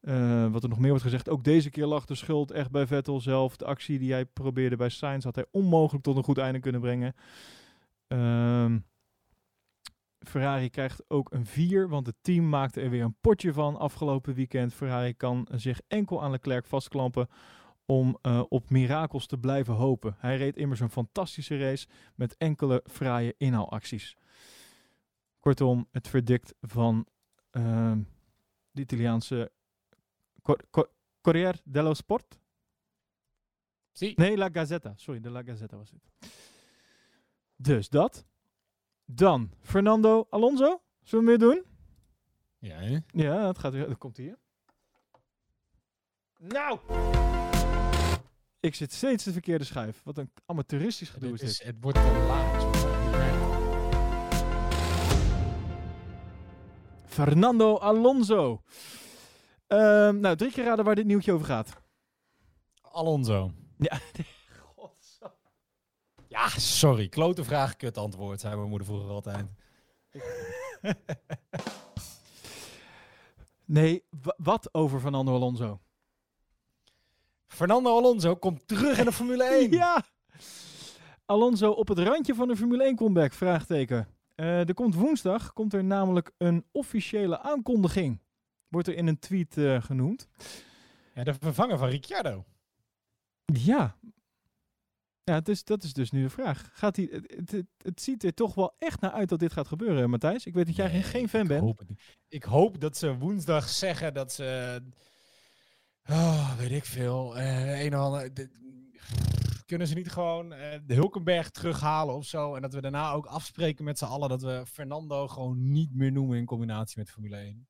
[0.00, 2.86] Eh, wat er nog meer wordt gezegd, ook deze keer lag de schuld echt bij
[2.86, 3.56] Vettel zelf.
[3.56, 6.80] De actie die hij probeerde bij Sainz had hij onmogelijk tot een goed einde kunnen
[6.80, 7.14] brengen.
[8.06, 8.78] Ehm,
[10.18, 14.34] Ferrari krijgt ook een 4, want het team maakte er weer een potje van afgelopen
[14.34, 14.74] weekend.
[14.74, 17.28] Ferrari kan zich enkel aan Leclerc vastklampen
[17.86, 20.14] om eh, op mirakels te blijven hopen.
[20.18, 24.16] Hij reed immers een fantastische race met enkele fraaie inhaalacties.
[25.38, 27.06] Kortom, het verdict van
[27.50, 28.02] ehm,
[28.70, 29.52] de Italiaanse
[30.42, 30.90] Cor- Cor-
[31.20, 32.38] Corriere dello Sport?
[34.16, 34.92] Nee, La Gazzetta.
[34.96, 36.32] Sorry, de La Gazzetta was het.
[37.56, 38.24] Dus dat.
[39.04, 40.82] Dan Fernando Alonso.
[41.02, 41.64] Zullen we weer doen?
[42.58, 42.98] Ja, hè?
[43.06, 43.88] Ja, dat gaat weer.
[43.88, 44.38] Dat komt hier.
[46.38, 46.78] Nou!
[48.60, 50.00] Ik zit steeds de verkeerde schuif.
[50.04, 51.62] Wat een amateuristisch gedoe is, dit.
[51.66, 52.72] het wordt te laat.
[57.04, 58.62] Fernando Alonso.
[59.66, 61.82] Ehm, nou, drie keer raden waar dit nieuwtje over gaat.
[62.80, 63.52] Alonso.
[63.78, 63.98] Ja.
[66.34, 67.08] Ja, sorry.
[67.08, 69.46] Klote vraag, kut antwoord, zei mijn moeder vroeger altijd.
[73.64, 75.80] Nee, wa- wat over Fernando Alonso?
[77.46, 79.70] Fernando Alonso komt terug in de Formule 1.
[79.82, 80.04] Ja!
[81.26, 84.08] Alonso op het randje van de Formule 1 comeback, vraagteken.
[84.34, 88.20] Eh, er komt woensdag, komt er namelijk een officiële aankondiging.
[88.68, 90.28] Wordt er in een tweet eh, genoemd.
[91.14, 92.44] Ja, de vervanger van Ricciardo.
[93.44, 93.96] Ja.
[95.24, 96.70] Ja, is, dat is dus nu de vraag.
[96.72, 99.68] Gaat hij, het, het, het, ziet er toch wel echt naar uit dat dit gaat
[99.68, 100.46] gebeuren, Matthijs.
[100.46, 101.60] Ik weet dat jij geen- Nee, geen fan ik bent.
[101.60, 101.82] Hoop.
[102.28, 104.80] Ik hoop dat ze woensdag zeggen dat ze...
[106.10, 107.36] Oh, weet ik veel.
[107.38, 108.62] eh een of ander, de-
[109.66, 112.54] kunnen ze niet gewoon eh, de Hulkenberg terughalen of zo?
[112.54, 116.12] En dat we daarna ook afspreken met z'n allen dat we Fernando gewoon niet meer
[116.12, 117.68] noemen in combinatie met Formule 1.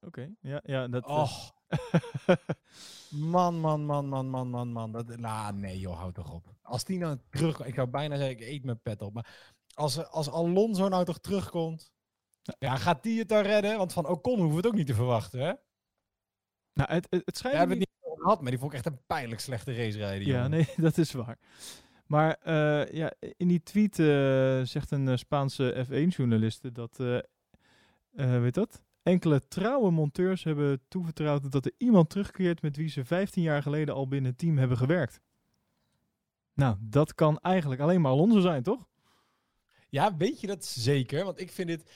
[0.00, 1.06] Oké, ja, ja, dat...
[1.06, 1.52] Och,
[3.10, 4.92] man, man, man, man, man, man, man.
[4.92, 5.16] Dat,
[5.54, 6.54] nee joh, houd toch op.
[6.62, 7.64] Als die nou terug...
[7.64, 9.12] Ik zou bijna zeggen, ik eet mijn pet op.
[9.14, 11.92] Maar als, als Alonso nou toch terugkomt...
[12.58, 13.76] Ja, gaat die het dan redden?
[13.78, 15.52] Want van Ocon hoeven we het ook niet te verwachten, hè?
[16.72, 18.76] nou, het, het, het schijnt we niet- het niet over gehad, maar die vond ik
[18.78, 20.26] echt een pijnlijk slechte race rijden.
[20.26, 20.50] Ja, jongen.
[20.50, 21.38] nee, dat is waar.
[22.06, 28.54] Maar eh, ja, in die tweet eh, zegt een eh, Spaanse F1-journaliste dat, eh, weet
[28.54, 28.82] dat?
[29.02, 33.94] Enkele trouwe monteurs hebben toevertrouwd dat er iemand terugkeert met wie ze 15 jaar geleden
[33.94, 35.20] al binnen het team hebben gewerkt.
[36.54, 38.88] Nou, dat kan eigenlijk alleen maar Alonso zijn, toch?
[39.88, 41.24] Ja, weet je dat zeker?
[41.24, 41.90] Want ik vind dit...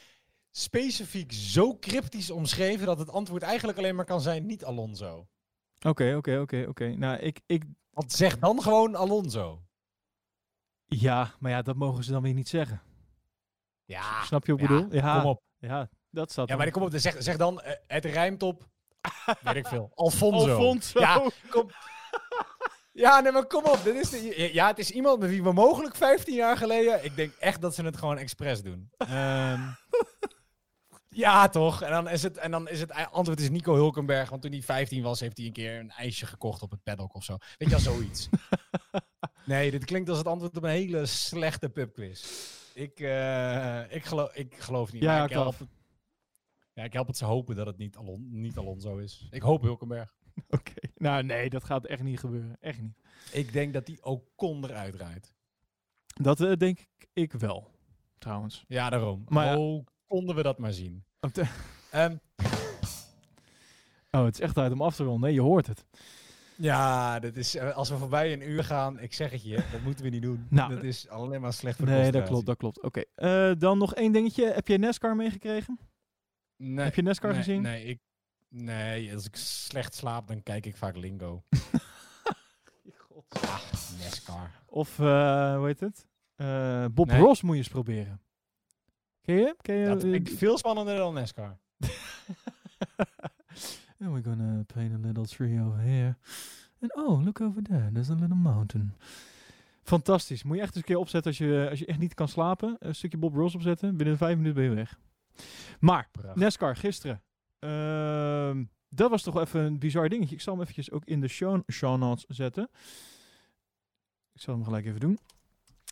[0.50, 5.26] specifiek zo cryptisch omschreven dat het antwoord eigenlijk alleen maar kan zijn niet Alonso.
[5.80, 6.86] Oké, oké, oké, oké.
[6.86, 7.64] Nou, ik, ik...
[7.90, 9.62] Want zeg dan gewoon Alonso.
[10.86, 12.82] Ja, maar ja, dat mogen ze dan weer niet zeggen.
[13.84, 14.94] Ja, Snap je wat ik ja, bedoel?
[14.94, 15.42] Ja, kom op.
[15.58, 18.68] ja, dat staat Ja, maar kom op, zeg, zeg dan, eh, het rijmt op,
[19.44, 20.50] weet ik veel, Alfonso.
[20.50, 21.00] Alfonso.
[21.00, 21.70] Ja, kom.
[22.92, 23.80] Ja, nee, maar kom op.
[23.84, 27.04] Dit is de- ja, het is iemand met wie we mogelijk 15 jaar geleden...
[27.04, 28.90] Ik denk echt dat ze het gewoon expres doen.
[28.96, 29.60] Ehm,
[31.24, 31.82] ja, toch?
[31.82, 34.30] En dan is het, en dan is het antwoord is Nico Hulkenberg.
[34.30, 37.14] Want toen hij 15 was, heeft hij een keer een ijsje gekocht op het paddock
[37.14, 37.36] of zo.
[37.58, 38.28] Weet je wel, zoiets.
[39.46, 42.24] nee, dit klinkt als het antwoord op een hele slechte pubquiz.
[42.74, 45.02] Ik, eh, ik, geloof, ik geloof niet.
[45.02, 45.56] Ja, maar ik Klaas.
[45.58, 45.68] help,
[46.74, 49.26] ja, ik help het ze hopen dat het niet, Alon, niet Alonso is.
[49.30, 50.14] Ik hoop Hulkenberg.
[50.48, 50.88] Oké.
[50.96, 52.56] Nou, nee, dat gaat echt niet gebeuren.
[52.60, 52.98] Echt niet.
[53.32, 55.34] Ik denk dat die ook kon eruit rijdt.
[56.06, 57.70] Dat eh, denk ik, ik wel,
[58.18, 58.64] trouwens.
[58.68, 59.24] Ja, daarom.
[59.28, 59.58] Maar ja.
[59.58, 61.04] oh, konden we dat maar zien.
[61.90, 62.16] Ehm,
[64.10, 65.20] Oh, het is echt tijd om af te ronden.
[65.20, 65.84] Nee, je hoort het.
[66.56, 69.80] ja, dat is, eh, als we voorbij een uur gaan, ik zeg het je, dat
[69.84, 70.46] moeten we niet doen.
[70.50, 72.82] Nou, dat is alleen maar slecht voor de Nee, dat klopt, dat klopt.
[72.82, 73.02] Oké.
[73.14, 74.44] Eh, dan nog één dingetje.
[74.46, 75.78] Heb je NASCAR meegekregen?
[76.56, 77.62] Nee, Heb je NASCAR nee, gezien?
[77.62, 78.00] Nee, ik,
[78.48, 81.42] nee, als ik slecht slaap, dan kijk ik vaak Lingo.
[83.28, 83.60] Ah,
[84.02, 84.50] NASCAR.
[84.66, 86.06] Of, eh, hoe heet het?
[86.34, 87.20] Eh, Bob Nee.
[87.20, 88.20] Ross moet je eens proberen.
[89.20, 89.56] Ken je?
[89.60, 91.58] Ken je Dat eh, vind ik veel spannender dan NASCAR.
[94.00, 96.16] And we're gonna paint a little tree over here.
[96.80, 97.90] And oh, look over there.
[97.92, 98.94] There's a little mountain.
[99.82, 100.42] Fantastisch.
[100.42, 102.76] Moet je echt eens een keer opzetten als je, als je echt niet kan slapen.
[102.78, 103.96] Een stukje Bob Ross opzetten.
[103.96, 104.98] Binnen vijf minuten ben je weg.
[105.80, 106.42] Maar, Prachtig.
[106.42, 107.22] NASCAR gisteren.
[107.58, 110.34] Ehm, dat was toch even een bizar dingetje.
[110.34, 112.68] Ik zal hem eventjes ook in de show, show notes zetten.
[114.32, 115.18] Ik zal hem gelijk even doen.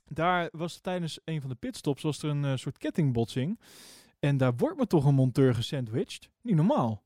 [0.05, 3.60] Daar was tijdens een van de pitstops was er een eh, soort kettingbotsing.
[4.19, 6.31] En daar wordt me toch een monteur gesandwiched.
[6.40, 7.02] Niet normaal.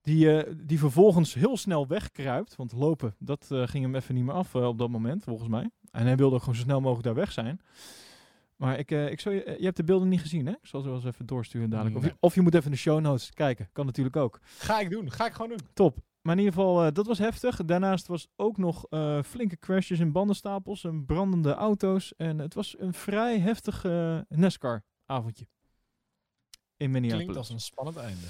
[0.00, 2.56] Die, eh, die vervolgens heel snel wegkruipt.
[2.56, 5.70] Want lopen, dat eh, ging hem even niet meer af op dat moment, volgens mij.
[5.90, 7.60] En hij wilde ook gewoon zo snel mogelijk daar weg zijn.
[8.56, 10.52] Maar ik, eh, ik zou je, eh, je hebt de beelden niet gezien, hè?
[10.52, 11.96] Ik zal ze wel eens even doorsturen dadelijk.
[11.96, 13.68] Of, je, of je moet even de show notes kijken.
[13.72, 14.40] Kan natuurlijk ook.
[14.58, 15.58] Ga ik doen, ga ik gewoon doen.
[15.72, 15.98] Top.
[16.22, 17.64] Maar in ieder geval, eh, dat was heftig.
[17.64, 18.86] Daarnaast was ook nog
[19.24, 22.14] flinke crashes in bandenstapels en brandende auto's.
[22.16, 23.82] En het was een vrij heftig
[24.28, 25.46] NASCAR-avondje.
[26.76, 27.12] In Minneapolis.
[27.12, 28.26] Klinkt als een spannend einde.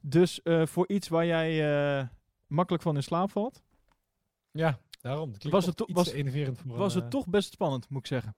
[0.00, 2.08] Dus voor iets waar jij
[2.46, 3.62] makkelijk van in slaap valt,
[4.50, 5.32] Ja, daarom.
[5.32, 8.36] Het Was het to- was- het toch best spannend, moet ik zeggen.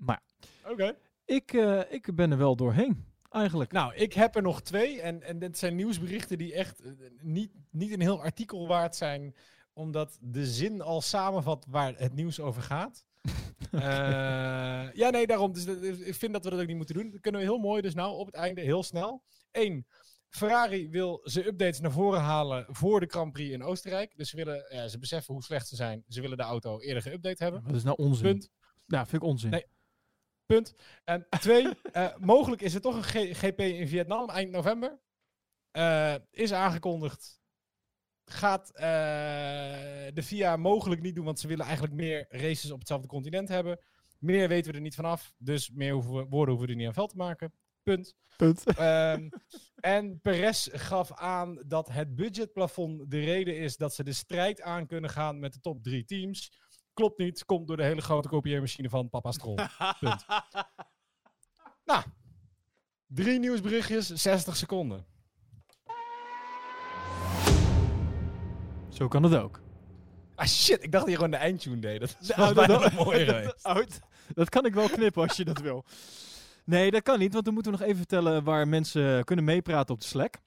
[0.00, 0.22] Maar
[0.68, 0.96] Oké.
[1.24, 3.72] ik, eh, ik ben er wel doorheen, eigenlijk.
[3.72, 5.00] Nou, ik heb er nog twee.
[5.00, 9.34] En, en dit zijn nieuwsberichten die echt eh, niet, niet een heel artikel waard zijn.
[9.72, 13.04] Omdat de zin al samenvat waar het nieuws over gaat.
[13.70, 13.80] Eh,
[14.92, 15.52] ja, nee, daarom.
[15.52, 17.10] Dus dat- ik vind dat we dat ook niet moeten doen.
[17.10, 17.82] Dat kunnen we heel mooi.
[17.82, 19.22] Dus nou, op het einde heel snel.
[19.52, 19.86] Eén.
[20.28, 24.16] Ferrari wil zijn updates naar voren halen voor de Grand Prix in Oostenrijk.
[24.16, 26.04] Dus ze, willen, ja, ze beseffen hoe slecht ze zijn.
[26.08, 27.62] Ze willen de auto eerder geüpdate hebben.
[27.62, 28.22] Wat is nou onzin?
[28.22, 28.50] Punt.
[28.86, 29.50] Ja, vind ik onzin.
[29.50, 29.64] Nee.
[30.54, 30.74] Punt.
[31.04, 35.00] En twee, eh, mogelijk is er toch een G- GP in Vietnam eind november.
[35.70, 37.40] Eh, is aangekondigd.
[38.24, 38.84] Gaat eh,
[40.14, 43.78] de FIA mogelijk niet doen, want ze willen eigenlijk meer races op hetzelfde continent hebben.
[44.18, 46.86] Meer weten we er niet vanaf, dus meer hoeven we, woorden hoeven we er niet
[46.86, 47.52] aan veld te maken.
[47.82, 48.14] Punt.
[48.36, 48.64] Punt.
[48.64, 49.28] Ehm,
[49.80, 54.86] en Perez gaf aan dat het budgetplafond de reden is dat ze de strijd aan
[54.86, 56.52] kunnen gaan met de top drie teams.
[56.94, 59.54] Klopt niet, komt door de hele grote kopieermachine van Papa Stroll.
[60.00, 60.24] Punt.
[61.84, 62.02] nou,
[63.06, 65.06] drie nieuwsberichtjes, 60 seconden.
[68.88, 69.60] Zo kan het ook.
[70.34, 72.00] Ah shit, ik dacht dat je gewoon de eindtune deed.
[72.00, 73.62] Dat is bijna dat- geweest.
[73.62, 74.00] Oud.
[74.34, 75.84] Dat kan ik wel knippen als je dat wil.
[76.64, 79.94] Nee, dat kan niet, want dan moeten we nog even vertellen waar mensen kunnen meepraten
[79.94, 80.38] op de Slack.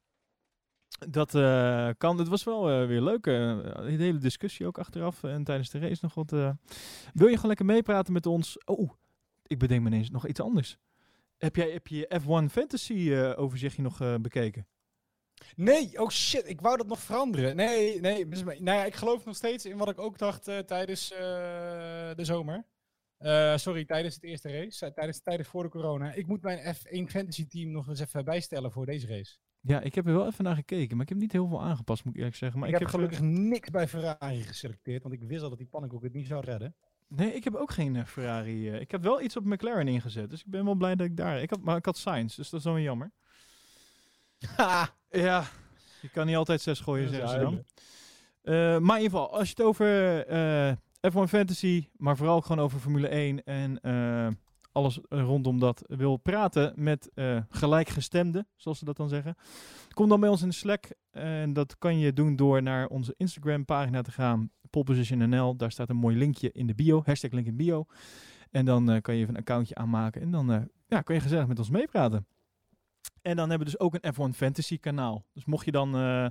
[0.99, 2.17] Dat eh, kan.
[2.17, 3.25] Het was wel eh, weer leuk.
[3.25, 6.31] een hele discussie ook achteraf en tijdens de race nog wat.
[7.13, 8.65] Wil je gewoon lekker meepraten met ons?
[8.65, 8.91] Oh,
[9.47, 10.77] ik bedenk me ineens nog iets anders.
[11.37, 14.67] Heb jij heb je F1 Fantasy overzichtje nog bekeken?
[15.55, 17.55] Nee, oh shit, ik wou dat nog veranderen.
[17.55, 22.13] Nee, nee, nou ja, ik geloof nog steeds in wat ik ook dacht tijdens de
[22.15, 22.65] zomer.
[23.55, 26.13] Sorry, tijdens het eerste race, tijdens, tijdens voor de corona.
[26.13, 29.37] Ik moet mijn F1 Fantasy team nog eens even bijstellen voor deze race.
[29.65, 32.03] Ja, ik heb er wel even naar gekeken, maar ik heb niet heel veel aangepast,
[32.03, 32.59] moet ik eerlijk zeggen.
[32.59, 35.57] Maar ik, ik, heb eh, gelukkig niks bij Ferrari geselecteerd, want ik wist al dat
[35.57, 36.75] die pannenkoek het niet zou redden.
[37.07, 38.69] Nee, ik heb ook geen eh, Ferrari.
[38.69, 38.81] eh.
[38.81, 40.29] ik heb wel iets op McLaren ingezet.
[40.29, 41.41] Dus ik ben wel blij dat ik daar...
[41.41, 43.11] Ik had, maar ik had Sainz, dus dat is dan weer jammer.
[45.09, 45.43] Ja,
[46.01, 47.63] je kan niet altijd zes gooien, zeggen ze dan.
[48.83, 50.73] maar in ieder geval, als je het over eh,
[51.11, 53.79] F1 Fantasy, maar vooral gewoon over Formule 1 en
[54.73, 59.35] alles eh, rondom dat wil praten met eh, gelijkgestemden, zoals ze dat dan zeggen.
[59.93, 60.89] Kom dan bij ons in de Slack.
[61.11, 64.49] En dat kan je doen door naar onze Instagram pagina te gaan.
[64.69, 65.55] PolePositionNL.
[65.55, 67.01] Daar staat een mooi linkje in de bio.
[67.05, 67.85] Hashtag link in bio.
[68.51, 70.21] En dan eh, kan je even een accountje aanmaken.
[70.21, 72.25] En dan eh, ja, je gezellig met ons meepraten.
[73.21, 75.25] En dan hebben we dus ook een F1 Fantasy kanaal.
[75.33, 75.95] Dus mocht je dan...
[75.95, 76.25] eh,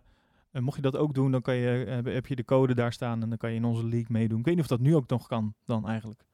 [0.53, 1.69] eh, mocht je dat ook doen, dan kan je,
[2.05, 4.39] heb je de code daar staan en dan kan je in onze league meedoen.
[4.39, 6.25] Ik weet niet of dat nu ook nog kan dan eigenlijk.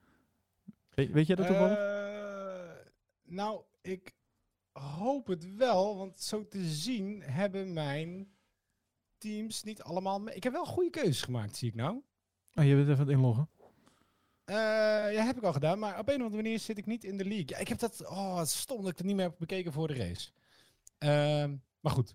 [0.98, 1.78] Weet, weet jij dat toevallig?
[1.78, 2.86] Eh,
[3.22, 4.12] nou, ik
[4.72, 8.32] hoop het wel, want zo te zien hebben mijn
[9.18, 10.20] teams niet allemaal...
[10.20, 12.02] mee- Ik heb wel goede keuzes gemaakt, zie ik nou.
[12.54, 13.48] Oh, je bent even aan het inloggen.
[14.44, 14.54] Eh,
[15.14, 17.16] ja, heb ik al gedaan, maar op een of andere manier zit ik niet in
[17.18, 17.46] de league.
[17.48, 18.06] Ja, ik heb dat...
[18.06, 20.30] Oh, het stom dat ik het niet meer heb bekeken voor de race.
[20.98, 22.14] Ehm, maar goed,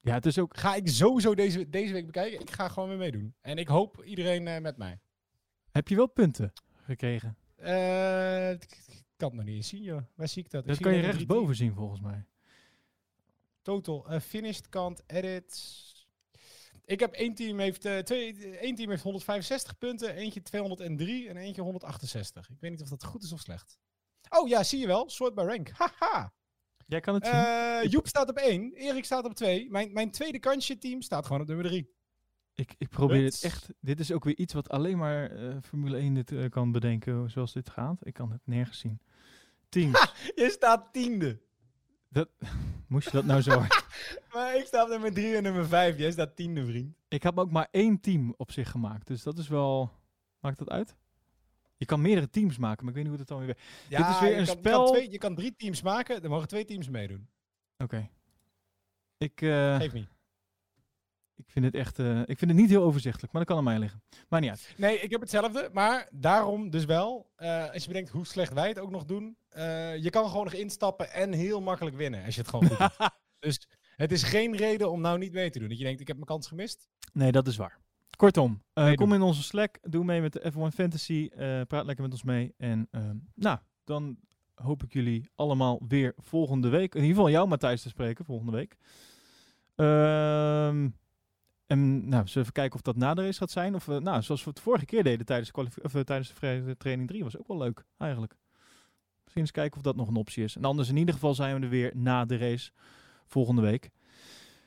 [0.00, 0.56] Ja, het is ook...
[0.56, 2.40] ga ik sowieso deze, deze week bekijken.
[2.40, 3.34] Ik ga gewoon weer meedoen.
[3.40, 5.00] En ik hoop iedereen eh, met mij.
[5.70, 6.52] Heb je wel punten
[6.84, 7.36] gekregen?
[7.62, 8.78] Eh, ik
[9.16, 10.02] kan het nog niet eens zien, joh.
[10.14, 10.66] Waar zie ik dat?
[10.66, 12.24] Dat kan je rechtsboven zien volgens mij.
[13.62, 14.06] Total.
[14.08, 15.80] eh, finished kant, edit.
[16.84, 21.36] Ik heb één team heeft, eh, twee, één team heeft 165 punten, eentje 203 en
[21.36, 22.50] eentje 168.
[22.50, 23.78] Ik weet niet of dat goed is of slecht.
[24.28, 25.10] Oh ja, zie je wel.
[25.10, 25.70] Sort by rank.
[25.70, 26.32] Haha.
[26.86, 27.90] Jij kan het zien.
[27.90, 29.70] Joep staat op 1, Erik staat op 2.
[29.70, 31.94] Mijn, mijn tweede kansje team staat gewoon op nummer 3.
[32.54, 33.68] Ik, ik probeer het echt...
[33.80, 37.30] Dit is ook weer iets wat alleen maar eh, Formule 1 dit, eh, kan bedenken
[37.30, 38.06] zoals dit gaat.
[38.06, 39.00] Ik kan het nergens zien.
[39.68, 40.12] Teams.
[40.34, 41.40] Je staat tiende.
[42.88, 43.60] Moest je dat nou zo...
[44.32, 45.98] Maar ik sta op nummer 3 en nummer 5.
[45.98, 46.96] Jij staat tiende, vriend.
[47.08, 49.06] ik heb ook maar één team op zich gemaakt.
[49.06, 49.90] Dus dat is wel...
[50.40, 50.96] Maakt dat uit?
[51.76, 53.58] Je kan meerdere teams maken, maar ik weet niet hoe dat dan weer...
[53.88, 56.28] Ja, is weer een kan, Je spel- kan, twee, je kan drie teams maken, er
[56.28, 57.28] mogen twee teams meedoen.
[57.78, 58.10] Oké.
[59.18, 60.08] Ik, eh, Geef niet.
[61.46, 61.98] Ik vind het echt...
[61.98, 64.02] eh, ik vind het niet heel overzichtelijk, maar dat kan aan mij liggen.
[64.28, 64.74] Maar niet uit.
[64.76, 67.30] Nee, ik heb hetzelfde, maar daarom dus wel.
[67.36, 69.36] eh, als je bedenkt hoe slecht wij het ook nog doen.
[69.48, 72.78] eh, je kan gewoon nog instappen en heel makkelijk winnen als je het gewoon goed
[72.78, 72.96] doet.
[73.38, 75.68] Dus het is geen reden om nou niet mee te doen.
[75.68, 76.88] Dat je denkt, ik heb mijn kans gemist.
[77.12, 77.78] Nee, dat is waar.
[78.16, 78.62] Kortom,
[78.94, 81.28] kom in onze Slack, doe mee met de F1 Fantasy,
[81.68, 82.54] praat lekker met ons mee.
[82.58, 84.16] En ehm, nou, dan
[84.54, 88.52] hoop ik jullie allemaal weer volgende week, in ieder geval jou Matthijs te spreken volgende
[88.52, 88.76] week.
[89.76, 90.88] Ehm,
[91.72, 93.74] en nou, zullen we even kijken of dat na de race gaat zijn.
[93.74, 96.34] Of, eh, nou, zoals we het vorige keer deden tijdens de, of, eh, tijdens de
[96.34, 98.34] vrije training 3, was ook wel leuk eigenlijk.
[99.22, 100.56] Misschien eens kijken of dat nog een optie is.
[100.56, 102.70] En anders in ieder geval zijn we er weer na de race
[103.26, 103.90] volgende week.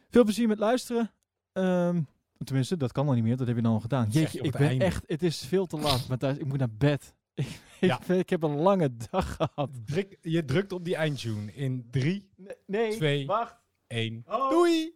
[0.09, 1.11] Veel plezier met luisteren.
[1.53, 2.01] Ehm,
[2.43, 3.37] tenminste, dat kan al niet meer.
[3.37, 4.07] Dat heb je dan al gedaan.
[4.09, 5.03] Jeetje, ik het ben echt...
[5.07, 6.37] Het is veel te laat, Matthijs.
[6.37, 7.15] Ik moet naar bed.
[7.35, 7.99] Ik, Ja.
[8.01, 9.69] ik, ik heb een lange dag gehad.
[9.85, 13.25] Druk, je drukt op die eindtune in 3, Nee, nee Twee.
[13.25, 13.63] wacht.
[13.87, 14.23] 1.
[14.27, 14.49] Oh.
[14.49, 14.93] Doei!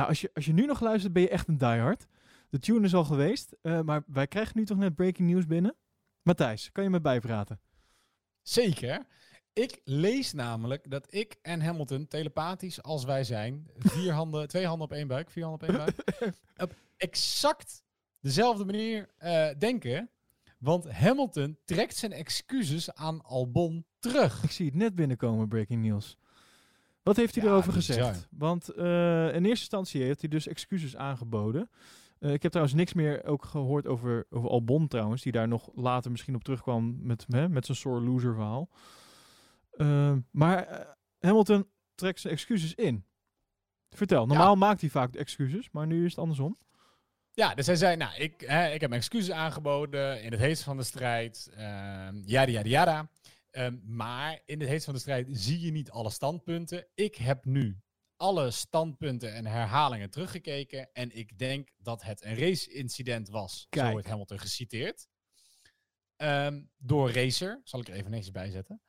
[0.00, 2.06] Nou, als je, als je nu nog luistert, ben je echt een diehard.
[2.48, 5.76] De tune is al geweest, eh, maar wij krijgen nu toch net breaking news binnen.
[6.22, 7.60] Matthijs, kan je me bijpraten?
[8.42, 9.06] Zeker.
[9.52, 14.86] Ik lees namelijk dat ik en Hamilton telepathisch als wij zijn, vier handen, twee handen
[14.86, 17.82] op één buik, vier handen op één buik, op exact
[18.20, 20.10] dezelfde manier eh, denken.
[20.58, 24.42] Want Hamilton trekt zijn excuses aan Albon terug.
[24.42, 26.16] Ik zie het net binnenkomen, breaking news.
[27.10, 27.96] Wat heeft hij Ja, erover bizar.
[28.04, 28.28] gezegd?
[28.30, 28.84] Want eh,
[29.26, 31.70] in eerste instantie heeft hij dus excuses aangeboden.
[32.18, 35.68] Eh, ik heb trouwens niks meer ook gehoord over, over Albon trouwens, die daar nog
[35.74, 38.68] later misschien op terugkwam met, hè, met zijn sore loser verhaal.
[39.70, 40.86] Eh, maar
[41.18, 43.04] Hamilton trekt zijn excuses in.
[43.90, 46.58] Vertel, normaal maakt hij vaak excuses, maar nu is het andersom.
[47.32, 50.62] Ja, dus hij zei, nou, ik, hè, ik heb mijn excuses aangeboden in het heetst
[50.62, 51.50] van de strijd.
[51.56, 53.08] ehm yada, yada, yada.
[53.50, 56.88] Ehm, maar in het heetst van de strijd zie je niet alle standpunten.
[56.94, 57.80] Ik heb nu
[58.16, 60.92] alle standpunten en herhalingen teruggekeken.
[60.92, 63.66] En ik denk dat het een race-incident was.
[63.68, 63.86] Kijk.
[63.86, 65.08] Zo wordt Hamilton geciteerd.
[66.16, 67.60] Ehm, door Racer.
[67.64, 68.82] Zal ik er even netjes bij zetten.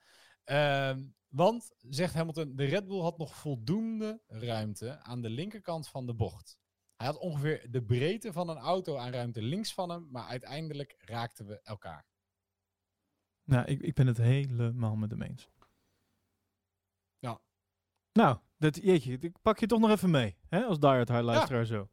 [0.43, 6.05] Ehm, want, zegt Hamilton, de Red Bull had nog voldoende ruimte aan de linkerkant van
[6.05, 6.57] de bocht.
[6.95, 10.95] Hij had ongeveer de breedte van een auto aan ruimte links van hem, maar uiteindelijk
[10.97, 12.10] raakten we elkaar.
[13.51, 15.49] Nou, ik, ik ben het helemaal met hem eens.
[17.19, 17.39] Ja.
[18.13, 21.65] Nou, dat, jeetje, ik pak je toch nog even mee, hè, als diehard hard luisteraar
[21.65, 21.89] zo.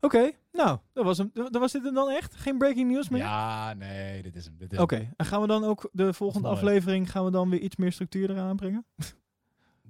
[0.00, 2.34] Oké, nou, dat was, hem, dat was dit hem dan echt?
[2.34, 3.20] Geen breaking news meer?
[3.20, 4.80] Ja, nee, dit is hem.
[4.80, 7.92] Oké, en gaan we dan ook de volgende aflevering, gaan we dan weer iets meer
[7.92, 8.86] structuur eraan brengen?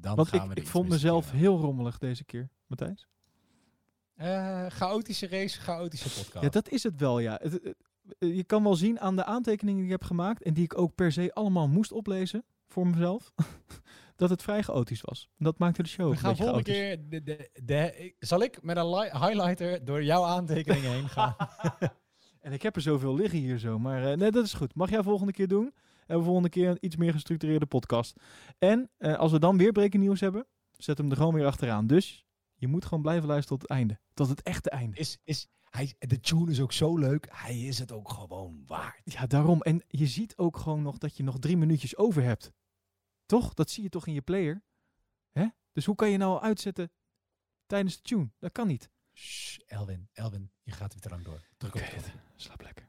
[0.01, 3.06] Dan Want gaan ik, we ik vond mezelf heel rommelig deze keer, Matthijs.
[4.14, 6.44] Eh, chaotische race, chaotische podcast.
[6.44, 7.39] Ja, dat is het wel, ja.
[7.43, 7.74] Het, het-
[8.18, 10.94] je kan wel zien aan de aantekeningen die ik heb gemaakt en die ik ook
[10.94, 13.32] per se allemaal moest oplezen voor mezelf,
[14.16, 15.28] dat het vrij chaotisch was.
[15.36, 16.74] Dat maakte de show We gaan volgende chaotisch.
[17.09, 17.22] keer...
[17.24, 21.36] De, de, zal ik met een li- highlighter door jouw aantekeningen heen gaan?
[22.40, 24.74] En ik heb er zoveel liggen hier zo, maar eh, nee, dat is goed.
[24.74, 25.74] Mag jij volgende keer doen?
[26.06, 28.20] En we volgende keer een iets meer gestructureerde podcast.
[28.59, 31.86] En eh, als we dan weer breaking nieuws hebben, zet hem er gewoon weer achteraan.
[31.86, 33.98] Dus je moet gewoon blijven luisteren tot het einde.
[34.14, 34.97] Tot het echte einde.
[34.97, 37.28] Is, is, hij, de tune is ook zo leuk.
[37.31, 39.01] Hij is het ook gewoon waard.
[39.05, 39.62] Ja, daarom.
[39.62, 42.53] En je ziet ook gewoon nog dat je nog drie minuutjes over hebt.
[43.27, 43.55] Toch?
[43.55, 44.65] Dat zie je toch in je player?
[45.31, 45.47] Hè?
[45.73, 46.93] Dus hoe kan je nou uitzetten
[47.66, 48.31] tijdens de tune?
[48.39, 48.90] Dat kan niet.
[49.12, 51.49] Shh, Elwin, Elwin, je gaat weer te lang door.
[51.57, 52.05] Druk op knop.
[52.36, 52.88] Slaap lekker.